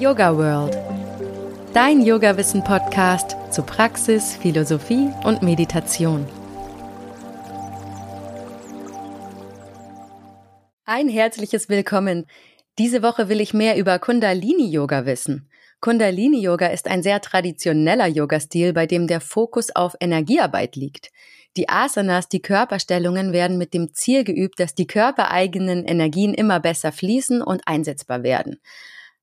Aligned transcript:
Yoga 0.00 0.34
World. 0.34 0.78
Dein 1.74 2.00
Yoga-Wissen-Podcast 2.00 3.36
zu 3.50 3.62
Praxis, 3.62 4.34
Philosophie 4.34 5.10
und 5.24 5.42
Meditation. 5.42 6.26
Ein 10.86 11.10
herzliches 11.10 11.68
Willkommen. 11.68 12.24
Diese 12.78 13.02
Woche 13.02 13.28
will 13.28 13.42
ich 13.42 13.52
mehr 13.52 13.76
über 13.76 13.98
Kundalini-Yoga 13.98 15.04
wissen. 15.04 15.50
Kundalini-Yoga 15.82 16.68
ist 16.68 16.88
ein 16.88 17.02
sehr 17.02 17.20
traditioneller 17.20 18.06
Yoga-Stil, 18.06 18.72
bei 18.72 18.86
dem 18.86 19.06
der 19.06 19.20
Fokus 19.20 19.68
auf 19.76 19.96
Energiearbeit 20.00 20.76
liegt. 20.76 21.10
Die 21.58 21.68
Asanas, 21.68 22.30
die 22.30 22.40
Körperstellungen, 22.40 23.34
werden 23.34 23.58
mit 23.58 23.74
dem 23.74 23.92
Ziel 23.92 24.24
geübt, 24.24 24.60
dass 24.60 24.74
die 24.74 24.86
körpereigenen 24.86 25.84
Energien 25.84 26.32
immer 26.32 26.58
besser 26.58 26.90
fließen 26.90 27.42
und 27.42 27.60
einsetzbar 27.66 28.22
werden. 28.22 28.60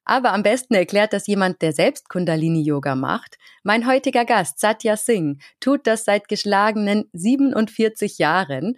Aber 0.09 0.31
am 0.31 0.41
besten 0.41 0.73
erklärt 0.73 1.11
das 1.11 1.27
jemand, 1.27 1.61
der 1.61 1.73
selbst 1.73 2.07
Kundalini-Yoga 2.07 2.95
macht. 2.95 3.38
Mein 3.63 3.85
heutiger 3.85 4.23
Gast, 4.23 4.57
Satya 4.57 4.95
Singh, 4.95 5.38
tut 5.59 5.85
das 5.85 6.05
seit 6.05 6.30
geschlagenen 6.30 7.09
47 7.11 8.17
Jahren. 8.17 8.77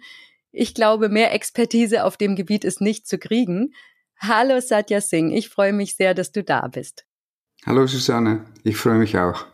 Ich 0.50 0.74
glaube, 0.74 1.08
mehr 1.08 1.32
Expertise 1.32 2.02
auf 2.02 2.16
dem 2.16 2.34
Gebiet 2.34 2.64
ist 2.64 2.80
nicht 2.80 3.06
zu 3.06 3.16
kriegen. 3.16 3.74
Hallo 4.18 4.60
Satya 4.60 5.00
Singh, 5.00 5.32
ich 5.32 5.48
freue 5.48 5.72
mich 5.72 5.94
sehr, 5.94 6.14
dass 6.14 6.32
du 6.32 6.42
da 6.42 6.66
bist. 6.66 7.06
Hallo 7.64 7.86
Susanne, 7.86 8.44
ich 8.64 8.76
freue 8.76 8.98
mich 8.98 9.16
auch. 9.16 9.46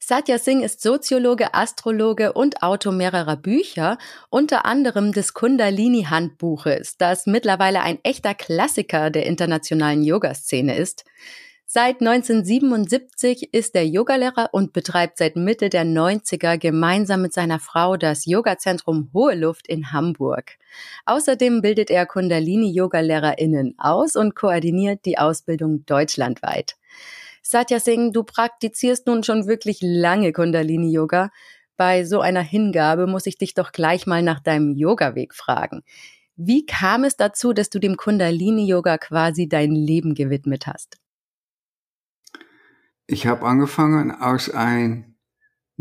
Satya 0.00 0.38
Singh 0.38 0.64
ist 0.64 0.80
Soziologe, 0.80 1.54
Astrologe 1.54 2.32
und 2.32 2.62
Autor 2.62 2.92
mehrerer 2.92 3.36
Bücher, 3.36 3.98
unter 4.30 4.64
anderem 4.64 5.12
des 5.12 5.34
Kundalini-Handbuches, 5.34 6.96
das 6.98 7.26
mittlerweile 7.26 7.82
ein 7.82 7.98
echter 8.04 8.34
Klassiker 8.34 9.10
der 9.10 9.26
internationalen 9.26 10.02
Yoga-Szene 10.02 10.76
ist. 10.76 11.04
Seit 11.70 12.00
1977 12.00 13.52
ist 13.52 13.74
er 13.74 13.84
Yogalehrer 13.84 14.48
und 14.52 14.72
betreibt 14.72 15.18
seit 15.18 15.36
Mitte 15.36 15.68
der 15.68 15.84
90er 15.84 16.56
gemeinsam 16.56 17.20
mit 17.20 17.34
seiner 17.34 17.58
Frau 17.58 17.98
das 17.98 18.24
Yogazentrum 18.24 19.10
Hohe 19.12 19.34
Luft 19.34 19.68
in 19.68 19.92
Hamburg. 19.92 20.56
Außerdem 21.04 21.60
bildet 21.60 21.90
er 21.90 22.06
Kundalini-Yoga-LehrerInnen 22.06 23.74
aus 23.78 24.16
und 24.16 24.34
koordiniert 24.34 25.04
die 25.04 25.18
Ausbildung 25.18 25.84
deutschlandweit. 25.84 26.76
Satya 27.50 27.80
Singh, 27.80 28.12
du 28.12 28.24
praktizierst 28.24 29.06
nun 29.06 29.24
schon 29.24 29.46
wirklich 29.46 29.78
lange 29.80 30.34
Kundalini-Yoga. 30.34 31.30
Bei 31.78 32.04
so 32.04 32.20
einer 32.20 32.42
Hingabe 32.42 33.06
muss 33.06 33.24
ich 33.24 33.38
dich 33.38 33.54
doch 33.54 33.72
gleich 33.72 34.06
mal 34.06 34.22
nach 34.22 34.40
deinem 34.40 34.74
Yoga-Weg 34.76 35.34
fragen. 35.34 35.82
Wie 36.36 36.66
kam 36.66 37.04
es 37.04 37.16
dazu, 37.16 37.54
dass 37.54 37.70
du 37.70 37.78
dem 37.78 37.96
Kundalini-Yoga 37.96 38.98
quasi 38.98 39.48
dein 39.48 39.70
Leben 39.70 40.14
gewidmet 40.14 40.66
hast? 40.66 40.98
Ich 43.06 43.26
habe 43.26 43.46
angefangen 43.46 44.10
aus 44.10 44.50
ein 44.50 45.16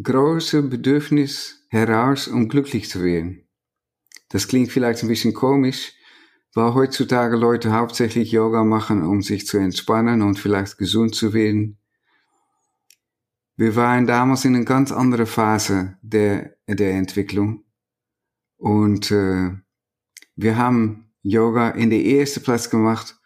großes 0.01 0.69
Bedürfnis 0.69 1.67
heraus, 1.67 2.29
um 2.29 2.47
glücklich 2.47 2.89
zu 2.89 3.03
werden. 3.03 3.45
Das 4.29 4.47
klingt 4.47 4.71
vielleicht 4.71 5.03
ein 5.03 5.09
bisschen 5.09 5.33
komisch, 5.33 5.96
weil 6.57 6.73
heutzutage 6.73 7.37
Leute 7.37 7.71
hauptsächlich 7.71 8.31
Yoga 8.31 8.63
machen, 8.63 9.03
um 9.03 9.21
sich 9.21 9.45
zu 9.45 9.59
entspannen 9.59 10.23
und 10.23 10.39
vielleicht 10.39 10.79
gesund 10.79 11.13
zu 11.13 11.31
werden. 11.35 11.77
Wir 13.57 13.75
waren 13.75 14.07
damals 14.07 14.43
in 14.43 14.55
einer 14.55 14.65
ganz 14.65 14.91
anderen 14.91 15.27
Phase 15.27 15.99
der, 16.01 16.55
der 16.67 16.95
Entwicklung. 16.95 17.63
Und 18.57 19.11
äh, 19.11 19.51
wir 20.35 20.57
haben 20.57 21.11
Yoga 21.21 21.69
in 21.69 21.91
der 21.91 22.03
ersten 22.03 22.41
Platz 22.41 22.71
gemacht, 22.71 23.19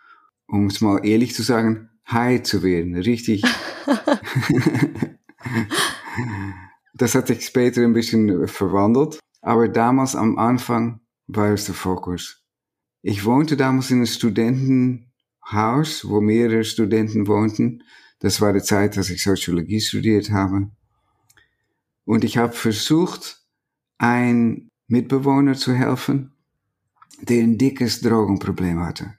um 0.45 0.65
es 0.65 0.81
mal 0.81 0.99
ehrlich 1.05 1.33
zu 1.33 1.41
sagen, 1.41 1.89
high 2.11 2.43
zu 2.43 2.63
werden. 2.63 2.97
Richtig. 2.97 3.43
das 6.93 7.15
hat 7.15 7.27
sich 7.27 7.45
später 7.45 7.81
ein 7.81 7.93
bisschen 7.93 8.45
verwandelt. 8.49 9.21
Aber 9.39 9.69
damals 9.69 10.17
am 10.17 10.37
Anfang 10.37 10.99
war 11.27 11.53
es 11.53 11.63
der 11.63 11.75
Fokus. 11.75 12.40
Ich 13.01 13.25
wohnte 13.25 13.57
damals 13.57 13.89
in 13.89 13.97
einem 13.97 14.05
Studentenhaus, 14.05 16.07
wo 16.07 16.21
mehrere 16.21 16.63
Studenten 16.63 17.27
wohnten. 17.27 17.83
Das 18.19 18.41
war 18.41 18.53
die 18.53 18.61
Zeit, 18.61 18.97
dass 18.97 19.09
ich 19.09 19.23
Soziologie 19.23 19.81
studiert 19.81 20.29
habe. 20.29 20.69
Und 22.05 22.23
ich 22.23 22.37
habe 22.37 22.53
versucht, 22.53 23.43
ein 23.97 24.69
Mitbewohner 24.87 25.55
zu 25.55 25.73
helfen, 25.73 26.33
der 27.21 27.43
ein 27.43 27.57
dickes 27.57 28.01
Drogenproblem 28.01 28.79
hatte. 28.79 29.15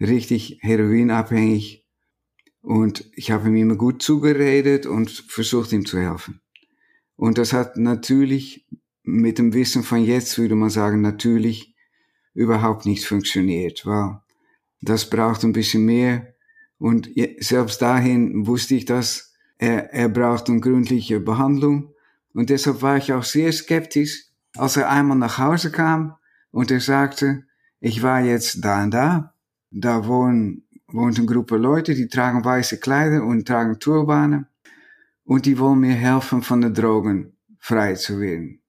Richtig 0.00 0.58
heroinabhängig. 0.62 1.86
Und 2.60 3.10
ich 3.14 3.30
habe 3.30 3.48
ihm 3.48 3.56
immer 3.56 3.76
gut 3.76 4.02
zugeredet 4.02 4.86
und 4.86 5.10
versucht, 5.10 5.72
ihm 5.72 5.86
zu 5.86 5.98
helfen. 5.98 6.40
Und 7.14 7.38
das 7.38 7.52
hat 7.52 7.76
natürlich 7.76 8.66
mit 9.02 9.38
dem 9.38 9.52
Wissen 9.52 9.82
von 9.82 10.02
jetzt, 10.02 10.38
würde 10.38 10.56
man 10.56 10.70
sagen, 10.70 11.02
natürlich 11.02 11.73
überhaupt 12.34 12.84
nicht 12.84 13.06
funktioniert, 13.06 13.86
weil 13.86 14.20
das 14.80 15.08
braucht 15.08 15.44
ein 15.44 15.52
bisschen 15.52 15.84
mehr. 15.84 16.34
Und 16.78 17.08
selbst 17.38 17.80
dahin 17.80 18.46
wusste 18.46 18.74
ich, 18.74 18.84
dass 18.84 19.34
er, 19.58 19.92
er 19.94 20.08
braucht 20.08 20.50
eine 20.50 20.60
gründliche 20.60 21.20
Behandlung. 21.20 21.94
Und 22.34 22.50
deshalb 22.50 22.82
war 22.82 22.96
ich 22.96 23.12
auch 23.12 23.24
sehr 23.24 23.52
skeptisch, 23.52 24.24
als 24.56 24.76
er 24.76 24.90
einmal 24.90 25.16
nach 25.16 25.38
Hause 25.38 25.70
kam 25.70 26.16
und 26.50 26.70
er 26.70 26.80
sagte, 26.80 27.44
ich 27.80 28.02
war 28.02 28.20
jetzt 28.20 28.64
da 28.64 28.82
und 28.82 28.90
da, 28.92 29.34
da 29.70 30.06
wohnen, 30.06 30.66
wohnt 30.88 31.18
eine 31.18 31.26
Gruppe 31.26 31.56
Leute, 31.56 31.94
die 31.94 32.08
tragen 32.08 32.44
weiße 32.44 32.78
Kleider 32.78 33.24
und 33.24 33.46
tragen 33.46 33.78
Turbanen 33.78 34.46
und 35.24 35.46
die 35.46 35.58
wollen 35.58 35.80
mir 35.80 35.94
helfen, 35.94 36.42
von 36.42 36.60
den 36.60 36.74
Drogen 36.74 37.36
frei 37.58 37.94
zu 37.94 38.20
werden. 38.20 38.60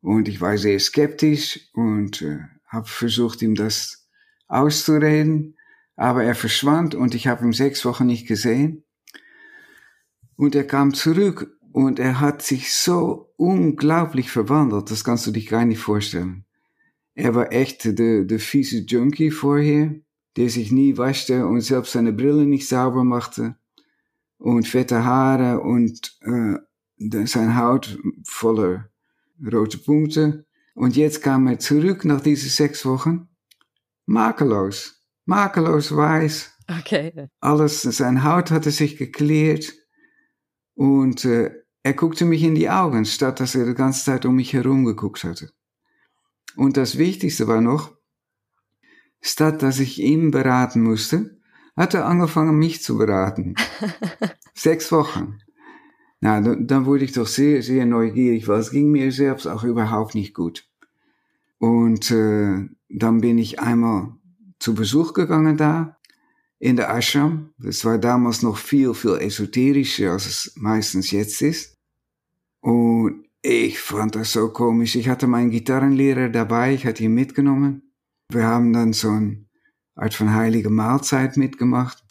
Und 0.00 0.28
ich 0.28 0.40
war 0.40 0.58
sehr 0.58 0.78
skeptisch 0.78 1.70
und 1.72 2.22
äh, 2.22 2.40
habe 2.74 2.86
versucht, 2.86 3.40
ihm 3.42 3.54
das 3.54 4.08
auszureden, 4.48 5.56
aber 5.96 6.24
er 6.24 6.34
verschwand 6.34 6.94
und 6.94 7.14
ich 7.14 7.26
habe 7.26 7.44
ihn 7.44 7.52
sechs 7.52 7.84
Wochen 7.84 8.06
nicht 8.06 8.26
gesehen. 8.26 8.84
Und 10.36 10.54
er 10.54 10.66
kam 10.66 10.92
zurück 10.92 11.56
und 11.72 11.98
er 11.98 12.20
hat 12.20 12.42
sich 12.42 12.72
so 12.72 13.32
unglaublich 13.36 14.30
verwandelt, 14.30 14.90
das 14.90 15.04
kannst 15.04 15.26
du 15.26 15.30
dich 15.30 15.46
gar 15.46 15.64
nicht 15.64 15.78
vorstellen. 15.78 16.44
Er 17.14 17.34
war 17.34 17.52
echt 17.52 17.84
der, 17.98 18.24
der 18.24 18.40
fiese 18.40 18.78
Junkie 18.78 19.30
vorher, 19.30 19.94
der 20.36 20.50
sich 20.50 20.72
nie 20.72 20.98
waschte 20.98 21.46
und 21.46 21.60
selbst 21.60 21.92
seine 21.92 22.12
Brille 22.12 22.44
nicht 22.44 22.68
sauber 22.68 23.04
machte 23.04 23.56
und 24.38 24.66
fette 24.66 25.04
Haare 25.04 25.60
und 25.60 26.18
äh, 26.22 27.26
sein 27.26 27.56
Haut 27.56 27.98
voller 28.24 28.90
rote 29.40 29.78
Punkte. 29.78 30.43
Und 30.74 30.96
jetzt 30.96 31.22
kam 31.22 31.46
er 31.46 31.58
zurück 31.58 32.04
nach 32.04 32.20
diesen 32.20 32.50
sechs 32.50 32.84
Wochen. 32.84 33.28
Makellos. 34.06 35.02
Makellos 35.24 35.94
weiß. 35.94 36.52
Okay. 36.80 37.28
Alles, 37.40 37.82
sein 37.82 38.24
Haut 38.24 38.50
hatte 38.50 38.70
sich 38.70 38.96
geklärt. 38.96 39.72
Und 40.74 41.24
äh, 41.24 41.52
er 41.82 41.92
guckte 41.92 42.24
mich 42.24 42.42
in 42.42 42.54
die 42.54 42.70
Augen, 42.70 43.04
statt 43.04 43.40
dass 43.40 43.54
er 43.54 43.66
die 43.66 43.74
ganze 43.74 44.04
Zeit 44.04 44.24
um 44.24 44.34
mich 44.36 44.52
herum 44.52 44.84
geguckt 44.84 45.22
hatte. 45.22 45.50
Und 46.56 46.76
das 46.76 46.98
Wichtigste 46.98 47.46
war 47.46 47.60
noch, 47.60 47.94
statt 49.20 49.62
dass 49.62 49.78
ich 49.78 50.00
ihm 50.00 50.30
beraten 50.30 50.82
musste, 50.82 51.38
hat 51.76 51.94
er 51.94 52.06
angefangen, 52.06 52.56
mich 52.56 52.82
zu 52.82 52.96
beraten. 52.96 53.54
Sechs 54.54 54.90
Wochen. 54.92 55.38
Na, 56.24 56.40
dann, 56.40 56.86
wurde 56.86 57.04
ich 57.04 57.12
doch 57.12 57.26
sehr, 57.26 57.62
sehr 57.62 57.84
neugierig, 57.84 58.48
weil 58.48 58.58
es 58.58 58.70
ging 58.70 58.90
mir 58.90 59.12
selbst 59.12 59.46
auch 59.46 59.62
überhaupt 59.62 60.14
nicht 60.14 60.32
gut. 60.32 60.66
Und 61.58 62.10
äh, 62.10 62.66
dann 62.88 63.20
bin 63.20 63.36
ich 63.36 63.60
einmal 63.60 64.14
zu 64.58 64.74
Besuch 64.74 65.12
gegangen 65.12 65.58
da 65.58 65.98
in 66.58 66.76
der 66.76 66.88
Ashram. 66.88 67.50
Das 67.58 67.84
war 67.84 67.98
damals 67.98 68.40
noch 68.40 68.56
viel, 68.56 68.94
viel 68.94 69.18
esoterischer, 69.18 70.12
als 70.12 70.24
es 70.24 70.52
meistens 70.56 71.10
jetzt 71.10 71.42
ist. 71.42 71.76
Und 72.60 73.26
ich 73.42 73.78
fand 73.78 74.14
das 74.14 74.32
so 74.32 74.48
komisch. 74.48 74.96
Ich 74.96 75.10
hatte 75.10 75.26
meinen 75.26 75.50
Gitarrenlehrer 75.50 76.30
dabei, 76.30 76.72
ich 76.72 76.86
hatte 76.86 77.04
ihn 77.04 77.12
mitgenommen. 77.12 77.92
Wir 78.30 78.44
haben 78.44 78.72
dann 78.72 78.94
so 78.94 79.10
eine 79.10 79.44
Art 79.94 80.14
von 80.14 80.32
heilige 80.32 80.70
Mahlzeit 80.70 81.36
mitgemacht. 81.36 82.02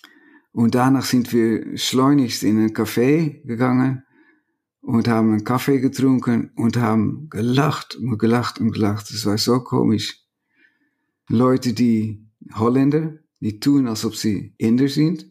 Und 0.53 0.75
danach 0.75 1.03
sind 1.03 1.33
wir 1.33 1.77
schleunigst 1.77 2.43
in 2.43 2.63
ein 2.63 2.73
Café 2.73 3.41
gegangen 3.45 4.03
und 4.81 5.07
haben 5.07 5.31
einen 5.31 5.43
Kaffee 5.43 5.79
getrunken 5.79 6.51
und 6.55 6.77
haben 6.77 7.27
gelacht 7.29 7.95
und 7.95 8.19
gelacht 8.19 8.59
und 8.59 8.71
gelacht. 8.71 9.09
Das 9.09 9.25
war 9.25 9.37
so 9.37 9.61
komisch. 9.61 10.21
Leute, 11.27 11.73
die 11.73 12.29
Holländer, 12.53 13.17
die 13.39 13.59
tun, 13.59 13.87
als 13.87 14.05
ob 14.05 14.15
sie 14.15 14.53
Inder 14.57 14.89
sind. 14.89 15.25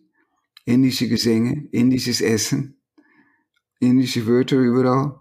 Indische 0.65 1.09
Gesänge, 1.09 1.69
indisches 1.71 2.21
Essen, 2.21 2.81
indische 3.79 4.27
Wörter 4.27 4.59
überall. 4.59 5.21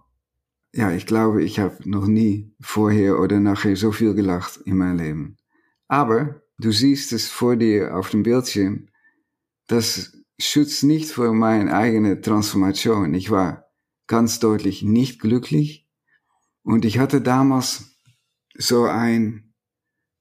Ja, 0.73 0.91
ich 0.91 1.05
glaube, 1.05 1.43
ich 1.43 1.59
habe 1.59 1.77
noch 1.89 2.07
nie 2.07 2.55
vorher 2.59 3.19
oder 3.19 3.39
nachher 3.39 3.75
so 3.75 3.91
viel 3.91 4.13
gelacht 4.13 4.61
in 4.65 4.77
meinem 4.77 4.97
Leben. 4.97 5.37
Aber 5.87 6.41
du 6.57 6.71
siehst 6.71 7.11
es 7.11 7.27
vor 7.27 7.55
dir 7.55 7.95
auf 7.97 8.09
dem 8.11 8.23
Bildschirm 8.23 8.87
das 9.71 10.17
schützt 10.37 10.83
nicht 10.83 11.11
vor 11.11 11.33
meine 11.33 11.73
eigene 11.73 12.19
Transformation. 12.19 13.13
Ich 13.13 13.31
war 13.31 13.67
ganz 14.07 14.39
deutlich 14.39 14.83
nicht 14.83 15.21
glücklich 15.21 15.87
und 16.63 16.83
ich 16.83 16.99
hatte 16.99 17.21
damals 17.21 17.95
so 18.57 18.83
ein, 18.83 19.53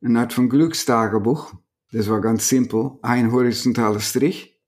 eine 0.02 0.20
Art 0.20 0.32
von 0.32 0.48
Glückstagebuch. 0.48 1.54
Das 1.90 2.08
war 2.08 2.20
ganz 2.20 2.48
simpel. 2.48 2.92
Ein 3.02 3.32
horizontaler 3.32 3.98
Strich 3.98 4.60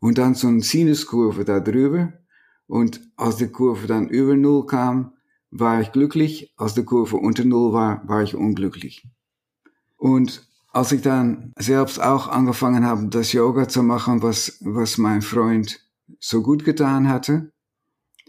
und 0.00 0.18
dann 0.18 0.34
so 0.34 0.48
eine 0.48 0.62
Sinuskurve 0.62 1.44
da 1.44 1.60
drüber. 1.60 2.12
Und 2.66 3.00
als 3.16 3.36
die 3.36 3.46
Kurve 3.46 3.86
dann 3.86 4.08
über 4.08 4.36
Null 4.36 4.66
kam, 4.66 5.12
war 5.50 5.80
ich 5.80 5.92
glücklich. 5.92 6.52
Als 6.56 6.74
die 6.74 6.84
Kurve 6.84 7.16
unter 7.16 7.44
Null 7.44 7.72
war, 7.72 8.02
war 8.08 8.24
ich 8.24 8.34
unglücklich. 8.34 9.06
Und 9.96 10.45
als 10.76 10.92
ich 10.92 11.00
dann 11.00 11.54
selbst 11.58 12.02
auch 12.02 12.28
angefangen 12.28 12.84
habe, 12.84 13.08
das 13.08 13.32
Yoga 13.32 13.66
zu 13.66 13.82
machen, 13.82 14.22
was, 14.22 14.58
was 14.60 14.98
mein 14.98 15.22
Freund 15.22 15.80
so 16.20 16.42
gut 16.42 16.66
getan 16.66 17.08
hatte, 17.08 17.50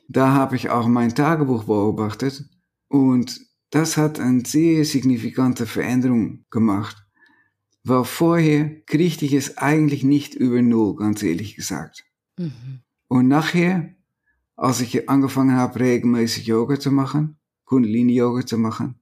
da 0.08 0.32
habe 0.32 0.56
ich 0.56 0.70
auch 0.70 0.88
mein 0.88 1.14
Tagebuch 1.14 1.66
beobachtet 1.66 2.46
und 2.88 3.42
das 3.72 3.98
hat 3.98 4.22
eine 4.22 4.46
sehr 4.46 4.86
signifikante 4.86 5.66
Veränderung 5.66 6.46
gemacht. 6.50 6.96
Weil 7.84 8.06
vorher 8.06 8.80
kriegte 8.86 9.26
ich 9.26 9.34
es 9.34 9.58
eigentlich 9.58 10.06
nicht 10.06 10.34
über 10.34 10.62
Null, 10.62 10.96
ganz 10.96 11.24
ehrlich 11.24 11.58
gesagt. 11.58 12.06
Mhm. 12.38 12.80
Und 13.10 13.28
nachher, 13.28 13.94
als 14.56 14.80
ich 14.80 15.10
angefangen 15.10 15.58
habe, 15.58 15.82
regelmäßig 15.82 16.46
Yoga 16.46 16.80
zu 16.80 16.92
machen, 16.92 17.40
Kundalini-Yoga 17.66 18.46
zu 18.46 18.58
machen, 18.58 19.02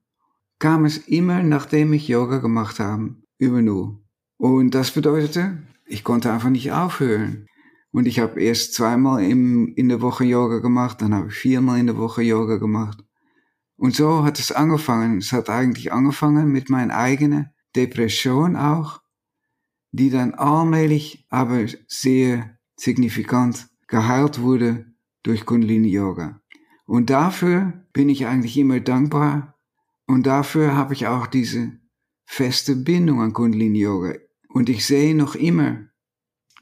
kam 0.57 0.83
es 0.85 0.97
immer, 0.97 1.43
nachdem 1.43 1.93
ich 1.93 2.07
Yoga 2.07 2.39
gemacht 2.39 2.79
habe, 2.79 3.15
über 3.37 3.61
Null. 3.61 3.99
Und 4.37 4.75
das 4.75 4.91
bedeutete, 4.91 5.63
ich 5.85 6.03
konnte 6.03 6.31
einfach 6.31 6.49
nicht 6.49 6.71
aufhören. 6.71 7.47
Und 7.91 8.07
ich 8.07 8.19
habe 8.19 8.41
erst 8.41 8.73
zweimal 8.73 9.23
im, 9.23 9.73
in 9.75 9.87
der 9.87 10.01
Woche 10.01 10.25
Yoga 10.25 10.59
gemacht, 10.59 11.01
dann 11.01 11.13
habe 11.13 11.29
ich 11.29 11.35
viermal 11.35 11.79
in 11.79 11.87
der 11.87 11.97
Woche 11.97 12.23
Yoga 12.23 12.57
gemacht. 12.57 13.01
Und 13.77 13.95
so 13.95 14.23
hat 14.23 14.39
es 14.39 14.51
angefangen. 14.51 15.19
Es 15.19 15.31
hat 15.31 15.49
eigentlich 15.49 15.93
angefangen 15.93 16.51
mit 16.51 16.69
meiner 16.69 16.95
eigenen 16.95 17.49
Depression 17.75 18.55
auch, 18.55 19.01
die 19.91 20.09
dann 20.09 20.33
allmählich, 20.33 21.25
aber 21.29 21.65
sehr 21.87 22.57
signifikant 22.75 23.67
geheilt 23.87 24.41
wurde 24.41 24.85
durch 25.23 25.45
Kundalini 25.45 25.89
Yoga. 25.89 26.41
Und 26.85 27.09
dafür 27.09 27.85
bin 27.93 28.09
ich 28.09 28.27
eigentlich 28.27 28.57
immer 28.57 28.79
dankbar. 28.79 29.55
Und 30.05 30.27
dafür 30.27 30.75
habe 30.75 30.93
ich 30.93 31.07
auch 31.07 31.27
diese 31.27 31.79
feste 32.25 32.75
Bindung 32.75 33.21
an 33.21 33.33
Kundalini 33.33 33.79
Yoga. 33.79 34.15
Und 34.49 34.69
ich 34.69 34.85
sehe 34.85 35.15
noch 35.15 35.35
immer, 35.35 35.87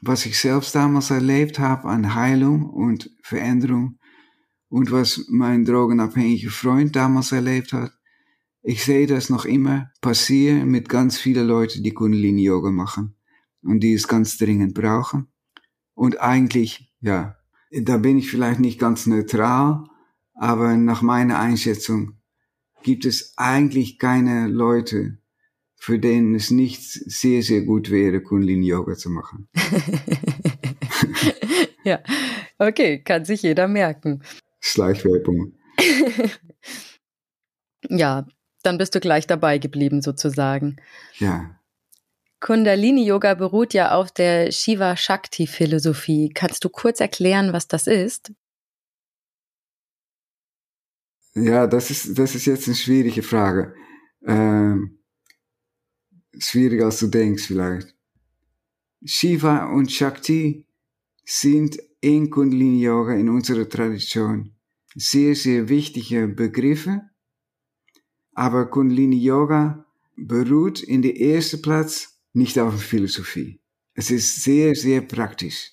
was 0.00 0.26
ich 0.26 0.38
selbst 0.38 0.74
damals 0.74 1.10
erlebt 1.10 1.58
habe 1.58 1.88
an 1.88 2.14
Heilung 2.14 2.68
und 2.68 3.10
Veränderung 3.22 3.98
und 4.68 4.90
was 4.90 5.26
mein 5.28 5.64
drogenabhängiger 5.64 6.50
Freund 6.50 6.94
damals 6.96 7.32
erlebt 7.32 7.72
hat. 7.72 7.92
Ich 8.62 8.84
sehe 8.84 9.06
das 9.06 9.30
noch 9.30 9.44
immer 9.44 9.90
passieren 10.00 10.70
mit 10.70 10.88
ganz 10.88 11.18
vielen 11.18 11.46
Leuten, 11.46 11.82
die 11.82 11.92
Kundalini 11.92 12.44
Yoga 12.44 12.70
machen 12.70 13.16
und 13.62 13.80
die 13.80 13.94
es 13.94 14.08
ganz 14.08 14.36
dringend 14.36 14.74
brauchen. 14.74 15.28
Und 15.94 16.20
eigentlich, 16.20 16.92
ja, 17.00 17.36
da 17.70 17.98
bin 17.98 18.18
ich 18.18 18.30
vielleicht 18.30 18.60
nicht 18.60 18.78
ganz 18.78 19.06
neutral, 19.06 19.84
aber 20.34 20.76
nach 20.76 21.02
meiner 21.02 21.38
Einschätzung 21.38 22.20
gibt 22.82 23.04
es 23.04 23.34
eigentlich 23.36 23.98
keine 23.98 24.48
Leute, 24.48 25.18
für 25.84 25.98
denen 25.98 26.34
es 26.34 26.50
nicht 26.50 26.82
sehr, 26.82 27.42
sehr 27.42 27.60
gut 27.60 27.90
wäre, 27.90 28.22
Kundalini 28.22 28.68
Yoga 28.68 28.96
zu 28.96 29.10
machen. 29.10 29.48
ja, 31.84 32.02
okay, 32.56 33.02
kann 33.02 33.26
sich 33.26 33.42
jeder 33.42 33.68
merken. 33.68 34.22
Schleichwerbung. 34.60 35.52
ja, 37.90 38.26
dann 38.62 38.78
bist 38.78 38.94
du 38.94 39.00
gleich 39.00 39.26
dabei 39.26 39.58
geblieben 39.58 40.00
sozusagen. 40.00 40.76
Ja. 41.18 41.60
Kundalini 42.40 43.04
Yoga 43.04 43.34
beruht 43.34 43.74
ja 43.74 43.94
auf 43.94 44.10
der 44.10 44.52
Shiva 44.52 44.96
Shakti 44.96 45.46
Philosophie. 45.46 46.30
Kannst 46.32 46.64
du 46.64 46.70
kurz 46.70 47.00
erklären, 47.00 47.52
was 47.52 47.68
das 47.68 47.88
ist? 47.88 48.32
Ja, 51.34 51.66
das 51.66 51.90
ist, 51.90 52.18
das 52.18 52.34
ist 52.34 52.46
jetzt 52.46 52.68
eine 52.68 52.74
schwierige 52.74 53.22
Frage. 53.22 53.74
Ähm, 54.26 55.03
schwieriger 56.38 56.86
als 56.86 57.00
du 57.00 57.06
denkst 57.06 57.46
vielleicht. 57.46 57.94
Shiva 59.04 59.66
und 59.66 59.90
Shakti 59.92 60.66
sind 61.24 61.78
in 62.00 62.30
Kundalini 62.30 62.82
Yoga 62.82 63.14
in 63.14 63.28
unserer 63.28 63.68
Tradition 63.68 64.54
sehr, 64.94 65.34
sehr 65.34 65.68
wichtige 65.68 66.28
Begriffe. 66.28 67.02
Aber 68.32 68.70
Kundalini 68.70 69.16
Yoga 69.16 69.86
beruht 70.16 70.82
in 70.82 71.02
der 71.02 71.20
ersten 71.20 71.62
Platz 71.62 72.20
nicht 72.32 72.58
auf 72.58 72.80
Philosophie. 72.80 73.60
Es 73.94 74.10
ist 74.10 74.42
sehr, 74.42 74.74
sehr 74.74 75.02
praktisch. 75.02 75.72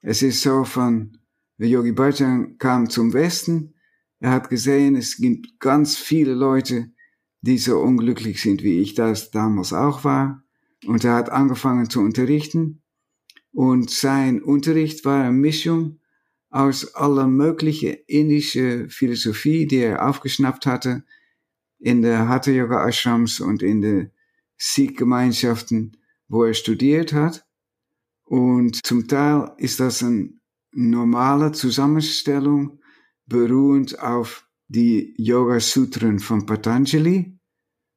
Es 0.00 0.22
ist 0.22 0.42
so 0.42 0.64
von, 0.64 1.18
Yogi 1.58 1.92
Bhajan 1.92 2.56
kam 2.58 2.88
zum 2.88 3.12
Westen, 3.12 3.74
er 4.20 4.30
hat 4.30 4.48
gesehen, 4.48 4.96
es 4.96 5.16
gibt 5.16 5.58
ganz 5.58 5.96
viele 5.96 6.34
Leute, 6.34 6.92
die 7.40 7.58
so 7.58 7.78
unglücklich 7.78 8.42
sind, 8.42 8.62
wie 8.62 8.80
ich 8.80 8.94
das 8.94 9.30
damals 9.30 9.72
auch 9.72 10.04
war. 10.04 10.42
Und 10.86 11.04
er 11.04 11.14
hat 11.14 11.30
angefangen 11.30 11.90
zu 11.90 12.00
unterrichten. 12.00 12.82
Und 13.52 13.90
sein 13.90 14.42
Unterricht 14.42 15.04
war 15.04 15.22
eine 15.22 15.32
Mischung 15.32 16.00
aus 16.50 16.94
aller 16.94 17.26
möglichen 17.26 17.96
indische 18.06 18.88
Philosophie, 18.88 19.66
die 19.66 19.78
er 19.78 20.08
aufgeschnappt 20.08 20.66
hatte 20.66 21.04
in 21.78 22.02
der 22.02 22.28
Hatha 22.28 22.50
Yoga 22.50 22.88
Ashrams 22.88 23.40
und 23.40 23.62
in 23.62 23.82
den 23.82 24.10
Sikh-Gemeinschaften, 24.56 25.96
wo 26.28 26.44
er 26.44 26.54
studiert 26.54 27.12
hat. 27.12 27.46
Und 28.24 28.84
zum 28.84 29.06
Teil 29.06 29.52
ist 29.58 29.80
das 29.80 30.02
eine 30.02 30.32
normale 30.72 31.52
Zusammenstellung 31.52 32.80
beruhend 33.26 33.98
auf 34.00 34.47
die 34.68 35.14
Yoga 35.16 35.60
Sutren 35.60 36.18
von 36.18 36.46
Patanjali, 36.46 37.38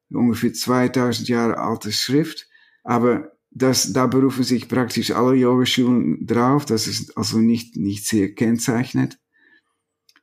ungefähr 0.09 0.53
2000 0.53 1.27
Jahre 1.27 1.57
alte 1.57 1.91
Schrift, 1.91 2.47
aber 2.83 3.31
das, 3.51 3.91
da 3.91 4.07
berufen 4.07 4.43
sich 4.43 4.69
praktisch 4.69 5.11
alle 5.11 5.35
Yogaschulen 5.35 6.25
drauf, 6.25 6.65
das 6.65 6.87
ist 6.87 7.17
also 7.17 7.39
nicht, 7.39 7.75
nicht 7.75 8.07
sehr 8.07 8.33
kennzeichnet. 8.33 9.19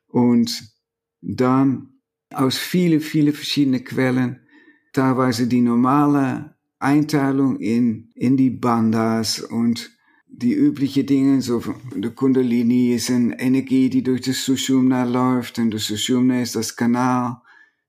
Und 0.07 0.73
dann 1.21 1.99
aus 2.33 2.57
viele, 2.57 2.99
viele 2.99 3.33
verschiedene 3.33 3.83
Quellen, 3.83 4.47
teilweise 4.93 5.47
die 5.47 5.61
normale 5.61 6.55
Einteilung 6.79 7.59
in, 7.59 8.09
in 8.15 8.37
die 8.37 8.49
Bandas 8.49 9.39
und 9.39 9.91
die 10.31 10.53
übliche 10.53 11.03
Dinge, 11.03 11.41
so 11.41 11.61
der 11.95 12.11
Kundalini 12.11 12.93
ist 12.93 13.09
eine 13.09 13.39
Energie, 13.39 13.89
die 13.89 14.03
durch 14.03 14.21
das 14.21 14.45
Sushumna 14.45 15.03
läuft 15.03 15.57
und 15.59 15.71
das 15.71 15.85
Sushumna 15.85 16.41
ist 16.41 16.55
das 16.55 16.75
Kanal, 16.75 17.41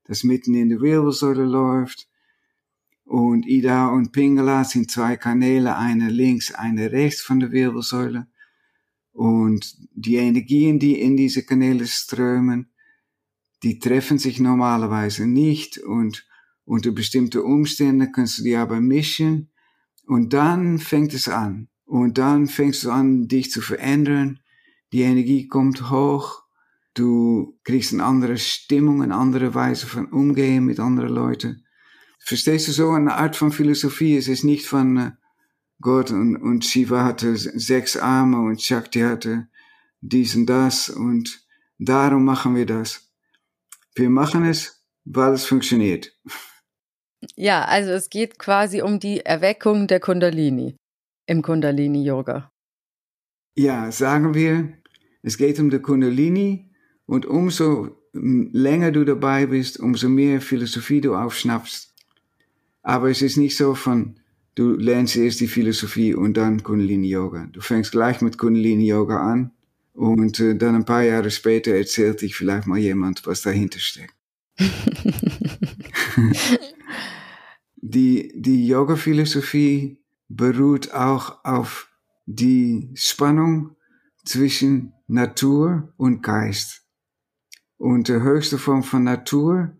das 0.05 0.23
mitten 0.23 0.55
in 0.55 0.69
der 0.69 0.81
Wirbelsäule 0.81 1.45
läuft. 1.45 2.07
Und 3.05 3.45
Ida 3.47 3.89
und 3.89 4.11
Pingala 4.11 4.63
sind 4.63 4.89
zwei 4.89 5.17
Kanäle, 5.17 5.77
eine 5.77 6.09
links, 6.09 6.53
eine 6.53 6.91
rechts 6.91 7.21
von 7.21 7.39
der 7.39 7.51
Wirbelsäule. 7.51 8.27
Und 9.11 9.77
die 9.93 10.15
Energien, 10.15 10.79
die 10.79 10.99
in 10.99 11.17
diese 11.17 11.43
Kanäle 11.43 11.85
strömen, 11.85 12.71
die 13.63 13.79
treffen 13.79 14.17
sich 14.17 14.39
normalerweise 14.39 15.27
nicht 15.27 15.77
und 15.77 16.25
unter 16.65 16.91
bestimmte 16.91 17.43
Umstände 17.43 18.11
kannst 18.11 18.39
du 18.39 18.43
die 18.43 18.55
aber 18.55 18.79
mischen 18.81 19.51
und 20.07 20.33
dann 20.33 20.79
fängt 20.79 21.13
es 21.13 21.27
an. 21.27 21.67
Und 21.91 22.17
dann 22.17 22.47
fängst 22.47 22.85
du 22.85 22.89
an, 22.89 23.27
dich 23.27 23.51
zu 23.51 23.59
verändern. 23.59 24.39
Die 24.93 25.01
Energie 25.01 25.49
kommt 25.49 25.89
hoch. 25.89 26.41
Du 26.93 27.59
kriegst 27.65 27.91
eine 27.91 28.05
andere 28.05 28.37
Stimmung, 28.37 29.03
eine 29.03 29.15
andere 29.15 29.53
Weise 29.55 29.87
von 29.87 30.05
Umgehen 30.05 30.63
mit 30.63 30.79
anderen 30.79 31.09
Leuten. 31.09 31.65
Verstehst 32.17 32.69
du 32.69 32.71
so 32.71 32.91
eine 32.91 33.15
Art 33.15 33.35
von 33.35 33.51
Philosophie? 33.51 34.15
Es 34.15 34.29
ist 34.29 34.45
nicht 34.45 34.67
von 34.67 34.95
äh, 34.95 35.11
Gott 35.81 36.11
und, 36.11 36.37
und 36.37 36.63
Shiva 36.63 37.03
hatte 37.03 37.35
sechs 37.35 37.97
Arme 37.97 38.39
und 38.39 38.61
Shakti 38.61 39.01
hatte 39.01 39.49
dies 39.99 40.33
und 40.37 40.45
das 40.45 40.87
und 40.87 41.43
darum 41.77 42.23
machen 42.23 42.55
wir 42.55 42.65
das. 42.65 43.11
Wir 43.95 44.09
machen 44.09 44.45
es, 44.45 44.81
weil 45.03 45.33
es 45.33 45.43
funktioniert. 45.43 46.17
Ja, 47.35 47.65
also 47.65 47.91
es 47.91 48.09
geht 48.09 48.39
quasi 48.39 48.81
um 48.81 49.01
die 49.01 49.25
Erweckung 49.25 49.87
der 49.87 49.99
Kundalini 49.99 50.77
im 51.31 51.41
Kundalini-Yoga? 51.41 52.51
Ja, 53.55 53.91
sagen 53.91 54.33
wir, 54.33 54.73
es 55.23 55.37
geht 55.37 55.59
um 55.59 55.69
die 55.69 55.79
Kundalini 55.79 56.69
und 57.05 57.25
umso 57.25 57.97
länger 58.13 58.91
du 58.91 59.05
dabei 59.05 59.45
bist, 59.45 59.79
umso 59.79 60.09
mehr 60.09 60.41
Philosophie 60.41 60.99
du 60.99 61.15
aufschnappst. 61.15 61.95
Aber 62.83 63.09
es 63.09 63.21
ist 63.21 63.37
nicht 63.37 63.55
so 63.55 63.75
von, 63.75 64.19
du 64.55 64.73
lernst 64.73 65.15
erst 65.15 65.39
die 65.39 65.47
Philosophie 65.47 66.13
und 66.13 66.35
dann 66.35 66.63
Kundalini 66.63 67.09
Yoga. 67.09 67.47
Du 67.51 67.61
fängst 67.61 67.93
gleich 67.93 68.21
mit 68.21 68.37
Kundalini 68.37 68.87
Yoga 68.87 69.21
an 69.21 69.51
und 69.93 70.39
äh, 70.41 70.55
dann 70.55 70.75
ein 70.75 70.85
paar 70.85 71.03
Jahre 71.03 71.31
später 71.31 71.71
erzählt 71.71 72.21
dich 72.21 72.35
vielleicht 72.35 72.67
mal 72.67 72.77
jemand, 72.77 73.25
was 73.25 73.41
dahinter 73.41 73.79
steckt. 73.79 74.15
die 77.77 78.33
die 78.35 78.67
Yoga-Philosophie 78.67 80.00
beruht 80.35 80.93
auch 80.93 81.43
auf 81.43 81.89
die 82.25 82.89
Spannung 82.95 83.75
zwischen 84.25 84.93
Natur 85.07 85.93
und 85.97 86.21
Geist. 86.21 86.83
Und 87.77 88.07
die 88.07 88.21
höchste 88.21 88.57
Form 88.57 88.83
von 88.83 89.03
Natur 89.03 89.75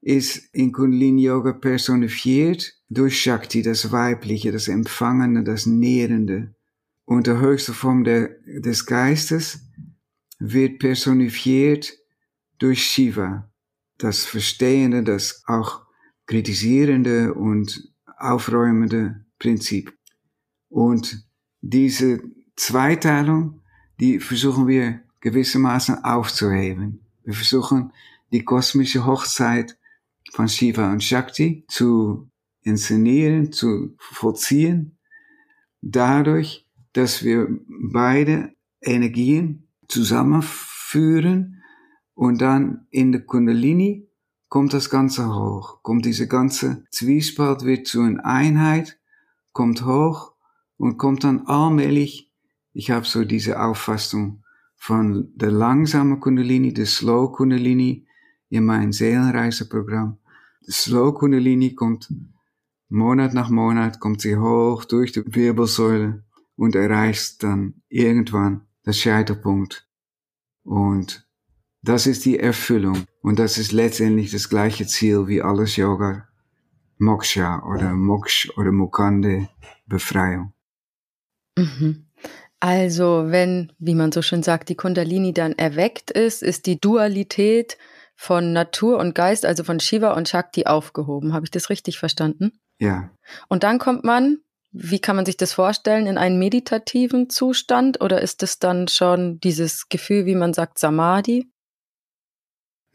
ist 0.00 0.54
in 0.54 0.72
Kundalini 0.72 1.24
Yoga 1.24 1.52
personifiziert 1.52 2.74
durch 2.88 3.20
Shakti, 3.20 3.62
das 3.62 3.92
Weibliche, 3.92 4.52
das 4.52 4.68
Empfangene, 4.68 5.44
das 5.44 5.66
Nährende. 5.66 6.54
Und 7.04 7.26
die 7.26 7.38
höchste 7.38 7.72
Form 7.72 8.04
der, 8.04 8.30
des 8.46 8.86
Geistes 8.86 9.60
wird 10.38 10.78
personifiziert 10.78 11.92
durch 12.58 12.84
Shiva, 12.84 13.50
das 13.98 14.24
Verstehende, 14.24 15.02
das 15.02 15.42
auch 15.46 15.82
kritisierende 16.26 17.34
und 17.34 17.92
aufräumende 18.18 19.23
Prinzip. 19.44 19.92
Und 20.70 21.22
diese 21.60 22.22
Zweiteilung, 22.56 23.60
die 24.00 24.18
versuchen 24.18 24.66
wir 24.66 25.02
gewissermaßen 25.20 26.02
aufzuheben. 26.02 27.04
Wir 27.24 27.34
versuchen 27.34 27.92
die 28.32 28.42
kosmische 28.42 29.04
Hochzeit 29.04 29.78
von 30.32 30.48
Shiva 30.48 30.90
und 30.90 31.04
Shakti 31.04 31.66
zu 31.68 32.30
inszenieren, 32.62 33.52
zu 33.52 33.94
vollziehen, 33.98 34.96
dadurch, 35.82 36.66
dass 36.94 37.22
wir 37.22 37.46
beide 37.68 38.54
Energien 38.80 39.68
zusammenführen 39.88 41.62
und 42.14 42.40
dann 42.40 42.86
in 42.88 43.12
der 43.12 43.26
Kundalini 43.26 44.08
kommt 44.48 44.72
das 44.72 44.88
Ganze 44.88 45.28
hoch, 45.28 45.82
kommt 45.82 46.06
diese 46.06 46.28
ganze 46.28 46.86
Zwiespalt 46.90 47.66
wird 47.66 47.86
zu 47.86 48.00
einer 48.00 48.24
Einheit, 48.24 48.98
kommt 49.54 49.86
hoch 49.86 50.34
und 50.76 50.98
kommt 50.98 51.24
dann 51.24 51.46
allmählich, 51.46 52.30
ich 52.74 52.90
habe 52.90 53.06
so 53.06 53.24
diese 53.24 53.62
Auffassung 53.62 54.44
von 54.76 55.32
der 55.34 55.50
langsame 55.50 56.18
Kundalini, 56.18 56.74
der 56.74 56.84
Slow 56.84 57.32
Kundalini 57.32 58.06
in 58.50 58.66
mein 58.66 58.92
Seelenreiseprogramm, 58.92 60.18
Slow 60.70 61.14
Kundalini 61.14 61.74
kommt 61.74 62.12
Monat 62.90 63.32
nach 63.32 63.48
Monat, 63.48 64.00
kommt 64.00 64.20
sie 64.20 64.36
hoch 64.36 64.84
durch 64.84 65.12
die 65.12 65.24
Wirbelsäule 65.26 66.24
und 66.56 66.74
erreicht 66.74 67.42
dann 67.42 67.82
irgendwann 67.88 68.66
das 68.82 68.98
Scheiterpunkt. 68.98 69.88
Und 70.62 71.26
das 71.82 72.06
ist 72.06 72.24
die 72.24 72.38
Erfüllung. 72.38 73.04
Und 73.20 73.38
das 73.38 73.58
ist 73.58 73.72
letztendlich 73.72 74.30
das 74.30 74.48
gleiche 74.48 74.86
Ziel 74.86 75.26
wie 75.26 75.42
alles 75.42 75.76
Yoga. 75.76 76.28
Moksha 77.04 77.62
oder 77.64 77.92
Moksh 77.92 78.50
oder 78.56 78.72
Mukande, 78.72 79.48
Befreiung. 79.86 80.52
Mhm. 81.56 82.06
Also, 82.60 83.26
wenn, 83.26 83.72
wie 83.78 83.94
man 83.94 84.10
so 84.10 84.22
schön 84.22 84.42
sagt, 84.42 84.70
die 84.70 84.74
Kundalini 84.74 85.34
dann 85.34 85.52
erweckt 85.52 86.10
ist, 86.10 86.42
ist 86.42 86.66
die 86.66 86.80
Dualität 86.80 87.76
von 88.16 88.52
Natur 88.52 88.98
und 88.98 89.14
Geist, 89.14 89.44
also 89.44 89.64
von 89.64 89.80
Shiva 89.80 90.12
und 90.12 90.28
Shakti 90.28 90.64
aufgehoben. 90.64 91.34
Habe 91.34 91.44
ich 91.44 91.50
das 91.50 91.68
richtig 91.68 91.98
verstanden? 91.98 92.52
Ja. 92.78 93.10
Und 93.48 93.64
dann 93.64 93.78
kommt 93.78 94.04
man, 94.04 94.38
wie 94.72 94.98
kann 94.98 95.16
man 95.16 95.26
sich 95.26 95.36
das 95.36 95.52
vorstellen, 95.52 96.06
in 96.06 96.16
einen 96.16 96.38
meditativen 96.38 97.28
Zustand 97.28 98.00
oder 98.00 98.22
ist 98.22 98.42
es 98.42 98.58
dann 98.58 98.88
schon 98.88 99.40
dieses 99.40 99.88
Gefühl, 99.88 100.24
wie 100.26 100.34
man 100.34 100.54
sagt, 100.54 100.78
Samadhi? 100.78 101.50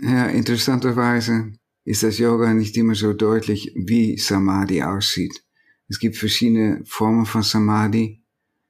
Ja, 0.01 0.27
interessanterweise 0.27 1.58
ist 1.89 2.03
das 2.03 2.19
Yoga 2.19 2.53
nicht 2.53 2.77
immer 2.77 2.93
so 2.93 3.13
deutlich, 3.13 3.72
wie 3.75 4.15
Samadhi 4.15 4.84
aussieht. 4.84 5.43
Es 5.88 5.98
gibt 5.98 6.17
verschiedene 6.17 6.84
Formen 6.86 7.25
von 7.25 7.41
Samadhi 7.41 8.22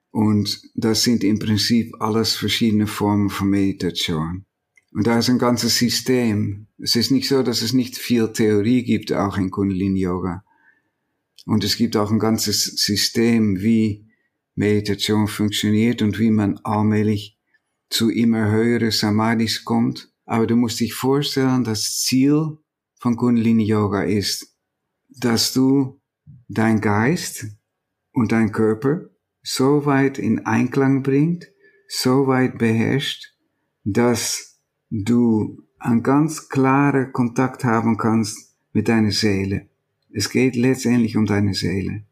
und 0.09 0.61
das 0.73 1.03
sind 1.03 1.25
im 1.25 1.37
Prinzip 1.37 1.93
alles 1.99 2.35
verschiedene 2.35 2.87
Formen 2.87 3.29
von 3.29 3.49
Meditation. 3.49 4.45
Und 4.93 5.05
da 5.05 5.19
ist 5.19 5.29
ein 5.29 5.37
ganzes 5.37 5.77
System. 5.77 6.67
Es 6.77 6.95
ist 6.95 7.11
nicht 7.11 7.27
so, 7.27 7.43
dass 7.43 7.61
es 7.61 7.73
nicht 7.73 7.97
viel 7.97 8.31
Theorie 8.31 8.83
gibt, 8.83 9.11
auch 9.11 9.37
in 9.37 9.51
Kundalini 9.51 9.99
Yoga. 9.99 10.45
Und 11.45 11.65
es 11.65 11.75
gibt 11.75 11.97
auch 11.97 12.11
ein 12.11 12.19
ganzes 12.19 12.63
System, 12.63 13.59
wie 13.59 14.05
Meditation 14.55 15.27
funktioniert 15.27 16.01
und 16.01 16.19
wie 16.19 16.31
man 16.31 16.57
allmählich 16.59 17.37
zu 17.89 18.09
immer 18.09 18.49
höheren 18.49 18.91
Samadhis 18.91 19.65
kommt. 19.65 20.09
Aber 20.25 20.47
du 20.47 20.55
musst 20.55 20.79
dich 20.79 20.93
vorstellen, 20.93 21.65
das 21.65 21.99
Ziel 21.99 22.59
von 22.99 23.15
Kundalini 23.15 23.63
Yoga 23.63 24.03
ist, 24.03 24.55
dass 25.07 25.53
du 25.53 25.99
dein 26.47 26.81
Geist 26.81 27.47
und 28.11 28.31
dein 28.31 28.51
Körper 28.51 29.09
so 29.41 29.85
weit 29.85 30.19
in 30.19 30.45
Einklang 30.45 31.01
bringt, 31.01 31.47
so 31.87 32.27
weit 32.27 32.57
beherrscht, 32.57 33.33
dass 33.83 34.59
du 34.89 35.63
einen 35.79 36.03
ganz 36.03 36.49
klaren 36.49 37.11
Kontakt 37.13 37.63
haben 37.63 37.97
kannst 37.97 38.55
mit 38.73 38.89
deiner 38.89 39.11
Seele. 39.11 39.67
Es 40.11 40.29
geht 40.29 40.55
letztendlich 40.55 41.15
um 41.15 41.25
deine 41.25 41.53
Seele. 41.53 42.03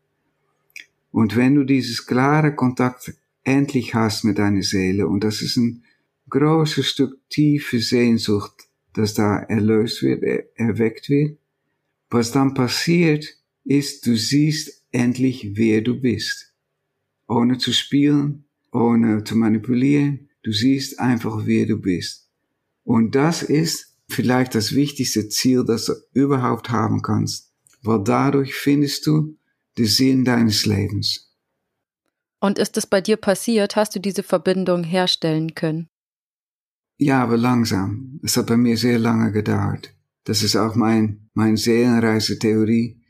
Und 1.12 1.36
wenn 1.36 1.56
du 1.56 1.64
dieses 1.64 2.06
klare 2.06 2.56
Kontakt 2.56 3.14
endlich 3.44 3.94
hast 3.94 4.24
mit 4.24 4.38
deiner 4.38 4.64
Seele, 4.64 5.08
und 5.08 5.24
das 5.24 5.42
ist 5.42 5.58
ein 5.58 5.84
großes 6.30 6.88
Stück 6.88 7.20
tiefe 7.30 7.80
Sehnsucht, 7.80 8.67
das 8.98 9.14
da 9.14 9.38
erlöst 9.40 10.02
wird, 10.02 10.24
erweckt 10.56 11.10
wird, 11.10 11.38
was 12.10 12.32
dann 12.32 12.54
passiert, 12.54 13.26
ist, 13.64 14.06
du 14.06 14.16
siehst 14.16 14.86
endlich, 14.92 15.52
wer 15.56 15.82
du 15.82 16.00
bist. 16.00 16.54
Ohne 17.28 17.58
zu 17.58 17.74
spielen, 17.74 18.46
ohne 18.72 19.24
zu 19.24 19.36
manipulieren, 19.36 20.30
du 20.44 20.52
siehst 20.52 21.00
einfach, 21.00 21.46
wer 21.46 21.66
du 21.66 21.78
bist. 21.78 22.30
Und 22.84 23.16
das 23.16 23.44
ist 23.44 23.98
vielleicht 24.10 24.56
das 24.56 24.74
wichtigste 24.74 25.28
Ziel, 25.28 25.66
das 25.66 25.88
du 25.88 25.94
überhaupt 26.14 26.70
haben 26.70 27.02
kannst, 27.02 27.52
weil 27.82 28.04
dadurch 28.04 28.54
findest 28.56 29.06
du 29.06 29.38
den 29.78 29.86
Sinn 29.86 30.24
deines 30.24 30.66
Lebens. 30.66 31.36
Und 32.40 32.60
ist 32.60 32.78
es 32.78 32.88
bei 32.88 33.02
dir 33.02 33.18
passiert? 33.18 33.76
Hast 33.76 33.96
du 33.96 34.00
diese 34.00 34.24
Verbindung 34.24 34.84
herstellen 34.84 35.56
können? 35.56 35.90
Ja, 36.98 37.24
aber 37.24 37.38
langsam. 37.38 38.20
Es 38.24 38.38
hat 38.38 38.48
bei 38.48 38.58
mir 38.58 38.76
sehr 38.78 38.98
lange 38.98 39.32
gedauert. 39.32 39.94
Das 40.24 40.44
ist 40.44 40.56
auch 40.56 40.76
mein, 40.76 41.30
mein 41.34 41.56
Seelenreisetheorie. 41.56 43.02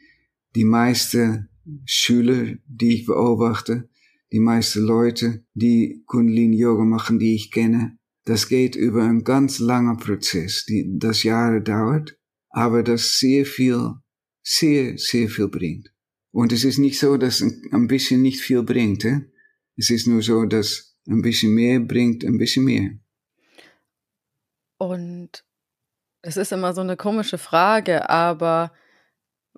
Die 0.56 0.66
meisten 0.66 1.50
Schüler, 1.86 2.56
die 2.68 2.96
ich 2.96 3.06
beobachte, 3.06 3.90
die 4.32 4.40
meisten 4.40 4.82
Leute, 4.82 5.46
die 5.54 6.04
Kundalini 6.06 6.58
Yoga 6.58 6.84
machen, 6.84 7.18
die 7.18 7.36
ich 7.36 7.52
kenne, 7.52 7.98
das 8.26 8.50
geht 8.50 8.76
über 8.76 9.04
einen 9.04 9.24
ganz 9.24 9.60
langen 9.60 9.98
Prozess, 9.98 10.66
die, 10.66 10.86
das 11.00 11.24
Jahre 11.24 11.62
dauert, 11.62 12.20
aber 12.50 12.84
das 12.84 13.20
sehr 13.20 13.46
viel, 13.46 13.94
sehr, 14.44 14.98
sehr 14.98 15.30
viel 15.30 15.48
bringt. 15.48 15.94
Und 16.32 16.52
es 16.52 16.66
ist 16.66 16.78
nicht 16.78 17.00
so, 17.00 17.16
dass 17.16 17.42
ein 17.42 17.88
bisschen 17.88 18.22
nicht 18.22 18.42
viel 18.42 18.64
bringt. 18.64 19.04
He? 19.04 19.22
Es 19.78 19.90
ist 19.90 20.08
nur 20.08 20.22
so, 20.22 20.46
dass 20.46 20.98
ein 21.08 21.22
bisschen 21.22 21.54
mehr 21.54 21.80
bringt 21.80 22.26
ein 22.26 22.38
bisschen 22.38 22.66
mehr. 22.66 23.00
Und 24.78 25.44
es 26.22 26.38
ist 26.38 26.52
immer 26.52 26.74
so 26.74 26.82
eine 26.82 26.98
komische 26.98 27.38
Frage, 27.38 28.10
aber 28.10 28.72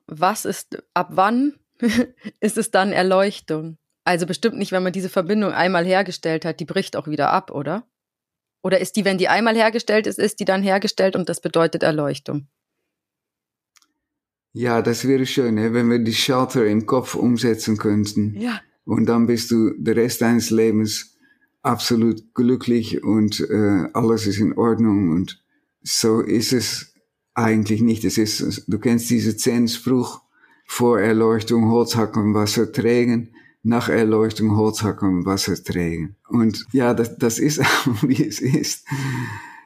was 0.08 0.46
ist, 0.46 0.84
ab 0.94 1.10
wann 1.12 1.60
ist 2.40 2.58
es 2.58 2.72
dann 2.72 2.92
Erleuchtung? 2.92 3.78
Also 4.04 4.26
bestimmt 4.26 4.58
nicht, 4.58 4.72
wenn 4.72 4.84
man 4.84 4.94
diese 4.94 5.10
Verbindung 5.10 5.52
einmal 5.52 5.86
hergestellt 5.86 6.46
hat, 6.46 6.60
die 6.60 6.66
bricht 6.66 6.96
auch 6.96 7.08
wieder 7.08 7.32
ab, 7.32 7.52
oder? 7.52 7.88
Oder 8.62 8.80
ist 8.80 8.96
die, 8.96 9.06
wenn 9.06 9.18
die 9.18 9.28
einmal 9.30 9.56
hergestellt 9.56 10.08
ist, 10.08 10.20
ist 10.20 10.40
die 10.40 10.46
dann 10.46 10.64
hergestellt 10.64 11.16
und 11.16 11.30
das 11.30 11.42
bedeutet 11.42 11.84
Erleuchtung? 11.84 12.48
Ja, 14.52 14.82
das 14.82 15.08
wäre 15.08 15.26
schön, 15.26 15.56
ne? 15.56 15.74
wenn 15.74 15.90
wir 15.90 16.00
die 16.00 16.14
Schalter 16.14 16.66
im 16.66 16.86
Kopf 16.86 17.16
umsetzen 17.16 17.78
könnten. 17.78 18.36
Ja. 18.40 18.62
Und 18.84 19.06
dann 19.06 19.28
bist 19.28 19.52
du 19.52 19.72
den 19.78 19.94
Rest 19.94 20.22
deines 20.22 20.50
Lebens 20.50 21.09
absolut 21.62 22.34
glücklich 22.34 23.04
und 23.04 23.40
äh, 23.40 23.90
alles 23.94 24.28
ist 24.28 24.40
in 24.40 24.54
Ordnung. 24.54 25.12
Und 25.12 25.42
so 25.82 26.22
ist 26.22 26.54
es 26.54 26.94
eigentlich 27.34 27.82
nicht. 27.82 28.04
Es 28.06 28.18
ist, 28.18 28.66
du 28.68 28.80
kennst 28.80 29.10
diese 29.10 29.36
zehn 29.38 29.68
Spruch 29.68 30.22
vor 30.66 31.00
Erleuchtung, 31.00 31.70
Holz 31.70 31.96
hacken, 31.96 32.34
Wasser 32.34 32.72
trägen 32.72 33.34
nach 33.62 33.90
Erleuchtung 33.90 34.56
Holz 34.56 34.84
hacken, 34.84 35.26
Wasser 35.26 35.62
trägen. 35.62 36.16
Und 36.30 36.66
ja, 36.72 36.94
das, 36.94 37.18
das 37.18 37.40
ist 37.40 37.60
wie 38.02 38.26
es 38.26 38.40
ist. 38.40 38.86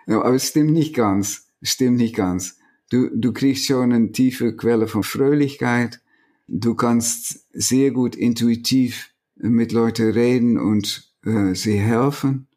Aber 0.07 0.33
es 0.33 0.47
stimmt 0.47 0.71
nicht 0.71 0.95
ganz. 0.95 1.47
Stimmt 1.61 1.97
nicht 1.97 2.15
ganz. 2.15 2.57
Du, 2.89 3.09
du 3.13 3.31
kriegst 3.31 3.65
schon 3.65 3.93
eine 3.93 4.11
tiefe 4.11 4.55
Quelle 4.55 4.87
von 4.87 5.03
Fröhlichkeit 5.03 6.01
Du 6.47 6.75
kannst 6.75 7.45
sehr 7.53 7.91
gut 7.91 8.15
intuitiv 8.15 9.11
mit 9.35 9.71
Leuten 9.71 10.11
reden 10.11 10.59
und 10.59 11.12
äh, 11.25 11.55
sie 11.55 11.77
helfen. 11.77 12.47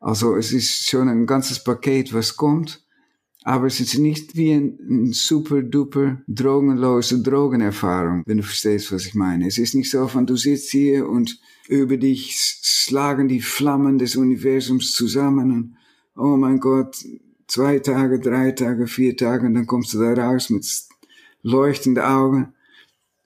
Also 0.00 0.36
es 0.36 0.52
ist 0.52 0.88
schon 0.88 1.08
ein 1.08 1.26
ganzes 1.26 1.62
Paket, 1.62 2.12
was 2.12 2.36
kommt. 2.36 2.86
Aber 3.46 3.68
es 3.68 3.78
ist 3.78 3.96
nicht 3.96 4.36
wie 4.36 4.52
ein, 4.52 4.76
ein 4.90 5.12
super 5.12 5.62
duper 5.62 6.20
drogenlose 6.26 7.22
Drogenerfahrung, 7.22 8.24
wenn 8.26 8.38
du 8.38 8.42
verstehst, 8.42 8.90
was 8.90 9.06
ich 9.06 9.14
meine. 9.14 9.46
Es 9.46 9.56
ist 9.56 9.76
nicht 9.76 9.88
so 9.88 10.08
von, 10.08 10.26
du 10.26 10.36
sitzt 10.36 10.70
hier 10.72 11.08
und 11.08 11.38
über 11.68 11.96
dich 11.96 12.34
schlagen 12.62 13.28
die 13.28 13.40
Flammen 13.40 13.98
des 13.98 14.16
Universums 14.16 14.92
zusammen 14.92 15.52
und, 15.52 15.76
oh 16.16 16.36
mein 16.36 16.58
Gott, 16.58 16.96
zwei 17.46 17.78
Tage, 17.78 18.18
drei 18.18 18.50
Tage, 18.50 18.88
vier 18.88 19.16
Tage 19.16 19.46
und 19.46 19.54
dann 19.54 19.66
kommst 19.68 19.94
du 19.94 20.00
da 20.00 20.12
raus 20.14 20.50
mit 20.50 20.66
leuchtenden 21.42 22.02
Augen. 22.02 22.52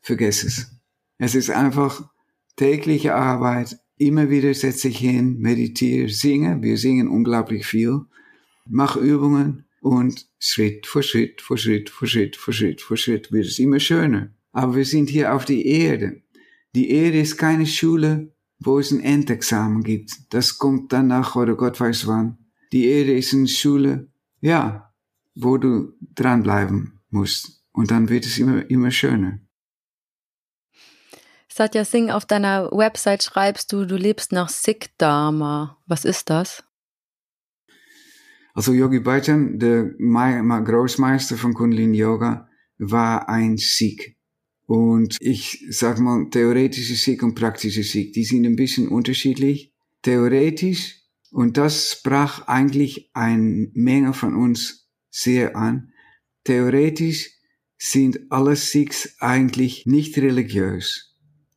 Vergiss 0.02 0.44
es. 0.44 0.70
Es 1.16 1.34
ist 1.34 1.48
einfach 1.48 2.10
tägliche 2.56 3.14
Arbeit. 3.14 3.78
Immer 4.00 4.30
wieder 4.30 4.54
setze 4.54 4.88
ich 4.88 4.96
hin, 4.96 5.36
meditiere, 5.40 6.08
singe. 6.08 6.62
Wir 6.62 6.78
singen 6.78 7.06
unglaublich 7.06 7.66
viel. 7.66 8.00
Mach 8.66 8.96
Übungen 8.96 9.66
und 9.82 10.26
Schritt 10.38 10.86
für 10.86 11.02
Schritt, 11.02 11.42
für 11.42 11.58
Schritt, 11.58 11.90
für 11.90 12.06
Schritt, 12.06 12.36
für 12.36 12.54
Schritt, 12.54 12.80
für 12.80 12.96
Schritt 12.96 13.30
wird 13.30 13.44
es 13.44 13.58
immer 13.58 13.78
schöner. 13.78 14.34
Aber 14.52 14.74
wir 14.74 14.86
sind 14.86 15.10
hier 15.10 15.34
auf 15.34 15.44
die 15.44 15.66
Erde. 15.66 16.22
Die 16.74 16.88
Erde 16.88 17.20
ist 17.20 17.36
keine 17.36 17.66
Schule, 17.66 18.34
wo 18.58 18.78
es 18.78 18.90
ein 18.90 19.00
Endexamen 19.00 19.82
gibt. 19.82 20.32
Das 20.32 20.56
kommt 20.56 20.94
danach 20.94 21.36
oder 21.36 21.54
Gott 21.54 21.78
weiß 21.78 22.06
wann. 22.06 22.38
Die 22.72 22.86
Erde 22.86 23.12
ist 23.12 23.34
eine 23.34 23.48
Schule, 23.48 24.08
ja, 24.40 24.94
wo 25.34 25.58
du 25.58 25.92
dranbleiben 26.14 27.00
musst. 27.10 27.66
Und 27.72 27.90
dann 27.90 28.08
wird 28.08 28.24
es 28.24 28.38
immer, 28.38 28.70
immer 28.70 28.92
schöner. 28.92 29.40
Satya 31.60 31.84
Singh, 31.84 32.10
auf 32.10 32.24
deiner 32.24 32.70
Website 32.72 33.22
schreibst 33.22 33.70
du, 33.70 33.84
du 33.84 33.96
lebst 33.96 34.32
nach 34.32 34.48
Sikh 34.48 34.96
Dharma. 34.96 35.76
Was 35.86 36.06
ist 36.06 36.30
das? 36.30 36.64
Also 38.54 38.72
Yogi 38.72 38.98
Bhajan, 38.98 39.58
der 39.58 39.90
Großmeister 40.64 41.36
von 41.36 41.52
Kundalini 41.52 41.98
Yoga, 41.98 42.48
war 42.78 43.28
ein 43.28 43.58
Sikh. 43.58 44.16
Und 44.64 45.18
ich 45.20 45.66
sag 45.68 45.98
mal, 45.98 46.30
theoretische 46.30 46.94
Sikh 46.94 47.22
und 47.22 47.34
praktische 47.34 47.82
Sikh, 47.82 48.14
die 48.14 48.24
sind 48.24 48.46
ein 48.46 48.56
bisschen 48.56 48.88
unterschiedlich. 48.88 49.74
Theoretisch, 50.00 51.02
und 51.30 51.58
das 51.58 51.92
sprach 51.92 52.48
eigentlich 52.48 53.10
eine 53.12 53.68
Menge 53.74 54.14
von 54.14 54.34
uns 54.34 54.88
sehr 55.10 55.56
an, 55.56 55.92
theoretisch 56.44 57.32
sind 57.76 58.18
alle 58.30 58.56
Sikhs 58.56 59.16
eigentlich 59.20 59.84
nicht 59.84 60.16
religiös. 60.16 61.09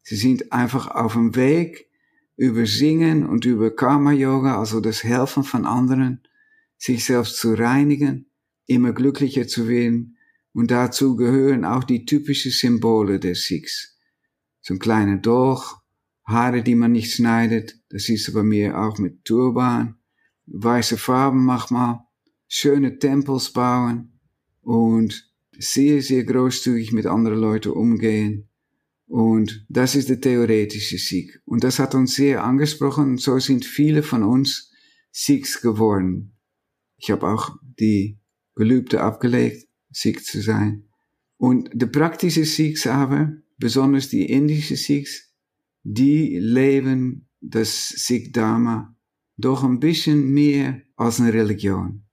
Sie 0.03 0.15
sind 0.15 0.51
einfach 0.51 0.87
auf 0.87 1.13
dem 1.13 1.35
Weg 1.35 1.89
über 2.35 2.65
Singen 2.65 3.25
und 3.25 3.45
über 3.45 3.75
Karma-Yoga, 3.75 4.59
also 4.59 4.81
das 4.81 5.03
Helfen 5.03 5.43
von 5.43 5.65
anderen, 5.65 6.21
sich 6.77 7.05
selbst 7.05 7.37
zu 7.37 7.53
reinigen, 7.53 8.27
immer 8.65 8.91
glücklicher 8.91 9.47
zu 9.47 9.67
werden. 9.67 10.17
Und 10.53 10.69
dazu 10.71 11.15
gehören 11.15 11.65
auch 11.65 11.83
die 11.83 12.05
typischen 12.05 12.51
Symbole 12.51 13.19
der 13.19 13.35
Sikhs. 13.35 13.97
So 14.61 14.75
ein 14.75 14.79
kleiner 14.79 15.17
Dolch, 15.17 15.73
Haare, 16.25 16.63
die 16.63 16.75
man 16.75 16.91
nicht 16.91 17.13
schneidet, 17.13 17.79
das 17.89 18.05
du 18.05 18.33
bei 18.33 18.43
mir 18.43 18.79
auch 18.79 18.97
mit 18.97 19.25
Turban, 19.25 19.95
weiße 20.45 20.97
Farben 20.97 21.43
mach 21.43 21.69
mal, 21.69 22.07
schöne 22.47 22.99
Tempels 22.99 23.51
bauen 23.51 24.19
und 24.61 25.31
sehr, 25.57 26.01
sehr 26.01 26.23
großzügig 26.23 26.91
mit 26.91 27.05
anderen 27.05 27.39
Leuten 27.39 27.71
umgehen. 27.71 28.49
Und 29.13 29.63
das 29.69 29.93
ist 29.93 30.09
der 30.09 30.19
theoretische 30.19 30.97
Sieg. 30.97 31.39
Und 31.45 31.63
das 31.63 31.77
hat 31.77 31.93
uns 31.93 32.15
sehr 32.15 32.43
angesprochen. 32.43 33.19
So 33.19 33.37
sind 33.37 33.63
viele 33.63 34.01
von 34.01 34.23
uns 34.23 34.71
Sikhs 35.11 35.61
geworden. 35.61 36.35
Ich 36.97 37.11
habe 37.11 37.27
auch 37.27 37.55
die 37.79 38.19
Gelübde 38.55 39.01
abgelegt, 39.01 39.67
Sikh 39.91 40.23
zu 40.23 40.41
sein. 40.41 40.89
Und 41.37 41.69
die 41.75 41.85
praktische 41.85 42.43
Sikhs 42.43 42.87
aber, 42.87 43.33
besonders 43.59 44.09
die 44.09 44.25
indische 44.25 44.77
Sikhs, 44.77 45.31
die 45.83 46.39
leben 46.39 47.29
das 47.39 47.89
Sikh 47.89 48.33
Dharma 48.33 48.97
doch 49.37 49.63
ein 49.63 49.79
bisschen 49.79 50.31
mehr 50.31 50.81
als 50.95 51.19
eine 51.19 51.31
Religion, 51.31 52.03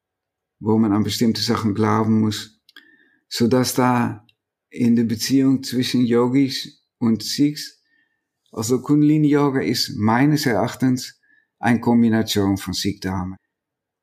wo 0.59 0.77
man 0.77 0.93
an 0.93 1.05
bestimmte 1.05 1.41
Sachen 1.41 1.75
glauben 1.75 2.21
muss, 2.21 2.61
so 3.27 3.49
dass 3.49 3.75
da 3.75 4.27
in 4.69 4.97
der 4.97 5.05
Beziehung 5.05 5.63
zwischen 5.63 6.05
Yogis 6.05 6.80
und 7.01 7.25
Sikhs, 7.25 7.83
also 8.53 8.81
Kundalini 8.81 9.29
Yoga 9.29 9.61
ist 9.61 9.97
meines 9.97 10.47
Erachtens 10.47 11.21
eine 11.59 11.81
Kombination 11.81 12.57
von 12.57 12.75
Sikh 12.75 13.01
Dharma. 13.01 13.37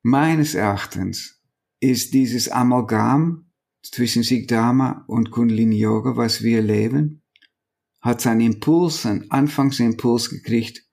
Meines 0.03 0.55
Erachtens 0.55 1.41
ist 1.79 2.13
dieses 2.13 2.49
Amalgam 2.49 3.51
zwischen 3.83 4.23
Sikdharma 4.23 5.05
und 5.07 5.31
Kundalini 5.31 5.77
Yoga, 5.77 6.15
was 6.17 6.41
wir 6.41 6.61
leben, 6.61 7.23
hat 8.01 8.21
seinen 8.21 8.41
Impuls, 8.41 9.03
seinen 9.03 9.29
Anfangsimpuls 9.31 10.29
gekriegt 10.29 10.83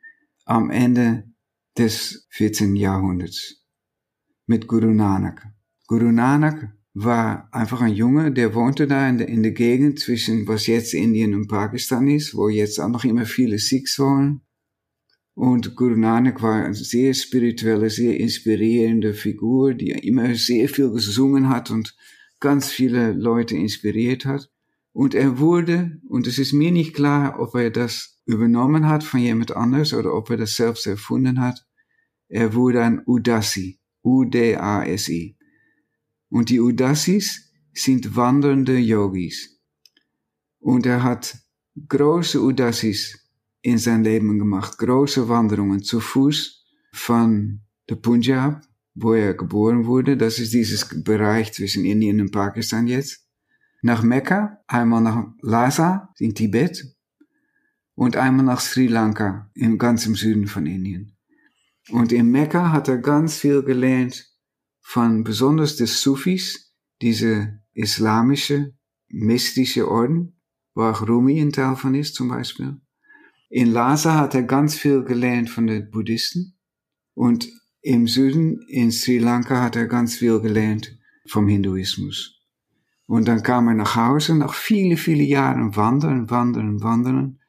am 0.45 0.71
Ende 0.71 1.31
des 1.77 2.27
14. 2.31 2.77
Jahrhunderts 2.77 3.65
mit 4.47 4.69
Guru 4.69 4.93
Nanak. 4.93 5.47
Guru 5.87 6.13
Nanak 6.13 6.77
war 6.95 7.49
einfach 7.53 7.81
ein 7.81 7.93
Junge, 7.93 8.33
der 8.33 8.55
wohnte 8.55 8.87
da 8.87 9.09
in 9.09 9.19
der, 9.19 9.29
in 9.29 9.43
der 9.43 9.53
Gegend 9.53 9.99
zwischen 9.99 10.47
was 10.47 10.69
jetzt 10.69 10.95
Indien 10.95 11.35
und 11.35 11.49
Pakistan 11.49 12.07
ist, 12.09 12.37
wo 12.37 12.49
jetzt 12.49 12.79
auch 12.79 12.89
noch 12.89 13.05
immer 13.05 13.27
viele 13.27 13.59
Sikhs 13.59 13.99
wohnen. 13.99 14.43
Und 15.35 15.75
Guru 15.75 15.97
Nanak 15.97 16.41
war 16.41 16.65
eine 16.65 16.75
sehr 16.75 17.13
spirituelle, 17.13 17.91
sehr 17.91 18.19
inspirierende 18.21 19.13
Figur, 19.15 19.75
die 19.75 19.91
immer 19.91 20.37
sehr 20.37 20.69
viel 20.69 20.91
gesungen 20.91 21.49
hat 21.49 21.73
und 21.73 21.97
ganz 22.39 22.71
viele 22.71 23.13
Leute 23.13 23.57
inspiriert 23.57 24.25
hat. 24.25 24.49
Und 24.93 25.17
er 25.17 25.41
wurde, 25.41 26.01
und 26.09 26.29
es 26.29 26.39
ist 26.39 26.53
mir 26.53 26.71
nicht 26.71 26.95
klar, 26.95 27.41
ob 27.41 27.57
er 27.57 27.71
das 27.71 28.21
übernommen 28.27 28.87
hat 28.87 29.03
von 29.03 29.19
jemand 29.19 29.57
anders 29.57 29.93
oder 29.93 30.15
ob 30.15 30.31
er 30.31 30.37
das 30.37 30.55
selbst 30.55 30.87
erfunden 30.87 31.41
hat, 31.41 31.67
er 32.29 32.55
wurde 32.55 32.83
ein 32.83 33.03
Udasi, 33.05 33.81
U-D-A-S-I. 34.05 35.34
Und 36.35 36.51
die 36.51 36.61
Udasis 36.61 37.53
sind 37.73 38.17
wandernde 38.17 38.77
Yogis. 38.77 39.57
Und 40.59 40.85
er 40.85 41.05
hat 41.05 41.39
große 41.89 42.43
Udasis 42.43 43.01
in 43.63 43.79
sein 43.79 44.03
Leben 44.03 44.41
gemacht. 44.41 44.77
Große 44.79 45.29
Wanderungen 45.29 45.85
zu 45.85 46.01
Fuß 46.01 46.65
von 46.93 47.61
der 47.89 47.95
Punjab, 47.95 48.63
wo 48.97 49.15
er 49.15 49.35
geboren 49.35 49.87
wurde. 49.87 50.17
Das 50.17 50.41
ist 50.41 50.53
dieses 50.53 51.05
Bereich 51.05 51.53
zwischen 51.53 51.85
Indien 51.85 52.21
und 52.21 52.33
Pakistan 52.33 52.89
jetzt. 52.89 53.29
Nach 53.83 54.03
Mekka, 54.03 54.59
einmal 54.67 55.03
nach 55.03 55.29
Lhasa 55.41 56.13
in 56.19 56.35
Tibet 56.35 56.97
und 57.95 58.17
einmal 58.17 58.47
nach 58.47 58.61
Sri 58.61 58.89
Lanka 58.89 59.53
im 59.55 59.79
ganzen 59.79 60.17
Süden 60.17 60.49
von 60.49 60.67
Indien. 60.67 61.17
Und 61.91 62.11
in 62.11 62.29
Mekka 62.33 62.73
hat 62.73 62.89
er 62.89 62.99
ganz 62.99 63.39
viel 63.39 63.63
gelernt 63.63 64.34
von 64.87 65.25
besonders 65.25 65.77
des 65.77 66.03
Sufis, 66.03 66.75
diese 67.01 67.59
islamische, 67.73 68.75
mystische 69.09 69.91
Orden, 69.91 70.37
wo 70.75 70.83
auch 70.83 71.09
Rumi 71.09 71.41
ein 71.41 71.53
Teil 71.53 71.75
von 71.75 71.95
ist 71.95 72.15
zum 72.15 72.29
Beispiel. 72.29 72.81
In 73.49 73.73
Lhasa 73.73 74.15
hat 74.15 74.35
er 74.35 74.43
ganz 74.43 74.77
viel 74.77 75.03
gelernt 75.03 75.49
von 75.49 75.67
den 75.67 75.91
Buddhisten 75.91 76.59
und 77.15 77.49
im 77.81 78.07
Süden, 78.07 78.61
in 78.69 78.93
Sri 78.93 79.19
Lanka, 79.19 79.63
hat 79.63 79.75
er 79.75 79.87
ganz 79.87 80.17
viel 80.17 80.41
gelernt 80.41 80.97
vom 81.27 81.49
Hinduismus. 81.49 82.41
Und 83.07 83.27
dann 83.27 83.43
kam 83.43 83.69
er 83.69 83.75
nach 83.75 83.97
Hause, 83.97 84.35
nach 84.37 84.55
viele, 84.55 84.97
viele 84.97 85.25
Jahren 85.25 85.77
wandern, 85.77 86.31
wandern, 86.31 86.83
wandern, 86.83 87.41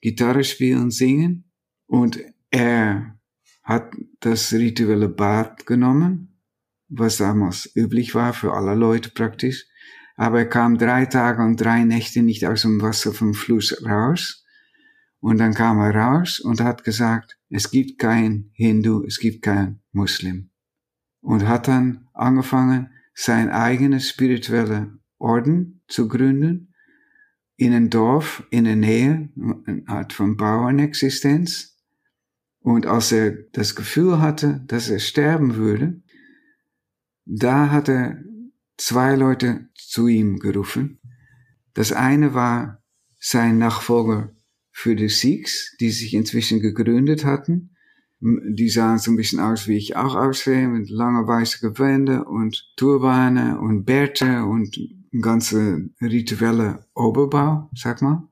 Gitarre 0.00 0.44
spielen, 0.44 0.90
singen. 0.90 1.50
Und 1.86 2.20
er 2.50 3.18
hat 3.62 3.92
das 4.20 4.52
rituelle 4.52 5.08
Bad 5.08 5.66
genommen, 5.66 6.35
was 6.88 7.16
damals 7.16 7.70
üblich 7.74 8.14
war 8.14 8.32
für 8.32 8.52
alle 8.52 8.74
Leute 8.74 9.10
praktisch. 9.10 9.66
Aber 10.16 10.38
er 10.38 10.48
kam 10.48 10.78
drei 10.78 11.06
Tage 11.06 11.42
und 11.42 11.60
drei 11.60 11.84
Nächte 11.84 12.22
nicht 12.22 12.46
aus 12.46 12.62
dem 12.62 12.80
Wasser 12.80 13.12
vom 13.12 13.34
Fluss 13.34 13.84
raus. 13.84 14.44
Und 15.20 15.38
dann 15.38 15.54
kam 15.54 15.78
er 15.78 15.94
raus 15.94 16.40
und 16.40 16.60
hat 16.60 16.84
gesagt, 16.84 17.38
es 17.50 17.70
gibt 17.70 17.98
kein 17.98 18.50
Hindu, 18.52 19.04
es 19.04 19.18
gibt 19.18 19.42
kein 19.42 19.80
Muslim. 19.92 20.50
Und 21.20 21.46
hat 21.46 21.68
dann 21.68 22.08
angefangen, 22.12 22.90
sein 23.14 23.50
eigenes 23.50 24.08
spirituelle 24.08 24.98
Orden 25.18 25.82
zu 25.88 26.06
gründen 26.06 26.74
in 27.56 27.72
ein 27.72 27.90
Dorf 27.90 28.46
in 28.50 28.64
der 28.64 28.76
Nähe, 28.76 29.30
eine 29.66 29.82
Art 29.86 30.12
von 30.12 30.36
Bauernexistenz. 30.36 31.78
Und 32.60 32.86
als 32.86 33.12
er 33.12 33.32
das 33.52 33.74
Gefühl 33.74 34.20
hatte, 34.20 34.62
dass 34.66 34.90
er 34.90 34.98
sterben 34.98 35.56
würde, 35.56 36.02
da 37.26 37.70
hat 37.70 37.88
er 37.88 38.22
zwei 38.78 39.14
Leute 39.16 39.68
zu 39.74 40.06
ihm 40.06 40.38
gerufen. 40.38 41.00
Das 41.74 41.92
eine 41.92 42.32
war 42.32 42.82
sein 43.18 43.58
Nachfolger 43.58 44.32
für 44.70 44.94
die 44.94 45.08
Sikhs, 45.08 45.74
die 45.80 45.90
sich 45.90 46.14
inzwischen 46.14 46.60
gegründet 46.60 47.24
hatten. 47.24 47.70
Die 48.20 48.68
sahen 48.68 48.98
so 48.98 49.10
ein 49.10 49.16
bisschen 49.16 49.40
aus, 49.40 49.68
wie 49.68 49.76
ich 49.76 49.96
auch 49.96 50.14
aussehe, 50.14 50.68
mit 50.68 50.88
lange 50.88 51.26
weiße 51.26 51.60
Gewände 51.60 52.24
und 52.24 52.72
Turbane 52.76 53.60
und 53.60 53.84
Bärte 53.84 54.44
und 54.44 54.78
ganze 55.20 55.90
rituelle 56.00 56.86
Oberbau, 56.94 57.70
sag 57.74 58.00
mal. 58.02 58.28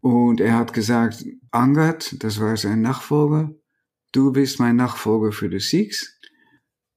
Und 0.00 0.40
er 0.40 0.56
hat 0.56 0.72
gesagt, 0.72 1.24
Angad, 1.50 2.16
das 2.22 2.38
war 2.40 2.56
sein 2.56 2.82
Nachfolger, 2.82 3.54
du 4.12 4.32
bist 4.32 4.60
mein 4.60 4.76
Nachfolger 4.76 5.32
für 5.32 5.48
die 5.48 5.60
Sikhs. 5.60 6.13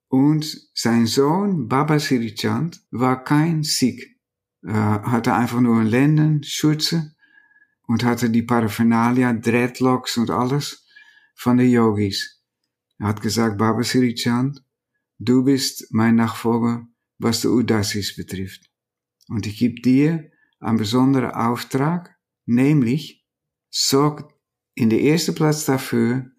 Und 0.10 0.70
sein 0.74 1.06
Sohn, 1.06 1.68
Baba 1.68 2.00
Sirichand, 2.00 2.82
war 2.92 3.24
kein 3.24 3.64
Sikh. 3.64 4.18
Er 4.62 5.04
hatte 5.04 5.34
einfach 5.34 5.60
nur 5.60 5.84
Lenden, 5.84 6.44
Schürze 6.44 7.16
und 7.84 8.04
hatte 8.04 8.30
die 8.30 8.44
Paraphernalia, 8.44 9.34
Dreadlocks 9.34 10.18
und 10.18 10.30
alles 10.30 10.86
von 11.36 11.58
den 11.58 11.70
Yogis. 11.70 12.42
Er 13.00 13.08
hat 13.08 13.22
gesagt, 13.22 13.58
Baba 13.58 13.84
Sirichand, 13.84 14.64
du 15.20 15.44
bist 15.44 15.88
mein 15.92 16.16
Nachfolger, 16.16 16.88
was 17.18 17.42
die 17.42 17.48
Udasis 17.48 18.16
betrifft. 18.16 18.70
Und 19.28 19.46
ich 19.46 19.58
gebe 19.58 19.82
dir 19.82 20.32
einen 20.60 20.78
besonderen 20.78 21.32
Auftrag, 21.32 22.16
nämlich 22.46 23.26
sorg 23.70 24.34
in 24.74 24.90
der 24.90 25.02
ersten 25.02 25.36
Platz 25.36 25.66
dafür, 25.66 26.32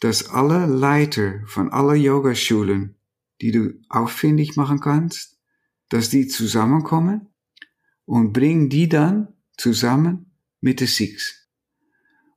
dass 0.00 0.30
alle 0.30 0.66
Leiter 0.66 1.40
von 1.46 1.70
aller 1.70 1.94
Yogaschulen, 1.94 2.96
die 3.40 3.52
du 3.52 3.74
auffindig 3.88 4.56
machen 4.56 4.80
kannst, 4.80 5.38
dass 5.88 6.10
die 6.10 6.26
zusammenkommen 6.26 7.28
und 8.04 8.32
bring 8.32 8.68
die 8.68 8.88
dann 8.88 9.28
zusammen 9.56 10.32
mit 10.60 10.80
den 10.80 10.86
Sikhs. 10.86 11.48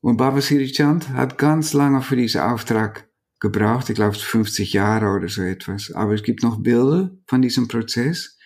Und 0.02 0.18
Baba 0.18 0.42
Sirichand 0.42 1.10
hat 1.10 1.38
ganz 1.38 1.74
lange 1.74 2.02
für 2.02 2.18
diesen 2.18 2.42
Auftrag 2.42 3.10
gebraucht, 3.40 3.90
ich 3.90 3.96
glaube 3.96 4.16
50 4.16 4.74
Jahre 4.74 5.16
oder 5.16 5.30
so 5.30 5.42
etwas. 5.42 5.92
Aber 5.92 6.14
es 6.14 6.24
gibt 6.24 6.44
noch 6.44 6.62
Bilder 6.62 7.12
von 7.26 7.42
diesem 7.42 7.68
Prozess. 7.68 8.38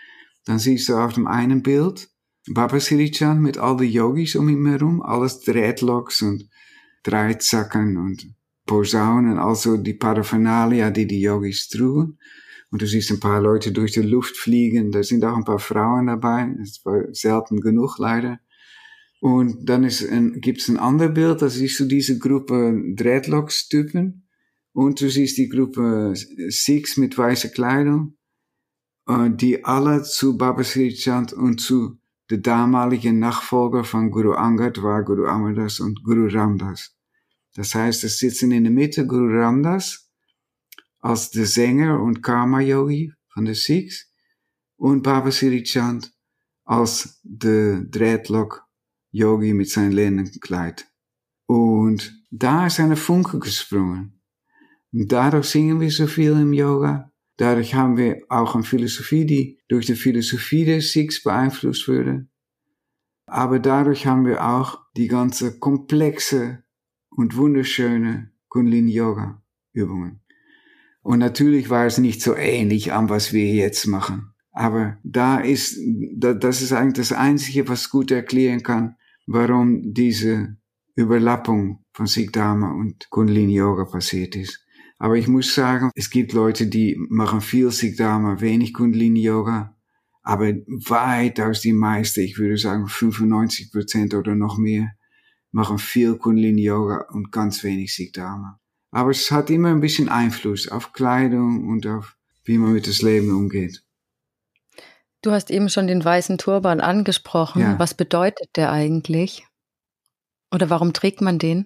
Dann 0.45 0.59
siehst 0.59 0.89
du 0.89 0.95
auf 0.95 1.13
dem 1.13 1.27
einen 1.27 1.63
Bild 1.63 2.09
Baba 2.49 2.79
Sirichand 2.79 3.41
mit 3.41 3.57
all 3.57 3.75
den 3.77 3.91
Yogis 3.91 4.35
um 4.35 4.47
ihn 4.47 4.65
herum, 4.65 5.01
alles 5.01 5.41
Dreadlocks 5.41 6.21
und 6.21 6.47
Dreizacken 7.03 7.97
und 7.97 8.36
Posaunen, 8.67 9.39
also 9.39 9.77
die 9.77 9.95
Paraphernalia, 9.95 10.91
die 10.91 11.07
die 11.07 11.21
Yogis 11.21 11.69
trugen. 11.69 12.19
Und 12.69 12.81
du 12.81 12.85
siehst 12.85 13.09
ein 13.11 13.19
paar 13.19 13.41
Leute 13.41 13.71
durch 13.71 13.93
die 13.93 14.01
Luft 14.01 14.37
fliegen, 14.37 14.91
da 14.91 15.01
sind 15.01 15.23
auch 15.23 15.35
ein 15.35 15.45
paar 15.45 15.57
Frauen 15.59 16.07
dabei, 16.07 16.53
das 16.59 16.81
war 16.83 17.05
selten 17.13 17.61
genug 17.61 17.97
leider. 17.97 18.39
Und 19.19 19.67
dann 19.67 19.83
ist 19.83 20.07
ein, 20.07 20.41
gibt's 20.41 20.67
ein 20.67 20.77
anderes 20.77 21.13
Bild, 21.13 21.41
da 21.41 21.49
siehst 21.49 21.79
du 21.79 21.85
diese 21.85 22.19
Gruppe 22.19 22.79
Dreadlocks-Typen 22.95 24.27
und 24.73 25.01
du 25.01 25.09
siehst 25.09 25.37
die 25.37 25.49
Gruppe 25.49 26.13
Sikhs 26.13 26.97
mit 26.97 27.17
weißer 27.17 27.49
Kleidung, 27.49 28.17
äh, 29.07 29.29
die 29.31 29.63
alle 29.65 30.03
zu 30.03 30.37
Baba 30.37 30.63
Sri 30.63 30.93
Chand 30.93 31.33
und 31.33 31.59
zu 31.61 31.97
der 32.29 32.39
damaligen 32.39 33.19
Nachfolger 33.19 33.85
von 33.85 34.11
Guru 34.11 34.33
Angad 34.33 34.83
war 34.83 35.03
Guru 35.03 35.25
Amardas 35.25 35.79
und 35.79 36.03
Guru 36.03 36.27
Ramdas. 36.27 36.96
Das 37.57 37.73
heißt, 37.73 38.03
es 38.03 38.19
sitzen 38.19 38.51
in 38.51 38.65
der 38.65 38.71
Mitte 38.71 39.07
Guru 39.07 39.41
Ramdas 39.41 40.11
als 40.99 41.31
der 41.31 41.47
Sänger 41.47 41.99
und 41.99 42.21
Karma-Yogi 42.21 43.13
von 43.29 43.45
den 43.45 43.55
Sikhs 43.55 44.11
und 44.75 45.01
Baba 45.01 45.31
Siri 45.31 45.63
Chand 45.63 46.13
als 46.65 47.19
der 47.23 47.81
Dreadlock-Yogi 47.81 49.53
mit 49.55 49.71
seinem 49.71 49.93
Lennenkleid. 49.93 50.87
Und 51.47 52.23
da 52.29 52.67
ist 52.67 52.79
eine 52.79 52.95
Funke 52.95 53.39
gesprungen. 53.39 54.21
Und 54.93 55.11
dadurch 55.11 55.47
singen 55.47 55.79
wir 55.79 55.89
so 55.89 56.05
viel 56.05 56.33
im 56.33 56.53
Yoga. 56.53 57.11
Dadurch 57.37 57.73
haben 57.73 57.97
wir 57.97 58.21
auch 58.29 58.53
eine 58.53 58.65
Philosophie, 58.65 59.25
die 59.25 59.59
durch 59.67 59.87
die 59.87 59.95
Philosophie 59.95 60.65
der 60.65 60.81
Sikhs 60.81 61.23
beeinflusst 61.23 61.87
wurde. 61.87 62.27
Aber 63.25 63.57
dadurch 63.57 64.05
haben 64.05 64.27
wir 64.27 64.45
auch 64.45 64.79
die 64.95 65.07
ganze 65.07 65.57
komplexe 65.57 66.63
und 67.17 67.35
wunderschöne 67.35 68.31
Kundalini 68.47 68.93
Yoga 68.93 69.41
Übungen. 69.73 70.21
Und 71.01 71.19
natürlich 71.19 71.69
war 71.69 71.85
es 71.85 71.97
nicht 71.97 72.21
so 72.21 72.35
ähnlich 72.35 72.93
an, 72.93 73.09
was 73.09 73.33
wir 73.33 73.45
jetzt 73.53 73.87
machen. 73.87 74.33
Aber 74.51 74.97
da 75.03 75.39
ist, 75.39 75.79
das 76.15 76.61
ist 76.61 76.73
eigentlich 76.73 77.07
das 77.07 77.17
Einzige, 77.17 77.67
was 77.67 77.89
gut 77.89 78.11
erklären 78.11 78.63
kann, 78.63 78.95
warum 79.25 79.93
diese 79.93 80.57
Überlappung 80.95 81.83
von 81.91 82.05
Sikdama 82.05 82.71
und 82.71 83.09
Kundalini 83.09 83.55
Yoga 83.55 83.85
passiert 83.85 84.35
ist. 84.35 84.63
Aber 84.99 85.15
ich 85.15 85.27
muss 85.27 85.53
sagen, 85.53 85.91
es 85.95 86.09
gibt 86.09 86.33
Leute, 86.33 86.67
die 86.67 86.97
machen 87.09 87.41
viel 87.41 87.71
Sikdama, 87.71 88.41
wenig 88.41 88.73
Kundalini 88.73 89.21
Yoga. 89.21 89.75
Aber 90.21 90.47
weitaus 90.67 91.61
die 91.61 91.73
meisten, 91.73 92.21
ich 92.21 92.37
würde 92.37 92.57
sagen 92.57 92.87
95 92.87 93.71
Prozent 93.71 94.13
oder 94.13 94.35
noch 94.35 94.57
mehr, 94.57 94.96
machen 95.57 95.79
viel 95.79 96.17
Kundalini 96.17 96.65
Yoga 96.65 97.07
und 97.11 97.31
ganz 97.31 97.63
wenig 97.63 97.95
Sikdama. 97.95 98.59
Aber 98.91 99.09
es 99.09 99.31
hat 99.31 99.49
immer 99.49 99.69
ein 99.69 99.81
bisschen 99.81 100.07
Einfluss 100.07 100.67
auf 100.67 100.93
Kleidung 100.93 101.67
und 101.67 101.87
auf 101.87 102.15
wie 102.43 102.59
man 102.59 102.73
mit 102.73 102.85
das 102.87 103.01
Leben 103.01 103.35
umgeht. 103.35 103.83
Du 105.23 105.31
hast 105.31 105.49
eben 105.49 105.67
schon 105.69 105.87
den 105.87 106.05
weißen 106.05 106.37
Turban 106.37 106.79
angesprochen. 106.79 107.61
Ja. 107.63 107.79
Was 107.79 107.95
bedeutet 107.95 108.49
der 108.55 108.71
eigentlich? 108.71 109.47
Oder 110.53 110.69
warum 110.69 110.93
trägt 110.93 111.21
man 111.21 111.39
den? 111.39 111.65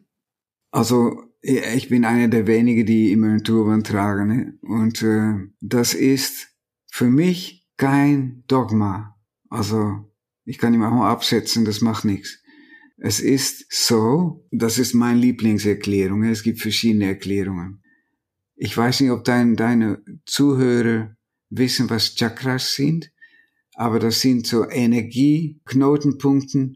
Also 0.72 1.26
ich 1.42 1.90
bin 1.90 2.06
einer 2.06 2.30
der 2.30 2.48
wenigen, 2.48 2.86
die 2.86 3.12
immer 3.12 3.28
einen 3.28 3.44
Turban 3.44 3.84
tragen. 3.84 4.28
Ne? 4.30 4.54
Und 4.62 5.04
äh, 5.04 5.52
das 5.60 5.94
ist 5.94 6.48
für 6.90 7.10
mich 7.10 7.68
kein 7.76 8.46
Dogma. 8.48 9.18
Also 9.50 10.10
ich 10.46 10.58
kann 10.60 10.74
ihn 10.74 10.82
auch 10.82 10.92
mal 10.92 11.12
absetzen, 11.12 11.66
das 11.66 11.82
macht 11.82 12.06
nichts. 12.06 12.41
Es 13.04 13.20
ist 13.20 13.66
so, 13.72 14.46
das 14.52 14.78
ist 14.78 14.94
meine 14.94 15.20
Lieblingserklärung. 15.20 16.22
Es 16.24 16.44
gibt 16.44 16.62
verschiedene 16.62 17.08
Erklärungen. 17.08 17.82
Ich 18.56 18.78
weiß 18.78 19.02
nicht, 19.02 19.10
ob 19.10 19.24
dein, 19.24 19.56
deine 19.56 20.04
Zuhörer 20.28 21.16
wissen, 21.50 21.90
was 21.90 22.14
Chakras 22.14 22.76
sind, 22.76 23.12
aber 23.74 23.98
das 23.98 24.22
sind 24.22 24.46
so 24.46 24.70
Energieknotenpunkte 24.70 26.74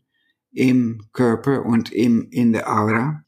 im 0.51 1.03
Körper 1.13 1.63
und 1.63 1.91
im, 1.91 2.27
in 2.31 2.53
der 2.53 2.71
Aura. 2.71 3.21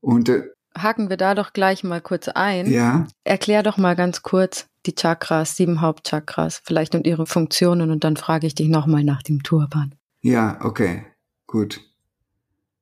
Und 0.00 0.28
äh, 0.28 0.42
haken 0.76 1.10
wir 1.10 1.16
da 1.16 1.36
doch 1.36 1.52
gleich 1.52 1.84
mal 1.84 2.00
kurz 2.00 2.26
ein. 2.26 2.68
Ja. 2.68 3.06
Erklär 3.22 3.62
doch 3.62 3.76
mal 3.76 3.94
ganz 3.94 4.22
kurz 4.22 4.66
die 4.86 4.96
Chakras, 4.96 5.56
sieben 5.56 5.80
Hauptchakras, 5.80 6.62
vielleicht 6.64 6.96
und 6.96 7.06
ihre 7.06 7.26
Funktionen 7.26 7.92
und 7.92 8.02
dann 8.02 8.16
frage 8.16 8.48
ich 8.48 8.56
dich 8.56 8.68
nochmal 8.68 9.04
nach 9.04 9.22
dem 9.22 9.44
Turban. 9.44 9.94
Ja, 10.20 10.58
okay, 10.62 11.06
gut. 11.46 11.93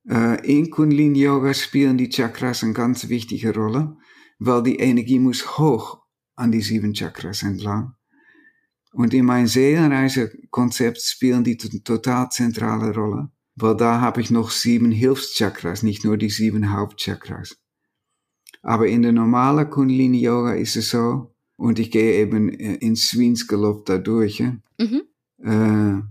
Uh, 0.05 0.37
in 0.43 0.71
Kundalini 0.71 1.21
Yoga 1.21 1.55
spielen 1.55 1.97
die 1.97 2.09
Chakras 2.09 2.65
eine 2.65 2.73
ganz 2.73 3.09
wichtige 3.09 3.55
Rolle, 3.55 3.97
weil 4.39 4.63
die 4.65 4.77
Energie 4.77 5.21
muss 5.21 5.59
hoch 5.59 6.03
an 6.35 6.51
die 6.51 6.61
sieben 6.61 6.93
Chakras 6.93 7.43
entlang. 7.43 7.95
Und 8.93 9.15
in 9.15 9.25
mein 9.25 9.47
Seelenreise-Konzept 9.47 11.01
spielen 11.01 11.45
die 11.45 11.57
total 11.57 12.31
zentrale 12.31 12.93
Rolle, 12.93 13.31
weil 13.55 13.77
da 13.77 14.01
habe 14.01 14.21
ich 14.21 14.31
noch 14.31 14.51
sieben 14.51 14.91
Hilfschakras, 14.91 15.83
nicht 15.83 16.05
nur 16.05 16.17
die 16.17 16.31
sieben 16.31 16.73
Hauptchakras. 16.73 17.57
Aber 18.63 18.89
in 18.89 19.03
der 19.03 19.13
normalen 19.13 19.71
Kundalini 19.71 20.21
Yoga 20.21 20.55
ist 20.55 20.77
es 20.77 20.91
so, 20.91 21.33
und 21.57 21.79
ich 21.79 21.91
gehe 21.93 22.21
eben 22.21 22.49
äh, 22.49 22.75
in 22.75 22.97
Swins 22.97 23.47
Galopp 23.47 23.87
dadurch. 23.87 24.41
Mhm. 24.41 25.03
Äh, 25.39 26.03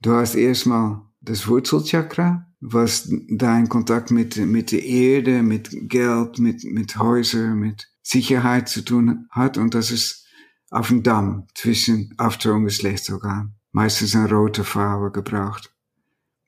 du 0.00 0.12
hast 0.12 0.34
erstmal 0.34 1.02
das 1.20 1.46
Wurzelchakra, 1.48 2.46
was 2.60 3.08
dein 3.28 3.68
Kontakt 3.68 4.10
mit, 4.10 4.36
mit 4.36 4.72
der 4.72 4.84
Erde, 4.84 5.42
mit 5.42 5.70
Geld, 5.88 6.38
mit, 6.38 6.64
mit 6.64 6.98
Häusern, 6.98 7.58
mit 7.58 7.88
Sicherheit 8.02 8.68
zu 8.68 8.82
tun 8.82 9.26
hat. 9.30 9.58
Und 9.58 9.74
das 9.74 9.90
ist 9.90 10.26
auf 10.70 10.88
dem 10.88 11.02
Damm 11.02 11.46
zwischen 11.54 12.14
After- 12.16 12.54
und 12.54 12.64
Geschlechtsorgan. 12.64 13.54
Meistens 13.72 14.16
eine 14.16 14.30
rote 14.30 14.64
Farbe 14.64 15.12
gebraucht. 15.12 15.72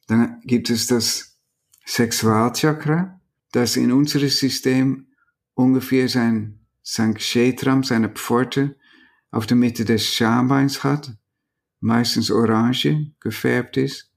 Dann 0.07 0.41
gibt 0.45 0.71
es 0.71 0.87
das 0.87 1.39
Sexualchakra, 1.85 3.21
das 3.53 3.77
in 3.77 3.93
unserem 3.93 4.29
System 4.29 5.09
ungefähr 5.55 6.09
sein, 6.09 6.61
sein 6.83 7.15
Kshetram, 7.15 7.83
seine 7.83 8.09
Pforte, 8.09 8.77
auf 9.31 9.47
der 9.47 9.59
Mitte 9.59 9.85
des 9.85 10.07
Schambeins 10.07 10.85
hat, 10.85 11.15
meistens 11.81 12.31
orange 12.31 13.13
gefärbt 13.21 13.77
ist 13.77 14.08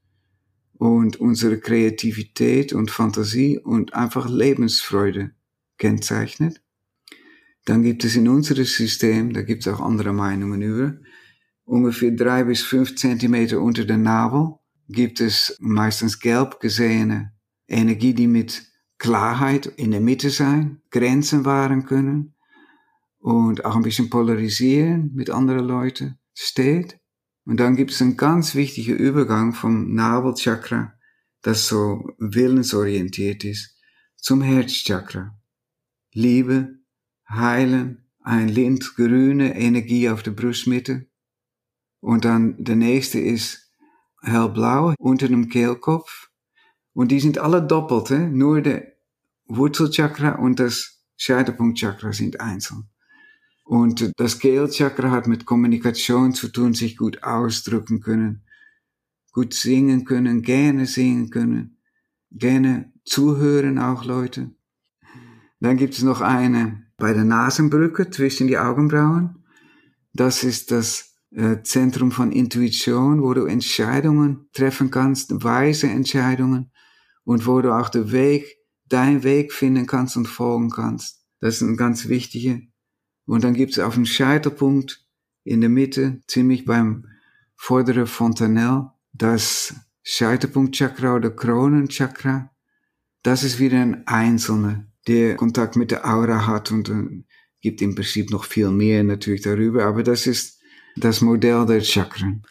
und 0.81 1.17
unsere 1.17 1.59
Kreativität 1.59 2.73
und 2.73 2.89
Fantasie 2.89 3.59
und 3.59 3.93
einfach 3.93 4.27
Lebensfreude 4.27 5.29
kennzeichnet. 5.77 6.59
Dann 7.65 7.83
gibt 7.83 8.03
es 8.03 8.15
in 8.15 8.27
unserem 8.27 8.65
System, 8.65 9.31
da 9.31 9.43
gibt 9.43 9.61
es 9.61 9.71
auch 9.71 9.79
andere 9.79 10.11
Meinungen 10.11 10.63
über, 10.63 10.95
ungefähr 11.65 12.09
drei 12.09 12.45
bis 12.45 12.63
fünf 12.63 12.95
Zentimeter 12.95 13.61
unter 13.61 13.85
der 13.85 13.99
Nabel. 13.99 14.55
gibt 14.89 15.21
es 15.21 15.55
meistens 15.59 16.19
gelb 16.19 16.59
gesehene 16.59 17.31
Energie, 17.67 18.15
die 18.15 18.25
mit 18.25 18.63
Klarheit 18.97 19.67
in 19.67 19.91
der 19.91 20.01
Mitte 20.01 20.31
sein, 20.31 20.81
Grenzen 20.89 21.45
wahren 21.45 21.85
können 21.85 22.33
und 23.19 23.65
auch 23.65 23.75
ein 23.75 23.83
bisschen 23.83 24.09
polarisieren 24.09 25.11
mit 25.13 25.29
anderen 25.29 25.67
Leuten 25.67 26.17
steht. 26.33 27.00
Und 27.45 27.59
dann 27.59 27.75
gibt 27.75 27.91
es 27.91 28.01
einen 28.01 28.17
ganz 28.17 28.55
wichtigen 28.55 28.95
Übergang 28.95 29.53
vom 29.53 29.93
Nabelchakra, 29.93 30.93
das 31.41 31.67
so 31.67 32.07
willensorientiert 32.19 33.43
ist, 33.43 33.77
zum 34.15 34.41
Herzchakra. 34.41 35.35
Liebe, 36.13 36.79
heilen, 37.29 38.05
ein 38.19 38.47
lindgrüne 38.47 39.55
Energie 39.55 40.09
auf 40.09 40.21
der 40.21 40.31
Brustmitte. 40.31 41.07
Und 41.99 42.25
dann 42.25 42.63
der 42.63 42.75
nächste 42.75 43.19
ist 43.19 43.71
hellblau 44.21 44.93
unter 44.99 45.27
dem 45.27 45.49
Kehlkopf. 45.49 46.29
Und 46.93 47.09
die 47.09 47.19
sind 47.19 47.37
alle 47.39 47.65
doppelt, 47.65 48.09
he? 48.09 48.27
nur 48.27 48.61
der 48.61 48.91
Wurzelchakra 49.45 50.35
und 50.35 50.59
das 50.59 51.03
Scheitelpunktchakra 51.17 52.13
sind 52.13 52.39
einzeln. 52.39 52.90
Und 53.63 54.11
das 54.17 54.39
Kehlchakra 54.39 55.11
hat 55.11 55.27
mit 55.27 55.45
Kommunikation 55.45 56.33
zu 56.33 56.49
tun, 56.49 56.73
sich 56.73 56.97
gut 56.97 57.23
ausdrücken 57.23 58.01
können, 58.01 58.43
gut 59.31 59.53
singen 59.53 60.03
können, 60.05 60.41
gerne 60.41 60.85
singen 60.85 61.29
können, 61.29 61.77
gerne 62.31 62.91
zuhören 63.05 63.79
auch 63.79 64.03
Leute. 64.03 64.51
Dann 65.59 65.77
gibt 65.77 65.93
es 65.93 66.03
noch 66.03 66.21
eine 66.21 66.87
bei 66.97 67.13
der 67.13 67.23
Nasenbrücke 67.23 68.09
zwischen 68.09 68.47
die 68.47 68.57
Augenbrauen. 68.57 69.43
Das 70.13 70.43
ist 70.43 70.71
das 70.71 71.15
äh, 71.31 71.61
Zentrum 71.63 72.11
von 72.11 72.31
Intuition, 72.31 73.21
wo 73.21 73.33
du 73.33 73.45
Entscheidungen 73.45 74.49
treffen 74.53 74.91
kannst, 74.91 75.43
weise 75.43 75.87
Entscheidungen 75.87 76.71
und 77.23 77.47
wo 77.47 77.61
du 77.61 77.73
auch 77.73 77.89
den 77.89 78.11
Weg, 78.11 78.57
deinen 78.87 79.23
Weg 79.23 79.53
finden 79.53 79.87
kannst 79.87 80.17
und 80.17 80.27
folgen 80.27 80.69
kannst. 80.69 81.25
Das 81.39 81.55
ist 81.55 81.61
ein 81.61 81.77
ganz 81.77 82.07
wichtiger 82.07 82.59
und 83.25 83.43
dann 83.43 83.53
gibt 83.53 83.73
es 83.73 83.79
auf 83.79 83.95
dem 83.95 84.05
Scheitelpunkt 84.05 85.05
in 85.43 85.61
der 85.61 85.69
Mitte, 85.69 86.21
ziemlich 86.27 86.65
beim 86.65 87.07
vorderen 87.55 88.07
Fontanelle, 88.07 88.91
das 89.13 89.75
Scheitelpunktchakra 90.03 91.15
oder 91.15 91.29
Kronenchakra. 91.29 92.51
Das 93.23 93.43
ist 93.43 93.59
wieder 93.59 93.79
ein 93.79 94.07
Einzelner, 94.07 94.85
der 95.07 95.35
Kontakt 95.35 95.75
mit 95.75 95.91
der 95.91 96.05
Aura 96.05 96.47
hat 96.47 96.71
und 96.71 96.89
äh, 96.89 97.23
gibt 97.61 97.81
im 97.81 97.95
Prinzip 97.95 98.31
noch 98.31 98.45
viel 98.45 98.69
mehr 98.71 99.03
natürlich 99.03 99.41
darüber, 99.41 99.85
aber 99.85 100.03
das 100.03 100.27
ist 100.27 100.59
das 100.95 101.21
Modell 101.21 101.65
der 101.65 101.81
Chakren. 101.81 102.43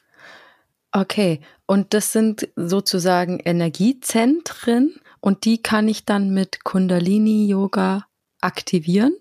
Okay, 0.93 1.41
und 1.67 1.95
das 1.95 2.13
sind 2.13 2.49
sozusagen 2.57 3.39
Energiezentren 3.41 4.95
und 5.21 5.45
die 5.45 5.63
kann 5.63 5.87
ich 5.89 6.05
dann 6.05 6.33
mit 6.33 6.65
Kundalini-Yoga 6.65 8.07
aktivieren? 8.41 9.15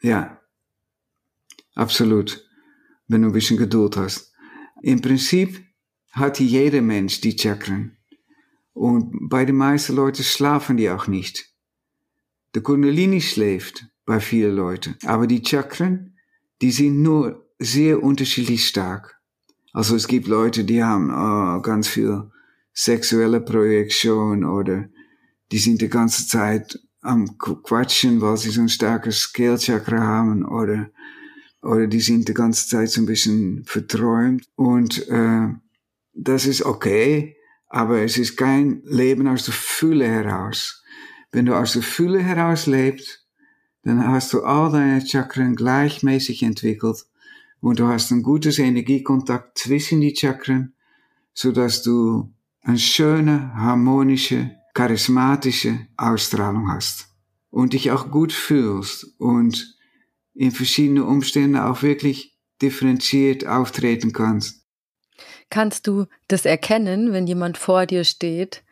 Ja, 0.00 0.41
Absolut. 1.74 2.44
Wenn 3.08 3.22
du 3.22 3.28
ein 3.28 3.32
bisschen 3.32 3.56
Geduld 3.56 3.96
hast. 3.96 4.32
Im 4.82 5.00
Prinzip 5.00 5.64
hat 6.12 6.40
jeder 6.40 6.82
Mensch 6.82 7.20
die 7.20 7.36
Chakren. 7.38 7.96
Und 8.72 9.28
bei 9.28 9.44
den 9.44 9.56
meisten 9.56 9.94
Leuten 9.94 10.22
schlafen 10.22 10.76
die 10.76 10.90
auch 10.90 11.06
nicht. 11.06 11.50
Der 12.54 12.62
Kundalini 12.62 13.20
schläft 13.20 13.86
bei 14.04 14.20
vielen 14.20 14.56
Leuten. 14.56 14.96
Aber 15.04 15.26
die 15.26 15.42
Chakren, 15.44 16.16
die 16.60 16.70
sind 16.70 17.02
nur 17.02 17.48
sehr 17.58 18.02
unterschiedlich 18.02 18.66
stark. 18.66 19.20
Also 19.72 19.96
es 19.96 20.06
gibt 20.06 20.26
Leute, 20.26 20.64
die 20.64 20.82
haben 20.82 21.10
oh, 21.10 21.60
ganz 21.62 21.88
viel 21.88 22.30
sexuelle 22.74 23.40
Projektion 23.40 24.44
oder 24.44 24.88
die 25.50 25.58
sind 25.58 25.80
die 25.80 25.88
ganze 25.88 26.26
Zeit 26.26 26.78
am 27.00 27.38
Quatschen, 27.38 28.20
weil 28.20 28.36
sie 28.36 28.50
so 28.50 28.62
ein 28.62 28.68
starkes 28.68 29.20
Scale-Chakra 29.20 29.98
haben 29.98 30.44
oder 30.44 30.90
oder 31.62 31.86
die 31.86 32.00
sind 32.00 32.28
die 32.28 32.34
ganze 32.34 32.68
Zeit 32.68 32.90
so 32.90 33.00
ein 33.00 33.06
bisschen 33.06 33.64
verträumt 33.64 34.44
und 34.56 35.08
äh, 35.08 35.48
das 36.12 36.46
ist 36.46 36.64
okay, 36.64 37.36
aber 37.68 38.02
es 38.02 38.18
ist 38.18 38.36
kein 38.36 38.82
Leben 38.84 39.26
aus 39.28 39.44
der 39.44 39.54
Fülle 39.54 40.06
heraus. 40.06 40.82
Wenn 41.30 41.46
du 41.46 41.54
aus 41.54 41.72
der 41.72 41.82
Fülle 41.82 42.20
heraus 42.20 42.66
lebst, 42.66 43.26
dann 43.84 44.06
hast 44.06 44.32
du 44.32 44.42
all 44.42 44.70
deine 44.70 45.06
Chakren 45.06 45.56
gleichmäßig 45.56 46.42
entwickelt 46.42 47.06
und 47.60 47.78
du 47.78 47.86
hast 47.86 48.10
ein 48.10 48.22
gutes 48.22 48.58
Energiekontakt 48.58 49.56
zwischen 49.58 50.00
die 50.00 50.14
Chakren, 50.14 50.74
so 51.32 51.52
dass 51.52 51.82
du 51.82 52.32
eine 52.60 52.78
schöne, 52.78 53.54
harmonische, 53.54 54.50
charismatische 54.74 55.86
Ausstrahlung 55.96 56.70
hast 56.70 57.08
und 57.50 57.72
dich 57.72 57.90
auch 57.90 58.10
gut 58.10 58.32
fühlst 58.32 59.14
und 59.18 59.76
in 60.34 60.50
verschiedenen 60.50 61.02
Umständen 61.02 61.56
auch 61.56 61.82
wirklich 61.82 62.36
differenziert 62.60 63.46
auftreten 63.46 64.12
kannst. 64.12 64.62
Kannst 65.50 65.86
du 65.86 66.06
das 66.28 66.46
erkennen, 66.46 67.12
wenn 67.12 67.26
jemand 67.26 67.58
vor 67.58 67.86
dir 67.86 68.04
steht, 68.04 68.64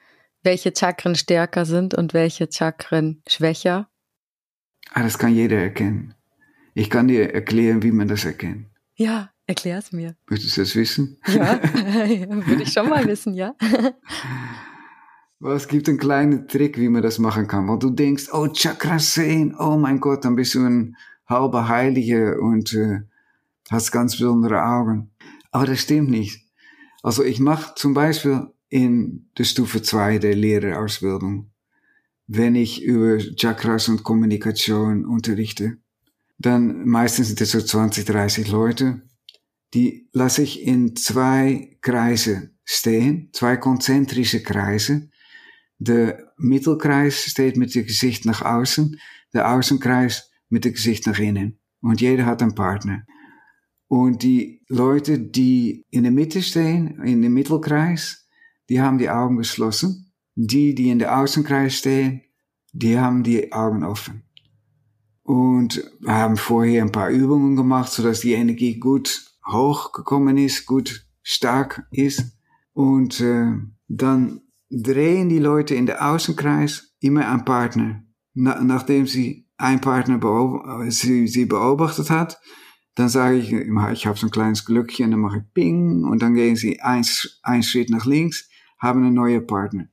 welche 0.42 0.72
Chakren 0.74 1.14
stärker 1.14 1.66
sind 1.66 1.94
und 1.94 2.14
welche 2.14 2.48
Chakren 2.50 3.22
schwächer? 3.28 3.88
Ah, 4.92 5.02
das 5.02 5.18
kann 5.18 5.34
jeder 5.34 5.58
erkennen. 5.58 6.14
Ich 6.74 6.88
kann 6.88 7.08
dir 7.08 7.34
erklären, 7.34 7.82
wie 7.82 7.92
man 7.92 8.08
das 8.08 8.24
erkennt. 8.24 8.66
Ja, 8.94 9.30
erklär 9.46 9.78
es 9.78 9.92
mir. 9.92 10.16
Möchtest 10.28 10.56
du 10.56 10.62
das 10.62 10.74
wissen? 10.74 11.18
Ja, 11.26 11.60
würde 11.72 12.62
ich 12.62 12.72
schon 12.72 12.88
mal 12.88 13.06
wissen, 13.06 13.34
ja. 13.34 13.54
Es 15.42 15.68
gibt 15.68 15.88
einen 15.88 15.96
kleinen 15.96 16.48
Trick, 16.48 16.76
wie 16.76 16.90
man 16.90 17.00
das 17.00 17.18
machen 17.18 17.46
kann. 17.46 17.66
Weil 17.66 17.78
du 17.78 17.88
denkst, 17.88 18.28
oh, 18.30 18.48
Chakras 18.48 19.14
sehen, 19.14 19.56
oh 19.58 19.78
mein 19.78 19.98
Gott, 19.98 20.26
dann 20.26 20.36
bist 20.36 20.54
du 20.54 20.66
ein 20.66 20.96
halbe 21.30 21.68
Heilige 21.68 22.40
und 22.40 22.74
äh, 22.74 23.00
hast 23.70 23.92
ganz 23.92 24.18
besondere 24.18 24.62
Augen. 24.62 25.10
Aber 25.50 25.66
das 25.66 25.80
stimmt 25.80 26.10
nicht. 26.10 26.44
Also 27.02 27.24
ich 27.24 27.40
mache 27.40 27.74
zum 27.76 27.94
Beispiel 27.94 28.48
in 28.68 29.30
der 29.38 29.44
Stufe 29.44 29.80
2 29.80 30.18
der 30.18 30.34
Lehrerausbildung, 30.34 31.50
wenn 32.26 32.54
ich 32.54 32.82
über 32.82 33.18
Chakras 33.18 33.88
und 33.88 34.04
Kommunikation 34.04 35.04
unterrichte, 35.04 35.78
dann 36.38 36.86
meistens 36.86 37.28
sind 37.28 37.40
es 37.40 37.50
so 37.50 37.60
20, 37.60 38.04
30 38.04 38.48
Leute, 38.50 39.02
die 39.74 40.08
lasse 40.12 40.42
ich 40.42 40.62
in 40.62 40.96
zwei 40.96 41.76
Kreise 41.80 42.50
stehen, 42.64 43.30
zwei 43.32 43.56
konzentrische 43.56 44.42
Kreise. 44.42 45.10
Der 45.78 46.32
Mittelkreis 46.36 47.24
steht 47.24 47.56
mit 47.56 47.74
dem 47.74 47.86
Gesicht 47.86 48.24
nach 48.24 48.42
außen, 48.42 48.98
der 49.32 49.52
Außenkreis 49.52 50.29
mit 50.50 50.64
dem 50.64 50.74
Gesicht 50.74 51.06
nach 51.06 51.18
innen. 51.18 51.58
Und 51.80 52.00
jeder 52.00 52.26
hat 52.26 52.42
einen 52.42 52.54
Partner. 52.54 53.06
Und 53.88 54.22
die 54.22 54.62
Leute, 54.68 55.18
die 55.18 55.86
in 55.90 56.02
der 56.02 56.12
Mitte 56.12 56.42
stehen, 56.42 57.02
in 57.02 57.22
dem 57.22 57.32
Mittelkreis, 57.32 58.28
die 58.68 58.80
haben 58.80 58.98
die 58.98 59.10
Augen 59.10 59.38
geschlossen. 59.38 60.12
Die, 60.36 60.74
die 60.74 60.90
in 60.90 61.00
der 61.00 61.18
Außenkreis 61.18 61.74
stehen, 61.74 62.22
die 62.72 62.98
haben 62.98 63.24
die 63.24 63.52
Augen 63.52 63.82
offen. 63.82 64.22
Und 65.22 65.82
haben 66.06 66.36
vorher 66.36 66.82
ein 66.82 66.92
paar 66.92 67.10
Übungen 67.10 67.56
gemacht, 67.56 67.90
sodass 67.90 68.20
die 68.20 68.32
Energie 68.32 68.78
gut 68.78 69.24
hochgekommen 69.46 70.38
ist, 70.38 70.66
gut 70.66 71.06
stark 71.22 71.86
ist. 71.90 72.38
Und 72.72 73.20
äh, 73.20 73.52
dann 73.88 74.42
drehen 74.70 75.28
die 75.28 75.38
Leute 75.38 75.74
in 75.74 75.86
der 75.86 76.08
Außenkreis 76.08 76.94
immer 77.00 77.28
einen 77.28 77.44
Partner, 77.44 78.04
na, 78.34 78.62
nachdem 78.62 79.06
sie 79.06 79.48
ein 79.60 79.80
Partner 79.80 80.18
beob 80.18 80.64
sie, 80.88 81.28
sie 81.28 81.44
beobachtet 81.44 82.10
hat, 82.10 82.40
dann 82.94 83.08
sage 83.08 83.36
ich, 83.36 83.52
ich 83.52 84.06
habe 84.06 84.18
so 84.18 84.26
ein 84.26 84.30
kleines 84.30 84.64
Glückchen, 84.64 85.10
dann 85.10 85.20
mache 85.20 85.38
ich 85.38 85.54
Ping 85.54 86.04
und 86.04 86.22
dann 86.22 86.34
gehen 86.34 86.56
sie 86.56 86.80
ein, 86.80 87.04
ein 87.42 87.62
Schritt 87.62 87.90
nach 87.90 88.06
links, 88.06 88.48
haben 88.78 89.04
einen 89.04 89.14
neuen 89.14 89.46
Partner. 89.46 89.88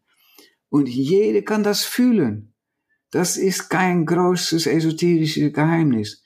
Und 0.70 0.90
jeder 0.90 1.42
kann 1.42 1.64
das 1.64 1.84
fühlen. 1.84 2.54
Das 3.12 3.38
ist 3.38 3.70
kein 3.70 4.06
großes 4.06 4.68
esoterisches 4.68 5.54
Geheimnis. 5.54 6.24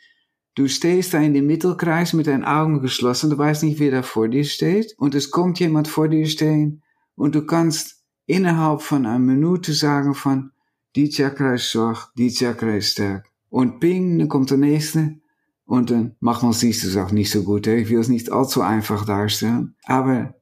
Du 0.56 0.68
stehst 0.68 1.14
da 1.14 1.20
in 1.20 1.34
dem 1.34 1.48
Mittelkreis 1.48 2.14
mit 2.14 2.28
deinen 2.28 2.44
Augen 2.44 2.82
geschlossen, 2.82 3.30
du 3.30 3.38
weißt 3.38 3.64
nicht, 3.64 3.80
wer 3.80 3.92
da 3.92 4.02
vor 4.02 4.28
dir 4.28 4.44
steht, 4.44 4.96
und 4.98 5.16
es 5.16 5.32
kommt 5.32 5.60
jemand 5.60 5.88
vor 5.88 6.10
dir 6.10 6.26
stehen, 6.28 6.84
und 7.16 7.36
du 7.36 7.46
kannst 7.46 8.04
innerhalb 8.26 8.82
von 8.82 9.06
einer 9.06 9.20
Minute 9.20 9.74
sagen 9.74 10.14
von, 10.14 10.52
die 10.96 11.10
Chakra 11.10 11.54
ist 11.54 11.70
schwach, 11.70 12.12
die 12.18 12.34
Chakra 12.34 12.76
ist 12.76 12.92
stark. 12.92 13.31
Und 13.52 13.80
ping, 13.80 14.18
dann 14.18 14.30
kommt 14.30 14.50
der 14.50 14.58
nächste. 14.58 15.20
Und 15.66 15.92
dann 15.92 16.16
siehst 16.54 16.84
du 16.84 16.88
es 16.88 16.98
auch 16.98 17.12
nicht 17.12 17.30
so 17.30 17.44
gut. 17.44 17.68
Ich 17.68 17.90
will 17.90 18.00
es 18.00 18.10
nicht 18.10 18.32
allzu 18.32 18.62
einfach 18.62 19.06
darstellen. 19.06 19.76
Aber 19.84 20.34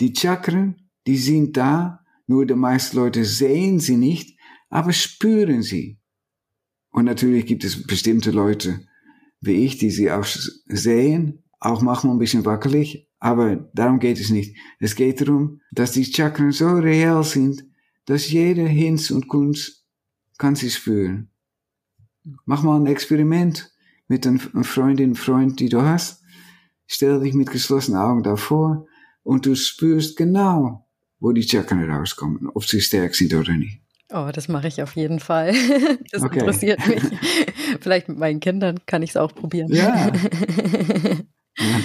die 0.00 0.12
Chakren, 0.12 0.90
die 1.06 1.18
sind 1.18 1.56
da. 1.56 2.00
Nur 2.26 2.44
die 2.44 2.54
meisten 2.54 2.96
Leute 2.96 3.24
sehen 3.24 3.78
sie 3.78 3.96
nicht, 3.96 4.38
aber 4.68 4.92
spüren 4.92 5.62
sie. 5.62 5.98
Und 6.90 7.04
natürlich 7.04 7.46
gibt 7.46 7.64
es 7.64 7.86
bestimmte 7.86 8.32
Leute 8.32 8.80
wie 9.40 9.64
ich, 9.64 9.78
die 9.78 9.90
sie 9.90 10.10
auch 10.10 10.26
sehen, 10.66 11.44
auch 11.60 11.80
manchmal 11.82 12.14
ein 12.14 12.18
bisschen 12.18 12.44
wackelig, 12.44 13.06
Aber 13.20 13.68
darum 13.74 13.98
geht 13.98 14.20
es 14.20 14.30
nicht. 14.30 14.56
Es 14.78 14.94
geht 14.94 15.20
darum, 15.20 15.60
dass 15.72 15.92
die 15.92 16.04
Chakren 16.04 16.52
so 16.52 16.68
real 16.68 17.24
sind, 17.24 17.64
dass 18.04 18.30
jeder 18.30 18.66
Hinz 18.66 19.10
und 19.10 19.28
Kunst 19.28 19.84
kann 20.38 20.54
sie 20.54 20.70
spüren. 20.70 21.30
Mach 22.44 22.62
mal 22.62 22.78
ein 22.78 22.86
Experiment 22.86 23.72
mit 24.08 24.26
einer 24.26 24.64
Freundin, 24.64 25.14
Freund, 25.14 25.60
die 25.60 25.68
du 25.68 25.82
hast. 25.82 26.22
Stell 26.86 27.20
dich 27.20 27.34
mit 27.34 27.50
geschlossenen 27.50 28.00
Augen 28.00 28.22
davor 28.22 28.86
und 29.22 29.44
du 29.44 29.54
spürst 29.54 30.16
genau, 30.16 30.88
wo 31.20 31.32
die 31.32 31.42
Chakren 31.42 31.90
rauskommen, 31.90 32.48
ob 32.54 32.64
sie 32.64 32.80
stärker 32.80 33.14
sind 33.14 33.34
oder 33.34 33.52
nicht. 33.52 33.82
Oh, 34.10 34.30
das 34.32 34.48
mache 34.48 34.68
ich 34.68 34.82
auf 34.82 34.96
jeden 34.96 35.20
Fall. 35.20 35.52
Das 36.10 36.22
okay. 36.22 36.38
interessiert 36.38 36.86
mich. 36.86 37.02
Vielleicht 37.80 38.08
mit 38.08 38.18
meinen 38.18 38.40
Kindern 38.40 38.78
kann 38.86 39.02
ich 39.02 39.10
es 39.10 39.16
auch 39.18 39.34
probieren. 39.34 39.70
Ja. 39.70 40.10
ja. 41.58 41.80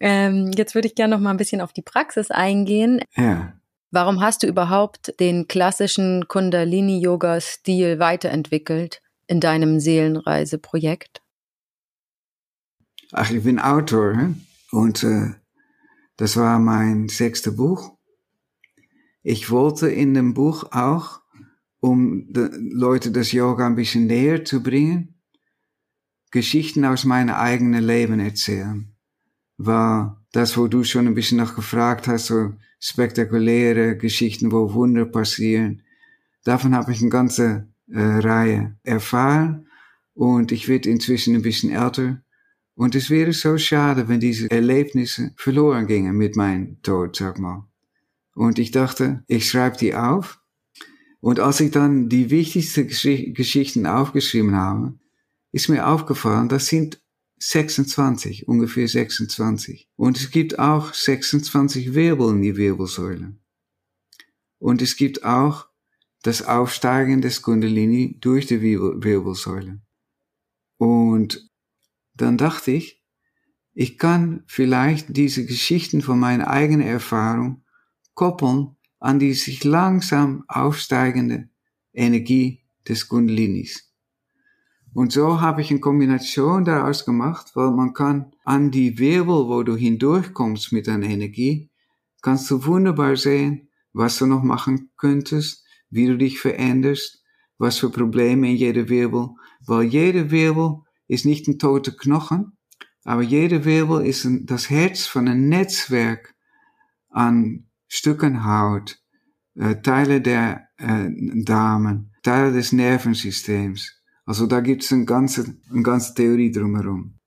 Ähm, 0.00 0.50
jetzt 0.56 0.74
würde 0.74 0.88
ich 0.88 0.94
gerne 0.94 1.14
noch 1.14 1.22
mal 1.22 1.30
ein 1.30 1.36
bisschen 1.36 1.60
auf 1.60 1.74
die 1.74 1.82
Praxis 1.82 2.30
eingehen. 2.30 3.02
Ja. 3.14 3.52
Warum 3.90 4.22
hast 4.22 4.42
du 4.42 4.46
überhaupt 4.46 5.20
den 5.20 5.46
klassischen 5.46 6.26
Kundalini-Yoga-Stil 6.26 7.98
weiterentwickelt 7.98 9.02
in 9.26 9.40
deinem 9.40 9.80
Seelenreiseprojekt? 9.80 11.22
Ach, 13.12 13.30
ich 13.30 13.42
bin 13.44 13.58
Autor 13.58 14.34
und 14.70 15.02
äh, 15.04 15.34
das 16.16 16.36
war 16.36 16.58
mein 16.58 17.08
sechstes 17.08 17.54
Buch. 17.54 17.96
Ich 19.22 19.50
wollte 19.50 19.88
in 19.88 20.14
dem 20.14 20.34
Buch 20.34 20.64
auch, 20.72 21.20
um 21.80 22.28
Leute 22.32 23.10
das 23.10 23.32
Yoga 23.32 23.66
ein 23.66 23.76
bisschen 23.76 24.06
näher 24.06 24.44
zu 24.44 24.62
bringen, 24.62 25.20
Geschichten 26.30 26.84
aus 26.84 27.04
meinem 27.04 27.34
eigenen 27.34 27.84
Leben 27.84 28.20
erzählen. 28.20 28.94
War 29.56 30.24
das, 30.32 30.56
wo 30.56 30.66
du 30.66 30.82
schon 30.82 31.06
ein 31.06 31.14
bisschen 31.14 31.38
nach 31.38 31.54
gefragt 31.54 32.08
hast, 32.08 32.26
so 32.26 32.54
spektakuläre 32.80 33.96
Geschichten, 33.96 34.50
wo 34.50 34.74
Wunder 34.74 35.04
passieren. 35.04 35.82
Davon 36.42 36.74
habe 36.74 36.92
ich 36.92 37.00
eine 37.00 37.10
ganze 37.10 37.68
äh, 37.88 38.00
Reihe 38.00 38.76
erfahren 38.82 39.68
und 40.14 40.52
ich 40.52 40.68
werde 40.68 40.90
inzwischen 40.90 41.34
ein 41.34 41.42
bisschen 41.42 41.70
älter. 41.70 42.22
Und 42.76 42.94
es 42.94 43.10
wäre 43.10 43.32
so 43.32 43.56
schade, 43.56 44.08
wenn 44.08 44.20
diese 44.20 44.50
Erlebnisse 44.50 45.32
verloren 45.36 45.86
gingen 45.86 46.16
mit 46.16 46.36
meinem 46.36 46.82
Tod, 46.82 47.16
sag 47.16 47.38
mal. 47.38 47.68
Und 48.34 48.58
ich 48.58 48.72
dachte, 48.72 49.22
ich 49.28 49.48
schreibe 49.48 49.76
die 49.76 49.94
auf. 49.94 50.40
Und 51.20 51.40
als 51.40 51.60
ich 51.60 51.70
dann 51.70 52.08
die 52.08 52.30
wichtigsten 52.30 52.88
Geschichten 53.34 53.86
aufgeschrieben 53.86 54.56
habe, 54.56 54.98
ist 55.52 55.68
mir 55.68 55.86
aufgefallen, 55.86 56.48
das 56.48 56.66
sind 56.66 57.00
26, 57.38 58.48
ungefähr 58.48 58.88
26. 58.88 59.88
Und 59.96 60.16
es 60.16 60.30
gibt 60.30 60.58
auch 60.58 60.92
26 60.92 61.94
Wirbel 61.94 62.30
in 62.30 62.42
die 62.42 62.56
Wirbelsäule. 62.56 63.36
Und 64.58 64.82
es 64.82 64.96
gibt 64.96 65.24
auch 65.24 65.68
das 66.24 66.42
Aufsteigen 66.42 67.20
des 67.20 67.42
Kundalini 67.42 68.18
durch 68.20 68.46
die 68.46 68.60
Wirbelsäule. 68.60 69.80
Und 70.78 71.50
dann 72.14 72.36
dachte 72.38 72.72
ich, 72.72 73.02
ich 73.74 73.98
kann 73.98 74.42
vielleicht 74.46 75.16
diese 75.16 75.46
Geschichten 75.46 76.02
von 76.02 76.18
meiner 76.18 76.48
eigenen 76.48 76.86
Erfahrung 76.86 77.64
koppeln 78.14 78.74
an 79.04 79.18
die 79.18 79.34
sich 79.34 79.62
langsam 79.64 80.44
aufsteigende 80.48 81.50
Energie 81.92 82.64
des 82.88 83.06
Kundalinis. 83.06 83.92
Und 84.94 85.12
so 85.12 85.42
habe 85.42 85.60
ich 85.60 85.70
eine 85.70 85.80
Kombination 85.80 86.64
daraus 86.64 87.04
gemacht, 87.04 87.50
weil 87.54 87.70
man 87.72 87.92
kann 87.92 88.32
an 88.46 88.70
die 88.70 88.98
Wirbel, 88.98 89.48
wo 89.48 89.62
du 89.62 89.76
hindurchkommst 89.76 90.72
mit 90.72 90.86
deiner 90.86 91.06
Energie, 91.06 91.68
kannst 92.22 92.50
du 92.50 92.64
wunderbar 92.64 93.16
sehen, 93.16 93.68
was 93.92 94.16
du 94.16 94.24
noch 94.24 94.42
machen 94.42 94.90
könntest, 94.96 95.63
wie 95.94 96.06
du 96.06 96.18
dich 96.18 96.40
veränderst, 96.40 97.22
was 97.56 97.78
für 97.78 97.90
Probleme 97.90 98.50
in 98.50 98.56
jeder 98.56 98.88
Wirbel, 98.88 99.28
weil 99.64 99.84
jede 99.84 100.30
Wirbel 100.30 100.78
ist 101.06 101.24
nicht 101.24 101.46
ein 101.46 101.58
toter 101.58 101.92
Knochen, 101.92 102.58
aber 103.04 103.22
jede 103.22 103.64
Wirbel 103.64 104.04
ist 104.04 104.24
ein, 104.24 104.44
das 104.46 104.70
Herz 104.70 105.06
von 105.06 105.28
einem 105.28 105.48
Netzwerk 105.48 106.34
an 107.10 107.66
Stücken 107.86 108.44
Haut, 108.44 108.98
äh, 109.54 109.76
Teile 109.76 110.20
der 110.20 110.68
äh, 110.78 111.08
Damen, 111.44 112.12
Teile 112.22 112.52
des 112.52 112.72
Nervensystems. 112.72 114.02
Also 114.26 114.46
da 114.46 114.60
gibt's 114.60 114.92
eine 114.92 115.04
ganze, 115.04 115.56
eine 115.70 115.82
ganze 115.82 116.14
Theorie 116.14 116.50
drumherum. 116.50 117.20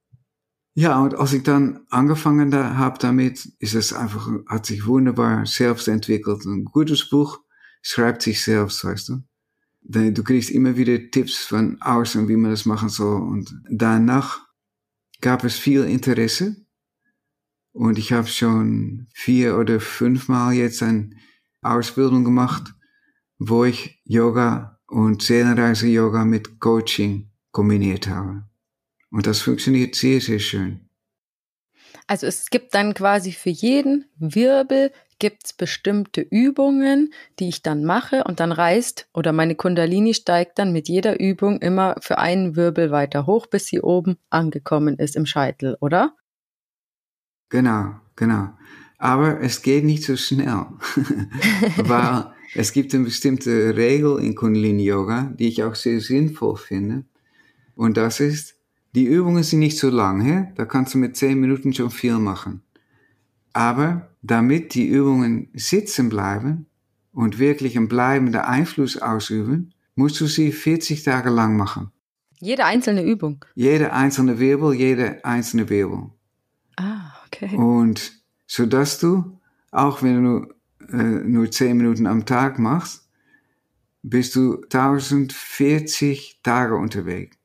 Ja, 0.74 1.00
und 1.02 1.16
als 1.16 1.34
ich 1.34 1.44
dann 1.44 1.86
angefangen 1.90 2.52
da, 2.52 2.76
habe 2.76 3.00
damit, 3.00 3.46
ist 3.60 3.76
es 3.76 3.94
einfach, 3.94 4.30
hat 4.48 4.66
sich 4.66 4.86
wunderbar 4.86 5.46
selbst 5.46 5.88
entwickelt. 5.88 6.46
Ein 6.46 6.66
gutes 6.66 7.10
Buch 7.10 7.40
schreibt 7.88 8.22
sich 8.22 8.44
selbst, 8.44 8.84
weißt 8.84 9.10
du. 9.10 9.24
Du 9.82 10.24
kriegst 10.24 10.50
immer 10.50 10.76
wieder 10.76 11.10
Tipps 11.12 11.38
von 11.38 11.82
außen, 11.82 12.28
wie 12.28 12.36
man 12.36 12.52
das 12.52 12.66
machen 12.66 12.90
soll. 12.90 13.22
Und 13.22 13.56
danach 13.70 14.46
gab 15.22 15.46
es 15.46 15.58
viel 15.58 15.86
Interesse. 15.86 16.58
Und 17.72 17.98
ich 17.98 18.12
habe 18.12 18.28
schon 18.28 19.08
vier 19.14 19.58
oder 19.58 19.80
fünfmal 19.80 20.54
jetzt 20.54 20.84
eine 20.84 21.12
Ausbildung 21.62 22.26
gemacht, 22.26 22.74
wo 23.38 23.64
ich 23.64 24.02
Yoga 24.04 24.82
und 24.88 25.22
Seelenreise-Yoga 25.22 26.26
mit 26.26 26.60
Coaching 26.60 27.30
kombiniert 27.52 28.08
habe. 28.08 28.44
Und 29.12 29.28
das 29.28 29.40
funktioniert 29.42 29.96
sehr, 29.96 30.20
sehr 30.20 30.40
schön. 30.40 30.90
Also 32.08 32.28
es 32.28 32.50
gibt 32.50 32.74
dann 32.74 32.94
quasi 32.94 33.32
für 33.32 33.50
jeden 33.50 34.06
Wirbel 34.18 34.92
gibt's 35.20 35.54
bestimmte 35.54 36.22
Übungen, 36.22 37.14
die 37.40 37.50
ich 37.50 37.64
dann 37.64 37.84
mache 37.84 38.24
und 38.24 38.40
dann 38.40 38.52
reißt 38.52 39.08
oder 39.14 39.34
meine 39.34 39.56
Kundalini 39.56 40.14
steigt 40.14 40.60
dann 40.60 40.72
mit 40.72 40.88
jeder 40.88 41.20
Übung 41.20 41.60
immer 41.60 41.96
für 42.02 42.18
einen 42.18 42.56
Wirbel 42.56 42.92
weiter 42.92 43.26
hoch, 43.26 43.48
bis 43.48 43.68
sie 43.68 43.82
oben 43.82 44.18
angekommen 44.30 44.98
ist 44.98 45.16
im 45.16 45.26
Scheitel, 45.26 45.78
oder? 45.82 46.16
Genau, 47.50 47.96
genau. 48.16 48.50
Aber 48.98 49.42
es 49.42 49.62
geht 49.62 49.84
nicht 49.84 50.04
so 50.04 50.18
schnell, 50.18 50.66
weil 51.78 52.34
es 52.56 52.72
gibt 52.72 52.94
eine 52.94 53.04
bestimmte 53.04 53.76
Regel 53.76 54.20
in 54.20 54.36
Kundalini 54.36 54.84
Yoga, 54.84 55.34
die 55.38 55.48
ich 55.48 55.64
auch 55.64 55.76
sehr 55.76 56.00
sinnvoll 56.02 56.58
finde. 56.58 57.06
Und 57.76 57.98
das 57.98 58.20
ist, 58.20 58.56
die 58.96 59.06
Übungen 59.06 59.44
sind 59.44 59.60
nicht 59.60 59.78
so 59.78 59.90
lang, 59.90 60.22
he? 60.22 60.52
da 60.56 60.66
kannst 60.66 60.96
du 60.96 60.98
mit 60.98 61.16
zehn 61.16 61.40
Minuten 61.40 61.74
schon 61.74 61.92
viel 61.92 62.18
machen. 62.18 62.64
Aber 63.58 64.12
damit 64.22 64.76
die 64.76 64.86
Übungen 64.86 65.50
sitzen 65.56 66.10
bleiben 66.10 66.68
und 67.12 67.40
wirklich 67.40 67.76
einen 67.76 67.88
bleibenden 67.88 68.42
Einfluss 68.42 68.98
ausüben, 68.98 69.74
musst 69.96 70.22
du 70.22 70.28
sie 70.28 70.52
40 70.52 71.02
Tage 71.02 71.32
lang 71.32 71.58
machen. 71.58 71.90
Jede 72.40 72.66
einzelne 72.66 73.04
Übung? 73.04 73.44
Jede 73.56 73.94
einzelne 73.94 74.38
Wirbel, 74.38 74.76
jede 74.76 75.26
einzelne 75.26 75.68
Wirbel. 75.72 76.12
Ah, 76.76 77.14
okay. 77.26 77.56
Und 77.56 78.22
so 78.46 78.68
dass 78.68 79.00
du, 79.00 79.40
auch 79.72 80.04
wenn 80.04 80.24
du 80.24 80.54
äh, 80.96 81.28
nur 81.28 81.50
10 81.50 81.78
Minuten 81.78 82.06
am 82.06 82.28
Tag 82.28 82.60
machst, 82.60 83.10
bist 84.04 84.36
du 84.36 84.62
1040 84.66 86.42
Tage 86.44 86.76
unterwegs. 86.76 87.36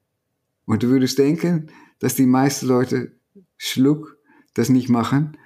Und 0.66 0.83
du 0.83 0.88
würdest 0.88 1.16
denken, 1.16 1.68
dass 2.01 2.16
die 2.16 2.27
meisten 2.27 2.66
Leute 2.66 3.12
schluck 3.57 4.18
das 4.53 4.68
nicht 4.68 4.90
machen. 4.90 5.38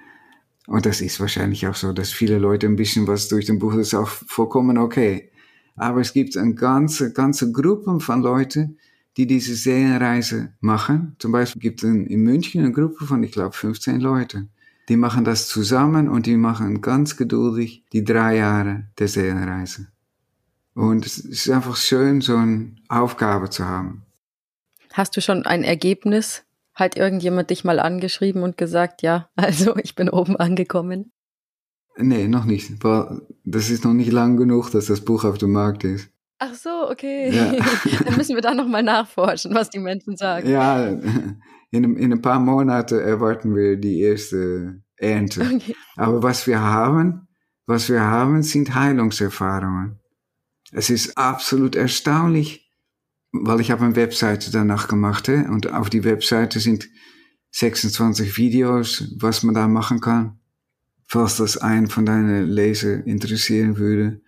Und 0.67 0.85
das 0.85 0.99
ist 0.99 1.19
wahrscheinlich 1.21 1.65
auch 1.65 1.75
so, 1.75 1.93
dass 1.93 2.11
viele 2.11 2.37
Leute 2.37 2.67
ein 2.67 2.75
bisschen 2.75 3.07
was 3.07 3.29
durch 3.29 3.45
den 3.45 3.57
Buch, 3.57 3.73
ist 3.75 3.95
auch 3.95 4.09
vollkommen 4.09 4.77
okay. 4.77 5.31
Aber 5.77 6.01
es 6.01 6.11
gibt 6.11 6.35
eine 6.35 6.55
ganze, 6.55 7.13
ganze 7.13 7.53
Gruppe 7.53 8.01
von 8.01 8.21
Leuten, 8.21 8.77
die 9.15 9.25
diese 9.25 9.55
Seelenreise 9.55 10.53
machen. 10.59 11.15
Zum 11.19 11.31
Beispiel 11.31 11.61
gibt 11.61 11.83
es 11.83 11.89
in 11.89 12.21
München 12.21 12.61
eine 12.61 12.73
Gruppe 12.73 13.05
von, 13.05 13.23
ich 13.23 13.31
glaube, 13.31 13.55
15 13.55 14.01
Leute. 14.01 14.49
Die 14.89 14.97
machen 14.97 15.23
das 15.23 15.47
zusammen 15.47 16.09
und 16.09 16.25
die 16.25 16.35
machen 16.35 16.81
ganz 16.81 17.15
geduldig 17.15 17.85
die 17.93 18.03
drei 18.03 18.35
Jahre 18.37 18.87
der 18.99 19.07
Seelenreise. 19.07 19.87
Und 20.73 21.05
es 21.05 21.17
ist 21.17 21.49
einfach 21.49 21.77
schön, 21.77 22.19
so 22.19 22.35
eine 22.35 22.75
Aufgabe 22.89 23.49
zu 23.49 23.65
haben. 23.65 24.03
Hast 24.91 25.15
du 25.15 25.21
schon 25.21 25.45
ein 25.45 25.63
Ergebnis? 25.63 26.43
Hat 26.77 26.95
irgendjemand 26.95 27.49
dich 27.49 27.63
mal 27.63 27.79
angeschrieben 27.79 28.43
und 28.43 28.55
gesagt, 28.55 29.01
ja, 29.01 29.29
also 29.35 29.75
ich 29.77 29.95
bin 29.95 30.09
oben 30.09 30.37
angekommen? 30.37 31.11
Nee, 31.97 32.27
noch 32.27 32.45
nicht. 32.45 32.71
Das 33.43 33.69
ist 33.71 33.83
noch 33.83 33.93
nicht 33.93 34.11
lang 34.11 34.37
genug, 34.37 34.69
dass 34.69 34.85
das 34.85 35.03
Buch 35.03 35.23
auf 35.23 35.39
dem 35.39 35.51
Markt 35.51 35.83
ist. 35.83 36.11
Ach 36.37 36.53
so, 36.53 36.87
okay. 36.87 37.31
Ja. 37.31 37.55
Dann 38.05 38.15
müssen 38.15 38.35
wir 38.35 38.43
da 38.43 38.53
nochmal 38.53 38.83
nachforschen, 38.83 39.55
was 39.55 39.71
die 39.71 39.79
Menschen 39.79 40.15
sagen. 40.15 40.47
Ja, 40.47 40.85
in, 41.71 41.97
in 41.97 42.13
ein 42.13 42.21
paar 42.21 42.39
Monaten 42.39 42.99
erwarten 42.99 43.55
wir 43.55 43.77
die 43.77 44.01
erste 44.01 44.83
Ernte. 44.97 45.41
Okay. 45.41 45.75
Aber 45.95 46.21
was 46.21 46.45
wir 46.45 46.61
haben, 46.61 47.27
was 47.65 47.89
wir 47.89 48.01
haben, 48.01 48.43
sind 48.43 48.75
Heilungserfahrungen. 48.75 49.99
Es 50.71 50.91
ist 50.91 51.17
absolut 51.17 51.75
erstaunlich, 51.75 52.66
weil 53.43 53.61
ich 53.61 53.71
habe 53.71 53.85
eine 53.85 53.95
Webseite 53.95 54.51
danach 54.51 54.87
gemacht 54.87 55.29
und 55.29 55.71
auf 55.71 55.89
die 55.89 56.03
Webseite 56.03 56.59
sind 56.59 56.87
26 57.51 58.37
Videos, 58.37 59.15
was 59.19 59.41
man 59.43 59.55
da 59.55 59.67
machen 59.67 59.99
kann. 59.99 60.39
Falls 61.07 61.37
das 61.37 61.57
einen 61.57 61.87
von 61.87 62.05
deinen 62.05 62.47
Leser 62.47 63.05
interessieren 63.07 63.77
würde. 63.77 64.21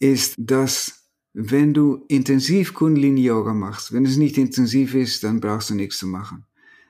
ist, 0.00 0.36
dass 0.38 1.10
wenn 1.34 1.74
du 1.74 2.04
intensiv 2.08 2.72
Kundalini-Yoga 2.72 3.52
machst, 3.52 3.92
wenn 3.92 4.06
es 4.06 4.16
nicht 4.16 4.38
intensiv 4.38 4.94
ist, 4.94 5.24
dann 5.24 5.40
brauchst 5.40 5.70
du 5.70 5.74
nichts 5.74 5.98
zu 5.98 6.06
machen. 6.06 6.46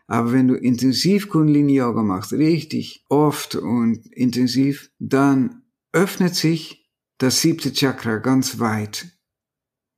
Aber 0.07 0.33
wenn 0.33 0.47
du 0.47 0.55
intensiv 0.55 1.29
Kundalini-Yoga 1.29 2.03
machst, 2.03 2.33
richtig 2.33 3.05
oft 3.09 3.57
und 3.57 4.07
intensiv, 4.13 4.91
dann 4.99 5.63
öffnet 5.93 6.37
sich 6.37 6.89
das 7.19 7.41
siebte 7.41 7.73
Chakra 7.73 8.19
ganz 8.19 8.59
weit 8.61 9.17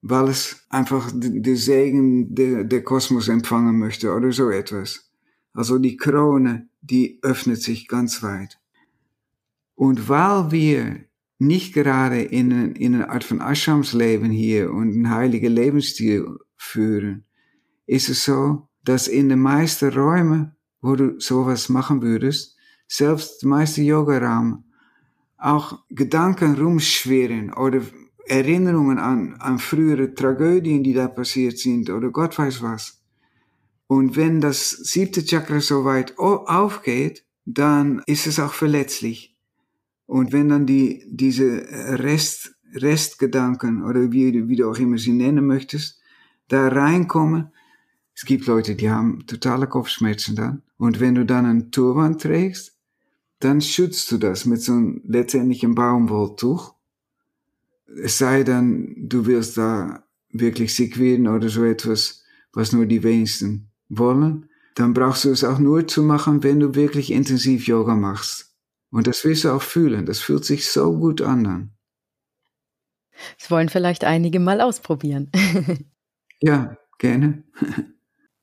weil 0.06 0.28
es 0.28 0.66
einfach 0.68 1.10
den 1.14 1.56
Segen 1.56 2.34
der, 2.34 2.64
der 2.64 2.84
Kosmos 2.84 3.28
empfangen 3.28 3.78
möchte 3.78 4.12
oder 4.12 4.32
so 4.32 4.50
etwas. 4.50 5.10
Also 5.54 5.78
die 5.78 5.96
Krone, 5.96 6.68
die 6.82 7.20
öffnet 7.22 7.62
sich 7.62 7.88
ganz 7.88 8.22
weit. 8.22 8.60
Und 9.74 10.06
weil 10.06 10.50
wir 10.50 11.04
nicht 11.38 11.72
gerade 11.72 12.20
in, 12.20 12.74
in 12.74 12.96
einer 12.96 13.08
Art 13.08 13.24
von 13.24 13.40
Ashrams 13.40 13.94
leben 13.94 14.30
hier 14.30 14.70
und 14.70 14.92
einen 14.92 15.08
heiligen 15.08 15.54
Lebensstil 15.54 16.38
führen, 16.54 17.24
ist 17.86 18.10
es 18.10 18.24
so, 18.24 18.68
dass 18.84 19.08
in 19.08 19.30
den 19.30 19.40
meisten 19.40 19.88
Räumen, 19.88 20.54
wo 20.82 20.96
du 20.96 21.18
sowas 21.18 21.70
machen 21.70 22.02
würdest, 22.02 22.58
selbst 22.86 23.40
der 23.40 23.48
meiste 23.48 23.80
Yoga-Raum, 23.80 24.64
auch 25.38 25.78
Gedanken 25.88 26.56
rumschwirren 26.56 27.54
oder 27.54 27.80
Erinnerungen 28.26 28.98
an, 28.98 29.34
an 29.38 29.58
frühere 29.58 30.14
Tragödien, 30.14 30.82
die 30.82 30.94
da 30.94 31.08
passiert 31.08 31.58
sind 31.58 31.90
oder 31.90 32.10
Gott 32.10 32.38
weiß 32.38 32.62
was. 32.62 33.00
Und 33.86 34.16
wenn 34.16 34.40
das 34.40 34.70
siebte 34.70 35.24
Chakra 35.24 35.60
so 35.60 35.84
weit 35.84 36.18
aufgeht, 36.18 37.24
dann 37.44 38.02
ist 38.06 38.26
es 38.26 38.40
auch 38.40 38.54
verletzlich. 38.54 39.36
Und 40.06 40.32
wenn 40.32 40.48
dann 40.48 40.66
die, 40.66 41.04
diese 41.06 41.66
Rest, 42.02 42.54
Restgedanken 42.74 43.84
oder 43.84 44.10
wie, 44.10 44.48
wie 44.48 44.56
du 44.56 44.70
auch 44.70 44.78
immer 44.78 44.98
sie 44.98 45.12
nennen 45.12 45.46
möchtest, 45.46 46.00
da 46.48 46.68
reinkommen, 46.68 47.52
es 48.14 48.24
gibt 48.24 48.46
Leute, 48.46 48.74
die 48.74 48.90
haben 48.90 49.26
totale 49.26 49.66
Kopfschmerzen 49.66 50.36
dann. 50.36 50.62
Und 50.76 51.00
wenn 51.00 51.14
du 51.14 51.24
dann 51.26 51.46
einen 51.46 51.70
Turban 51.70 52.18
trägst, 52.18 52.76
dann 53.40 53.60
schützt 53.60 54.10
du 54.10 54.18
das 54.18 54.44
mit 54.44 54.62
so 54.62 54.72
einem 54.72 55.00
letztendlichen 55.04 55.74
Baumwolltuch 55.74 56.73
es 57.86 58.18
sei 58.18 58.42
denn, 58.44 58.94
du 59.08 59.26
wirst 59.26 59.56
da 59.56 60.04
wirklich 60.30 60.74
sick 60.74 60.98
werden 60.98 61.28
oder 61.28 61.48
so 61.48 61.64
etwas, 61.64 62.24
was 62.52 62.72
nur 62.72 62.86
die 62.86 63.02
wenigsten 63.02 63.70
wollen, 63.88 64.48
dann 64.74 64.94
brauchst 64.94 65.24
du 65.24 65.30
es 65.30 65.44
auch 65.44 65.58
nur 65.58 65.86
zu 65.86 66.02
machen, 66.02 66.42
wenn 66.42 66.60
du 66.60 66.74
wirklich 66.74 67.12
intensiv 67.12 67.66
Yoga 67.66 67.94
machst. 67.94 68.54
Und 68.90 69.06
das 69.06 69.24
wirst 69.24 69.44
du 69.44 69.50
auch 69.50 69.62
fühlen. 69.62 70.06
Das 70.06 70.20
fühlt 70.20 70.44
sich 70.44 70.70
so 70.70 70.96
gut 70.96 71.20
an 71.20 71.44
dann. 71.44 71.70
Das 73.38 73.50
wollen 73.50 73.68
vielleicht 73.68 74.04
einige 74.04 74.40
mal 74.40 74.60
ausprobieren. 74.60 75.30
ja, 76.40 76.76
gerne. 76.98 77.44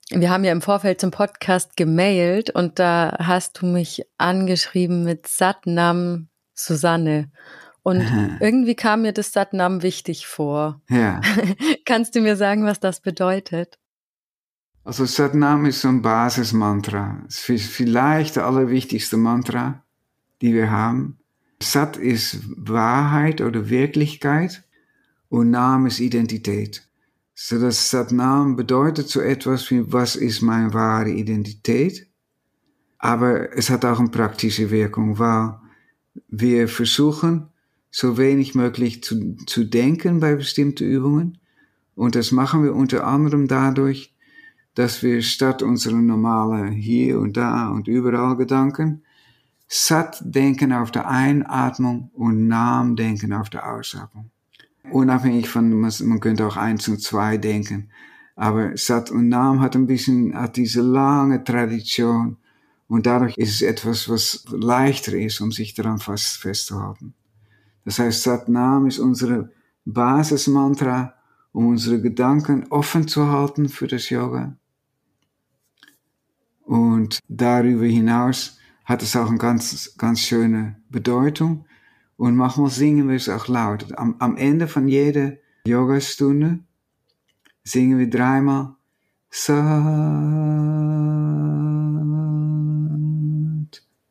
Wir 0.10 0.30
haben 0.30 0.44
ja 0.44 0.52
im 0.52 0.62
Vorfeld 0.62 1.00
zum 1.00 1.12
Podcast 1.12 1.78
gemailt 1.78 2.50
und 2.50 2.80
da 2.80 3.16
hast 3.20 3.62
du 3.62 3.66
mich 3.66 4.04
angeschrieben 4.18 5.04
mit 5.04 5.28
Satnam 5.28 6.28
Susanne. 6.54 7.32
Und 7.84 8.02
Aha. 8.02 8.38
irgendwie 8.40 8.76
kam 8.76 9.02
mir 9.02 9.12
das 9.12 9.32
Satnam 9.32 9.82
wichtig 9.82 10.28
vor. 10.28 10.82
Ja. 10.90 11.20
Kannst 11.86 12.16
du 12.16 12.22
mir 12.22 12.36
sagen, 12.36 12.64
was 12.64 12.80
das 12.80 13.02
bedeutet? 13.02 13.80
Also 14.84 15.06
Satnam 15.06 15.66
ist 15.66 15.82
so 15.82 15.88
ein 15.88 16.02
Basismantra. 16.02 17.24
Es 17.28 17.48
ist 17.50 17.68
vielleicht 17.68 18.36
der 18.36 18.46
allerwichtigste 18.46 19.18
Mantra, 19.18 19.84
die 20.42 20.54
wir 20.54 20.72
haben. 20.72 21.20
Sat 21.62 21.98
ist 21.98 22.40
Wahrheit 22.56 23.42
oder 23.42 23.70
Wirklichkeit 23.70 24.64
und 25.30 25.52
Nam 25.52 25.86
ist 25.86 26.00
Identität. 26.00 26.88
So 27.36 27.60
das 27.60 27.90
Satnam 27.90 28.56
bedeutet 28.56 29.10
so 29.10 29.22
etwas 29.22 29.70
wie, 29.72 29.92
was 29.92 30.16
ist 30.16 30.42
meine 30.42 30.74
wahre 30.74 31.12
Identität? 31.12 32.08
Aber 32.98 33.56
es 33.56 33.70
hat 33.70 33.86
auch 33.86 34.00
eine 34.00 34.10
praktische 34.10 34.70
Wirkung, 34.70 35.18
weil 35.18 35.56
wir 36.28 36.68
versuchen, 36.68 37.51
so 37.92 38.18
wenig 38.18 38.56
möglich 38.56 39.04
zu, 39.04 39.36
zu 39.46 39.66
denken 39.66 40.20
bei 40.20 40.36
bestimmten 40.36 40.86
Übungen. 40.86 41.38
Und 41.94 42.16
das 42.16 42.32
machen 42.32 42.64
wir 42.64 42.74
unter 42.74 43.06
anderem 43.06 43.48
dadurch, 43.48 44.16
dass 44.76 45.04
wir 45.04 45.22
statt 45.22 45.62
unserer 45.62 45.98
normalen 45.98 46.72
hier 46.72 47.20
und 47.20 47.36
da 47.36 47.70
und 47.70 47.88
überall 47.88 48.38
Gedanken 48.38 49.04
satt 49.68 50.22
denken 50.22 50.74
auf 50.74 50.92
der 50.92 51.08
Einatmung 51.08 52.10
und 52.14 52.48
Nahm 52.48 52.96
denken 52.96 53.34
auf 53.34 53.50
der 53.50 53.70
Ausatmung. 53.72 54.32
Unabhängig 54.90 55.48
von, 55.48 55.70
man 55.80 56.20
könnte 56.20 56.46
auch 56.46 56.58
eins 56.58 56.88
und 56.88 57.02
zwei 57.02 57.38
denken, 57.38 57.90
aber 58.36 58.76
Sat 58.76 59.12
und 59.12 59.30
Naam 59.30 59.62
hat 59.62 59.76
ein 59.76 59.88
bisschen, 59.88 60.36
hat 60.36 60.58
diese 60.58 60.82
lange 60.82 61.44
Tradition 61.44 62.38
und 62.88 63.06
dadurch 63.06 63.38
ist 63.38 63.56
es 63.56 63.62
etwas, 63.62 64.10
was 64.10 64.46
leichter 64.50 65.14
ist, 65.14 65.40
um 65.40 65.52
sich 65.52 65.74
daran 65.74 66.00
fast 66.00 66.38
festzuhalten. 66.38 67.14
Das 67.86 68.00
heißt, 68.00 68.24
Satnam 68.24 68.88
ist 68.88 69.00
unsere 69.00 69.52
Basismantra, 69.86 71.14
um 71.52 71.68
unsere 71.68 72.02
Gedanken 72.02 72.68
offen 72.70 73.08
zu 73.08 73.28
halten 73.30 73.70
für 73.70 73.88
das 73.88 74.10
Yoga. 74.10 74.56
Und 76.64 77.20
darüber 77.28 77.86
hinaus 77.86 78.58
hat 78.86 79.04
es 79.04 79.16
auch 79.16 79.30
eine 79.30 79.38
ganz, 79.38 79.96
ganz 79.98 80.22
schöne 80.22 80.78
Bedeutung. 80.90 81.66
Und 82.18 82.36
manchmal 82.36 82.70
singen 82.70 83.10
wir 83.10 83.16
es 83.16 83.30
auch 83.30 83.48
laut. 83.48 83.98
Am, 83.98 84.16
am 84.20 84.38
Ende 84.38 84.68
von 84.68 84.88
jeder 84.88 85.34
Yogastunde 85.66 86.60
singen 87.64 88.00
wir 88.00 88.10
dreimal 88.10 88.76
Sat 89.34 89.56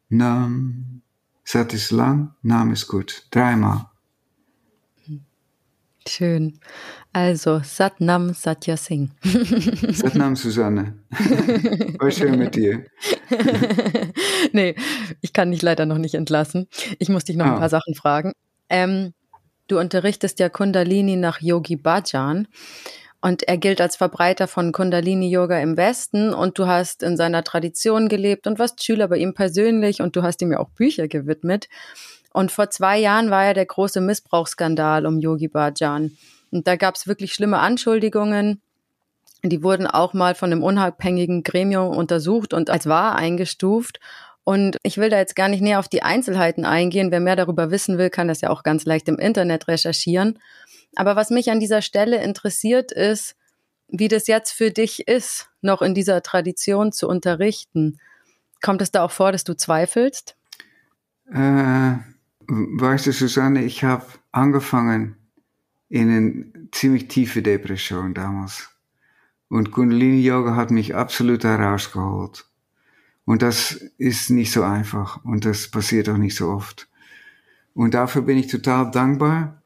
Nam 0.09 0.90
Sat 1.53 1.75
ist 1.75 1.91
lang, 1.91 2.33
Name 2.43 2.75
ist 2.75 2.87
gut. 2.87 3.27
Dreimal. 3.33 3.87
Schön. 6.07 6.61
Also, 7.13 7.61
Satnam 7.65 8.35
Satya 8.35 8.77
Singh. 8.77 9.11
Satnam 9.93 10.37
Susanne. 10.37 10.95
War 11.99 12.11
schön 12.13 12.39
mit 12.39 12.55
dir. 12.55 12.87
nee, 14.53 14.77
ich 15.23 15.33
kann 15.33 15.51
dich 15.51 15.63
leider 15.63 15.87
noch 15.87 15.99
nicht 15.99 16.15
entlassen. 16.15 16.69
Ich 17.01 17.09
muss 17.09 17.25
dich 17.25 17.35
noch 17.35 17.47
oh. 17.47 17.49
ein 17.49 17.55
ah. 17.57 17.59
paar 17.59 17.69
Sachen 17.69 17.97
fragen. 17.97 18.33
Ähm, 18.69 19.13
du 19.67 19.81
unterrichtest 19.81 20.39
ja 20.39 20.51
Kundalini 20.51 21.17
nach 21.17 21.41
Yogi 21.41 21.75
Bhajan. 21.75 22.47
Und 23.23 23.43
er 23.43 23.59
gilt 23.59 23.81
als 23.81 23.97
Verbreiter 23.97 24.49
von 24.49 24.73
Kundalini-Yoga 24.73 25.59
im 25.61 25.77
Westen 25.77 26.33
und 26.33 26.59
du 26.59 26.67
hast 26.67 27.03
in 27.03 27.19
seiner 27.19 27.45
Tradition 27.45 28.09
gelebt 28.09 28.47
und 28.47 28.59
warst 28.59 28.83
Schüler 28.83 29.09
bei 29.09 29.19
ihm 29.19 29.35
persönlich 29.35 30.01
und 30.01 30.17
du 30.17 30.23
hast 30.23 30.41
ihm 30.41 30.53
ja 30.53 30.59
auch 30.59 30.71
Bücher 30.71 31.07
gewidmet. 31.07 31.69
Und 32.33 32.51
vor 32.51 32.71
zwei 32.71 32.99
Jahren 32.99 33.31
war 33.31 33.45
ja 33.45 33.55
der 33.55 33.67
große 33.67 34.01
Missbrauchsskandal 34.01 35.05
um 35.05 35.19
Yogi 35.19 35.49
Bhajan. 35.49 36.17
Und 36.51 36.67
da 36.67 36.77
gab 36.77 36.95
es 36.95 37.07
wirklich 37.07 37.35
schlimme 37.35 37.59
Anschuldigungen. 37.59 38.63
Die 39.43 39.63
wurden 39.63 39.87
auch 39.87 40.15
mal 40.15 40.35
von 40.35 40.53
einem 40.53 40.63
unabhängigen 40.63 41.43
Gremium 41.43 41.97
untersucht 41.97 42.55
und 42.55 42.71
als 42.71 42.87
wahr 42.87 43.17
eingestuft. 43.17 44.01
Und 44.45 44.79
ich 44.83 44.97
will 44.99 45.11
da 45.11 45.19
jetzt 45.19 45.37
gar 45.37 45.49
nicht 45.49 45.61
näher 45.61 45.79
auf 45.79 45.89
die 45.89 46.03
Einzelheiten 46.03 46.65
eingehen. 46.65 47.11
Wer 47.11 47.21
mehr 47.21 47.37
darüber 47.37 47.71
wissen 47.71 47.99
will, 47.99 48.11
kann 48.11 48.29
das 48.29 48.41
ja 48.41 48.51
auch 48.51 48.63
ganz 48.63 48.85
leicht 48.85 49.09
im 49.09 49.19
Internet 49.19 49.69
recherchieren. 49.69 50.39
Aber 50.97 51.17
was 51.17 51.31
mich 51.31 51.51
an 51.51 51.61
dieser 51.61 51.83
Stelle 51.83 52.23
interessiert 52.23 52.93
ist, 52.93 53.37
wie 53.89 54.09
das 54.09 54.27
jetzt 54.27 54.53
für 54.53 54.71
dich 54.71 55.09
ist, 55.09 55.49
noch 55.63 55.83
in 55.83 55.95
dieser 55.95 56.23
Tradition 56.23 56.93
zu 56.93 57.09
unterrichten. 57.09 57.99
Kommt 58.63 58.83
es 58.83 58.91
da 58.91 59.05
auch 59.05 59.11
vor, 59.11 59.33
dass 59.33 59.45
du 59.45 59.55
zweifelst? 59.55 60.37
Äh, 61.33 61.95
weißt 62.47 63.07
du, 63.07 63.13
Susanne, 63.13 63.65
ich 63.65 63.85
habe 63.85 64.05
angefangen 64.33 65.17
in 65.89 66.11
eine 66.11 66.69
ziemlich 66.73 67.09
tiefe 67.09 67.43
Depression 67.43 68.15
damals. 68.15 68.71
Und 69.49 69.73
Kundalini 69.73 70.21
Yoga 70.23 70.55
hat 70.55 70.71
mich 70.71 70.95
absolut 70.95 71.43
herausgeholt. 71.43 72.47
Und 73.25 73.43
das 73.43 73.73
ist 73.99 74.31
nicht 74.31 74.53
so 74.53 74.63
einfach 74.63 75.25
und 75.25 75.45
das 75.45 75.69
passiert 75.69 76.09
auch 76.09 76.17
nicht 76.17 76.37
so 76.37 76.49
oft. 76.49 76.89
Und 77.75 77.95
dafür 77.95 78.23
bin 78.23 78.39
ich 78.39 78.49
total 78.49 78.91
dankbar. 78.91 79.60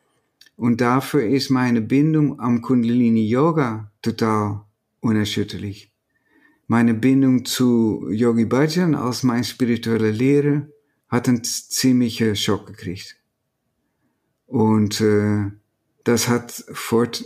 Und 0.57 0.81
dafür 0.81 1.27
ist 1.27 1.51
meine 1.51 1.81
Bindung 1.81 2.39
am 2.41 2.63
Kundalini 2.63 3.27
Yoga 3.27 3.91
total 4.03 4.63
unerschütterlich. 5.01 5.93
Meine 6.67 6.95
Bindung 6.95 7.45
zu 7.45 8.09
Yogi 8.11 8.47
Bhajan 8.47 8.95
als 8.95 9.23
mein 9.23 9.45
spiritueller 9.45 10.13
Lehrer 10.13 10.67
hat 11.09 11.29
einen 11.29 11.45
ziemlichen 11.45 12.35
Schock 12.37 12.67
gekriegt. 12.67 13.17
Und 14.47 15.01
äh, 15.01 15.51
das 16.05 16.29
hat 16.29 16.53
Fort 16.73 17.25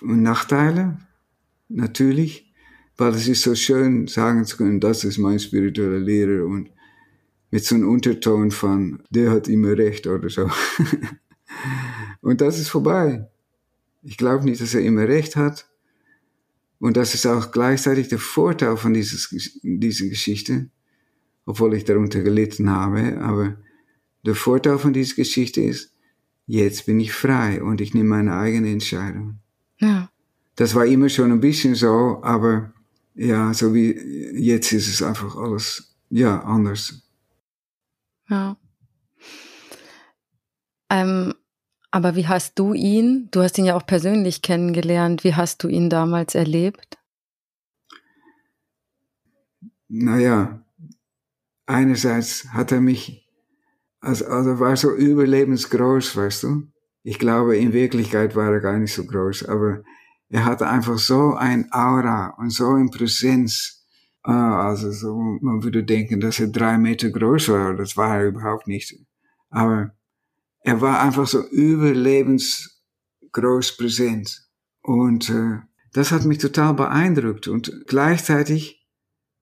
Nachteile, 0.00 0.98
natürlich, 1.68 2.52
weil 2.96 3.14
es 3.14 3.28
ist 3.28 3.42
so 3.42 3.54
schön, 3.54 4.06
sagen 4.06 4.44
zu 4.44 4.56
können, 4.56 4.80
das 4.80 5.04
ist 5.04 5.18
mein 5.18 5.38
spiritueller 5.38 6.00
Lehrer 6.00 6.44
und 6.44 6.70
mit 7.50 7.64
so 7.64 7.76
einem 7.76 7.88
Unterton 7.88 8.50
von, 8.50 9.02
der 9.10 9.30
hat 9.30 9.48
immer 9.48 9.76
recht 9.78 10.06
oder 10.06 10.28
so. 10.28 10.50
und 12.24 12.40
das 12.40 12.58
ist 12.58 12.70
vorbei. 12.70 13.28
Ich 14.02 14.16
glaube 14.16 14.46
nicht, 14.46 14.62
dass 14.62 14.74
er 14.74 14.80
immer 14.80 15.06
recht 15.06 15.36
hat. 15.36 15.68
Und 16.78 16.96
das 16.96 17.14
ist 17.14 17.26
auch 17.26 17.52
gleichzeitig 17.52 18.08
der 18.08 18.18
Vorteil 18.18 18.78
von 18.78 18.94
dieses, 18.94 19.28
dieser 19.62 20.06
Geschichte, 20.06 20.70
obwohl 21.44 21.74
ich 21.74 21.84
darunter 21.84 22.22
gelitten 22.22 22.70
habe. 22.70 23.20
Aber 23.20 23.56
der 24.24 24.34
Vorteil 24.34 24.78
von 24.78 24.94
dieser 24.94 25.16
Geschichte 25.16 25.60
ist, 25.60 25.92
jetzt 26.46 26.86
bin 26.86 26.98
ich 26.98 27.12
frei 27.12 27.62
und 27.62 27.82
ich 27.82 27.92
nehme 27.92 28.08
meine 28.08 28.34
eigene 28.34 28.70
Entscheidung. 28.70 29.40
Ja. 29.78 30.10
Das 30.56 30.74
war 30.74 30.86
immer 30.86 31.10
schon 31.10 31.30
ein 31.30 31.40
bisschen 31.40 31.74
so, 31.74 32.20
aber 32.22 32.72
ja, 33.14 33.52
so 33.52 33.74
wie 33.74 33.92
jetzt 34.32 34.72
ist 34.72 34.88
es 34.88 35.02
einfach 35.02 35.36
alles, 35.36 35.94
ja, 36.08 36.40
anders. 36.40 37.02
Ja. 38.30 38.56
Ähm, 40.88 41.34
aber 41.94 42.16
wie 42.16 42.26
hast 42.26 42.58
du 42.58 42.74
ihn, 42.74 43.28
du 43.30 43.40
hast 43.40 43.56
ihn 43.56 43.66
ja 43.66 43.76
auch 43.76 43.86
persönlich 43.86 44.42
kennengelernt, 44.42 45.22
wie 45.22 45.36
hast 45.36 45.62
du 45.62 45.68
ihn 45.68 45.88
damals 45.88 46.34
erlebt? 46.34 46.98
Naja, 49.86 50.60
einerseits 51.66 52.48
hat 52.48 52.72
er 52.72 52.80
mich, 52.80 53.30
also, 54.00 54.24
also 54.24 54.58
war 54.58 54.76
so 54.76 54.90
überlebensgroß, 54.90 56.16
weißt 56.16 56.42
du. 56.42 56.66
Ich 57.04 57.20
glaube, 57.20 57.56
in 57.56 57.72
Wirklichkeit 57.72 58.34
war 58.34 58.52
er 58.52 58.60
gar 58.60 58.76
nicht 58.76 58.92
so 58.92 59.04
groß, 59.04 59.44
aber 59.44 59.84
er 60.30 60.46
hatte 60.46 60.66
einfach 60.66 60.98
so 60.98 61.34
ein 61.34 61.68
Aura 61.70 62.34
und 62.38 62.50
so 62.50 62.70
eine 62.70 62.90
Präsenz. 62.90 63.86
Ah, 64.24 64.68
also 64.68 64.90
so, 64.90 65.16
man 65.16 65.62
würde 65.62 65.84
denken, 65.84 66.18
dass 66.18 66.40
er 66.40 66.48
drei 66.48 66.76
Meter 66.76 67.10
groß 67.10 67.50
war. 67.50 67.76
Das 67.76 67.96
war 67.96 68.18
er 68.18 68.26
überhaupt 68.26 68.66
nicht. 68.66 68.98
Aber 69.50 69.94
er 70.64 70.80
war 70.80 71.00
einfach 71.02 71.28
so 71.28 71.46
überlebensgroß 71.46 73.76
präsent. 73.76 74.48
Und 74.80 75.28
äh, 75.28 75.58
das 75.92 76.10
hat 76.10 76.24
mich 76.24 76.38
total 76.38 76.72
beeindruckt. 76.72 77.48
Und 77.48 77.84
gleichzeitig 77.86 78.88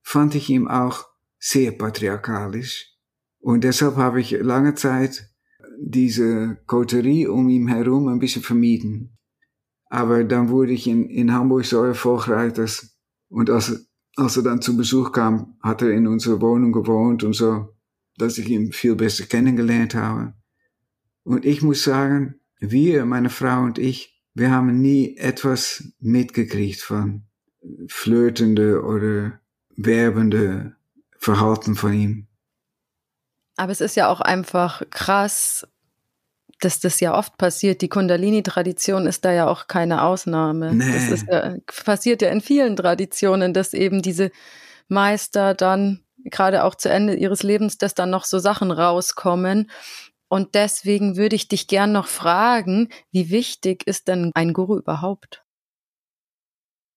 fand 0.01 0.35
ich 0.35 0.49
ihn 0.49 0.67
auch 0.67 1.05
sehr 1.39 1.71
patriarchalisch. 1.71 2.89
Und 3.39 3.63
deshalb 3.63 3.95
habe 3.95 4.19
ich 4.19 4.31
lange 4.31 4.75
Zeit 4.75 5.29
diese 5.79 6.57
Koterie 6.67 7.27
um 7.27 7.47
ihn 7.47 7.69
herum 7.69 8.09
ein 8.09 8.19
bisschen 8.19 8.43
vermieden. 8.43 9.17
Aber 9.89 10.25
dann 10.25 10.49
wurde 10.49 10.73
ich 10.73 10.87
in, 10.87 11.09
in 11.09 11.31
Hamburg 11.31 11.63
so 11.65 11.83
erfolgreich, 11.83 12.51
dass, 12.51 12.97
und 13.29 13.49
als, 13.49 13.89
als 14.17 14.35
er 14.35 14.43
dann 14.43 14.61
zu 14.61 14.75
Besuch 14.75 15.13
kam, 15.13 15.55
hat 15.61 15.81
er 15.81 15.91
in 15.91 16.05
unserer 16.05 16.41
Wohnung 16.41 16.73
gewohnt 16.73 17.23
und 17.23 17.31
so, 17.33 17.69
dass 18.17 18.37
ich 18.37 18.49
ihn 18.49 18.73
viel 18.73 18.95
besser 18.95 19.25
kennengelernt 19.25 19.95
habe. 19.95 20.33
Und 21.23 21.45
ich 21.45 21.61
muss 21.61 21.83
sagen, 21.83 22.39
wir, 22.59 23.05
meine 23.05 23.29
Frau 23.29 23.61
und 23.61 23.77
ich, 23.77 24.21
wir 24.33 24.51
haben 24.51 24.81
nie 24.81 25.17
etwas 25.17 25.93
mitgekriegt 25.99 26.81
von 26.81 27.23
flirtende 27.87 28.83
oder 28.83 29.39
werbende 29.75 30.75
Verhalten 31.17 31.75
von 31.75 31.93
ihm. 31.93 32.27
Aber 33.55 33.71
es 33.71 33.81
ist 33.81 33.95
ja 33.95 34.07
auch 34.07 34.21
einfach 34.21 34.81
krass, 34.89 35.67
dass 36.59 36.79
das 36.79 36.99
ja 36.99 37.17
oft 37.17 37.37
passiert. 37.37 37.81
Die 37.81 37.89
Kundalini-Tradition 37.89 39.05
ist 39.05 39.25
da 39.25 39.31
ja 39.31 39.47
auch 39.47 39.67
keine 39.67 40.03
Ausnahme. 40.03 40.73
Nee. 40.73 41.09
Das 41.09 41.25
ja, 41.29 41.55
passiert 41.83 42.21
ja 42.21 42.29
in 42.29 42.41
vielen 42.41 42.75
Traditionen, 42.75 43.53
dass 43.53 43.73
eben 43.73 44.01
diese 44.01 44.31
Meister 44.87 45.53
dann 45.53 46.03
gerade 46.25 46.63
auch 46.63 46.75
zu 46.75 46.89
Ende 46.89 47.15
ihres 47.15 47.43
Lebens, 47.43 47.77
dass 47.77 47.95
dann 47.95 48.09
noch 48.09 48.25
so 48.25 48.39
Sachen 48.39 48.71
rauskommen. 48.71 49.69
Und 50.33 50.55
deswegen 50.55 51.15
würde 51.15 51.35
ich 51.35 51.47
dich 51.47 51.67
gern 51.67 51.91
noch 51.91 52.07
fragen, 52.07 52.89
wie 53.11 53.29
wichtig 53.29 53.85
ist 53.85 54.07
denn 54.07 54.31
ein 54.33 54.51
Guru 54.53 54.79
überhaupt? 54.79 55.45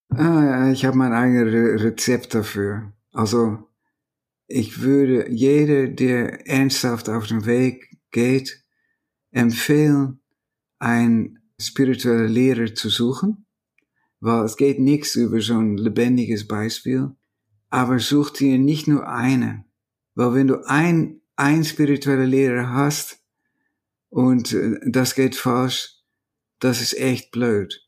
Ah, 0.09 0.71
ich 0.71 0.85
habe 0.85 0.97
mein 0.97 1.13
eigenes 1.13 1.83
Rezept 1.83 2.33
dafür. 2.33 2.93
Also 3.13 3.59
ich 4.47 4.81
würde 4.81 5.29
jeder, 5.29 5.87
der 5.87 6.47
ernsthaft 6.47 7.09
auf 7.09 7.27
den 7.27 7.45
Weg 7.45 7.99
geht, 8.09 8.65
empfehlen, 9.29 10.19
ein 10.79 11.37
spiritueller 11.61 12.27
Lehrer 12.27 12.73
zu 12.73 12.89
suchen, 12.89 13.45
weil 14.19 14.45
es 14.45 14.57
geht 14.57 14.79
nichts 14.79 15.13
über 15.13 15.41
so 15.41 15.59
ein 15.59 15.77
lebendiges 15.77 16.47
Beispiel, 16.47 17.11
aber 17.69 17.99
such 17.99 18.31
dir 18.31 18.57
nicht 18.57 18.87
nur 18.87 19.07
eine, 19.07 19.63
weil 20.15 20.33
wenn 20.33 20.47
du 20.47 20.65
ein, 20.65 21.21
ein 21.35 21.63
spiritueller 21.63 22.25
Lehrer 22.25 22.73
hast 22.73 23.21
und 24.09 24.53
äh, 24.53 24.79
das 24.85 25.15
geht 25.15 25.35
falsch, 25.35 25.95
das 26.59 26.81
ist 26.81 26.97
echt 26.97 27.31
blöd. 27.31 27.87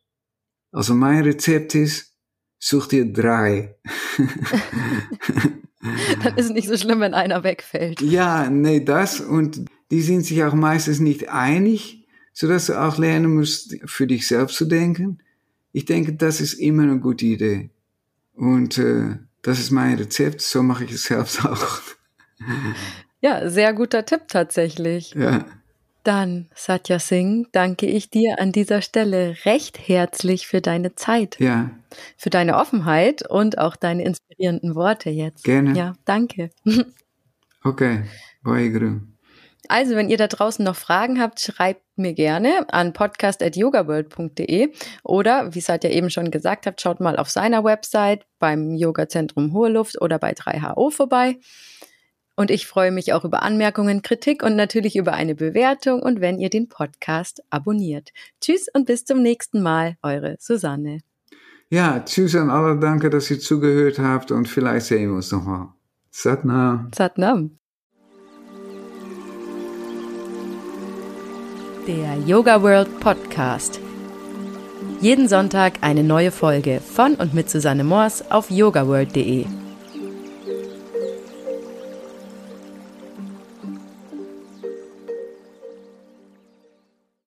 Also 0.71 0.93
mein 0.93 1.23
Rezept 1.23 1.75
ist, 1.75 2.15
such 2.59 2.87
dir 2.87 3.11
drei. 3.11 3.75
Dann 6.23 6.37
ist 6.37 6.51
nicht 6.51 6.67
so 6.67 6.77
schlimm, 6.77 6.99
wenn 6.99 7.13
einer 7.13 7.43
wegfällt. 7.43 8.01
Ja, 8.01 8.49
nee, 8.49 8.83
das 8.83 9.21
und 9.21 9.65
die 9.91 10.01
sind 10.01 10.25
sich 10.25 10.43
auch 10.43 10.53
meistens 10.53 10.99
nicht 10.99 11.29
einig, 11.29 12.05
so 12.33 12.47
dass 12.47 12.67
du 12.67 12.79
auch 12.79 12.97
lernen 12.97 13.33
musst, 13.35 13.77
für 13.85 14.05
dich 14.05 14.27
selbst 14.27 14.57
zu 14.57 14.65
denken. 14.65 15.19
Ich 15.71 15.85
denke, 15.85 16.13
das 16.13 16.41
ist 16.41 16.53
immer 16.53 16.83
eine 16.83 16.99
gute 16.99 17.25
Idee. 17.25 17.69
Und 18.33 18.77
äh, 18.77 19.17
das 19.41 19.59
ist 19.59 19.71
mein 19.71 19.97
Rezept, 19.97 20.41
so 20.41 20.61
mache 20.63 20.83
ich 20.83 20.91
es 20.91 21.05
selbst 21.05 21.45
auch. 21.45 21.81
Ja, 23.21 23.49
sehr 23.49 23.73
guter 23.73 24.05
Tipp 24.05 24.27
tatsächlich. 24.27 25.13
Ja. 25.13 25.45
Dann, 26.09 26.47
Satya 26.55 26.97
Singh, 26.97 27.49
danke 27.51 27.85
ich 27.85 28.09
dir 28.09 28.39
an 28.39 28.51
dieser 28.51 28.81
Stelle 28.81 29.35
recht 29.45 29.77
herzlich 29.87 30.47
für 30.47 30.59
deine 30.59 30.95
Zeit. 30.95 31.39
Ja. 31.39 31.69
Für 32.17 32.31
deine 32.31 32.57
Offenheit 32.57 33.29
und 33.29 33.59
auch 33.59 33.75
deine 33.75 34.05
inspirierenden 34.05 34.73
Worte 34.73 35.11
jetzt. 35.11 35.43
Gerne. 35.43 35.77
Ja, 35.77 35.93
danke. 36.05 36.49
Okay, 37.61 38.05
Vaheguru. 38.41 39.01
Also, 39.67 39.95
wenn 39.95 40.09
ihr 40.09 40.15
da 40.15 40.27
draußen 40.27 40.63
noch 40.63 40.77
Fragen 40.77 41.19
habt, 41.19 41.41
schreibt 41.41 41.83
mir 41.97 42.13
gerne 42.13 42.65
an 42.69 42.93
podcast.yogaworld.de 42.93 44.71
oder, 45.03 45.53
wie 45.53 45.59
es 45.59 45.67
halt 45.67 45.83
ja 45.83 45.89
eben 45.89 46.09
schon 46.09 46.31
gesagt 46.31 46.65
habt, 46.65 46.79
schaut 46.79 47.01
mal 47.01 47.17
auf 47.17 47.29
seiner 47.29 47.65
Website 47.65 48.25
beim 48.39 48.73
Yoga-Zentrum 48.73 49.51
Hohe 49.51 49.69
Luft 49.69 50.01
oder 50.01 50.17
bei 50.17 50.31
3HO 50.31 50.89
vorbei. 50.89 51.35
Und 52.39 52.51
ich 52.51 52.67
freue 52.67 52.93
mich 52.93 53.11
auch 53.11 53.25
über 53.25 53.43
Anmerkungen, 53.43 54.01
Kritik 54.01 54.43
und 54.43 54.55
natürlich 54.55 54.95
über 54.95 55.11
eine 55.11 55.35
Bewertung 55.35 56.01
und 56.01 56.21
wenn 56.21 56.39
ihr 56.39 56.49
den 56.49 56.69
Podcast 56.69 57.43
abonniert. 57.49 58.13
Tschüss 58.39 58.67
und 58.73 58.85
bis 58.85 59.03
zum 59.03 59.21
nächsten 59.21 59.61
Mal, 59.61 59.97
eure 60.01 60.37
Susanne. 60.39 60.99
Ja, 61.69 61.99
tschüss 61.99 62.37
an 62.37 62.49
alle, 62.49 62.79
danke, 62.79 63.09
dass 63.09 63.29
ihr 63.29 63.41
zugehört 63.41 63.99
habt 63.99 64.31
und 64.31 64.47
vielleicht 64.47 64.85
sehen 64.85 65.09
wir 65.09 65.17
uns 65.17 65.33
nochmal. 65.33 65.67
Satnam. 66.11 66.89
Satnam. 66.95 67.59
der 71.87 72.15
Yoga 72.25 72.61
World 72.61 72.99
Podcast. 72.99 73.81
Jeden 75.01 75.27
Sonntag 75.27 75.79
eine 75.81 76.03
neue 76.03 76.31
Folge 76.31 76.79
von 76.81 77.15
und 77.15 77.33
mit 77.33 77.49
Susanne 77.49 77.83
Moors 77.83 78.31
auf 78.31 78.49
yogaworld.de. 78.49 79.58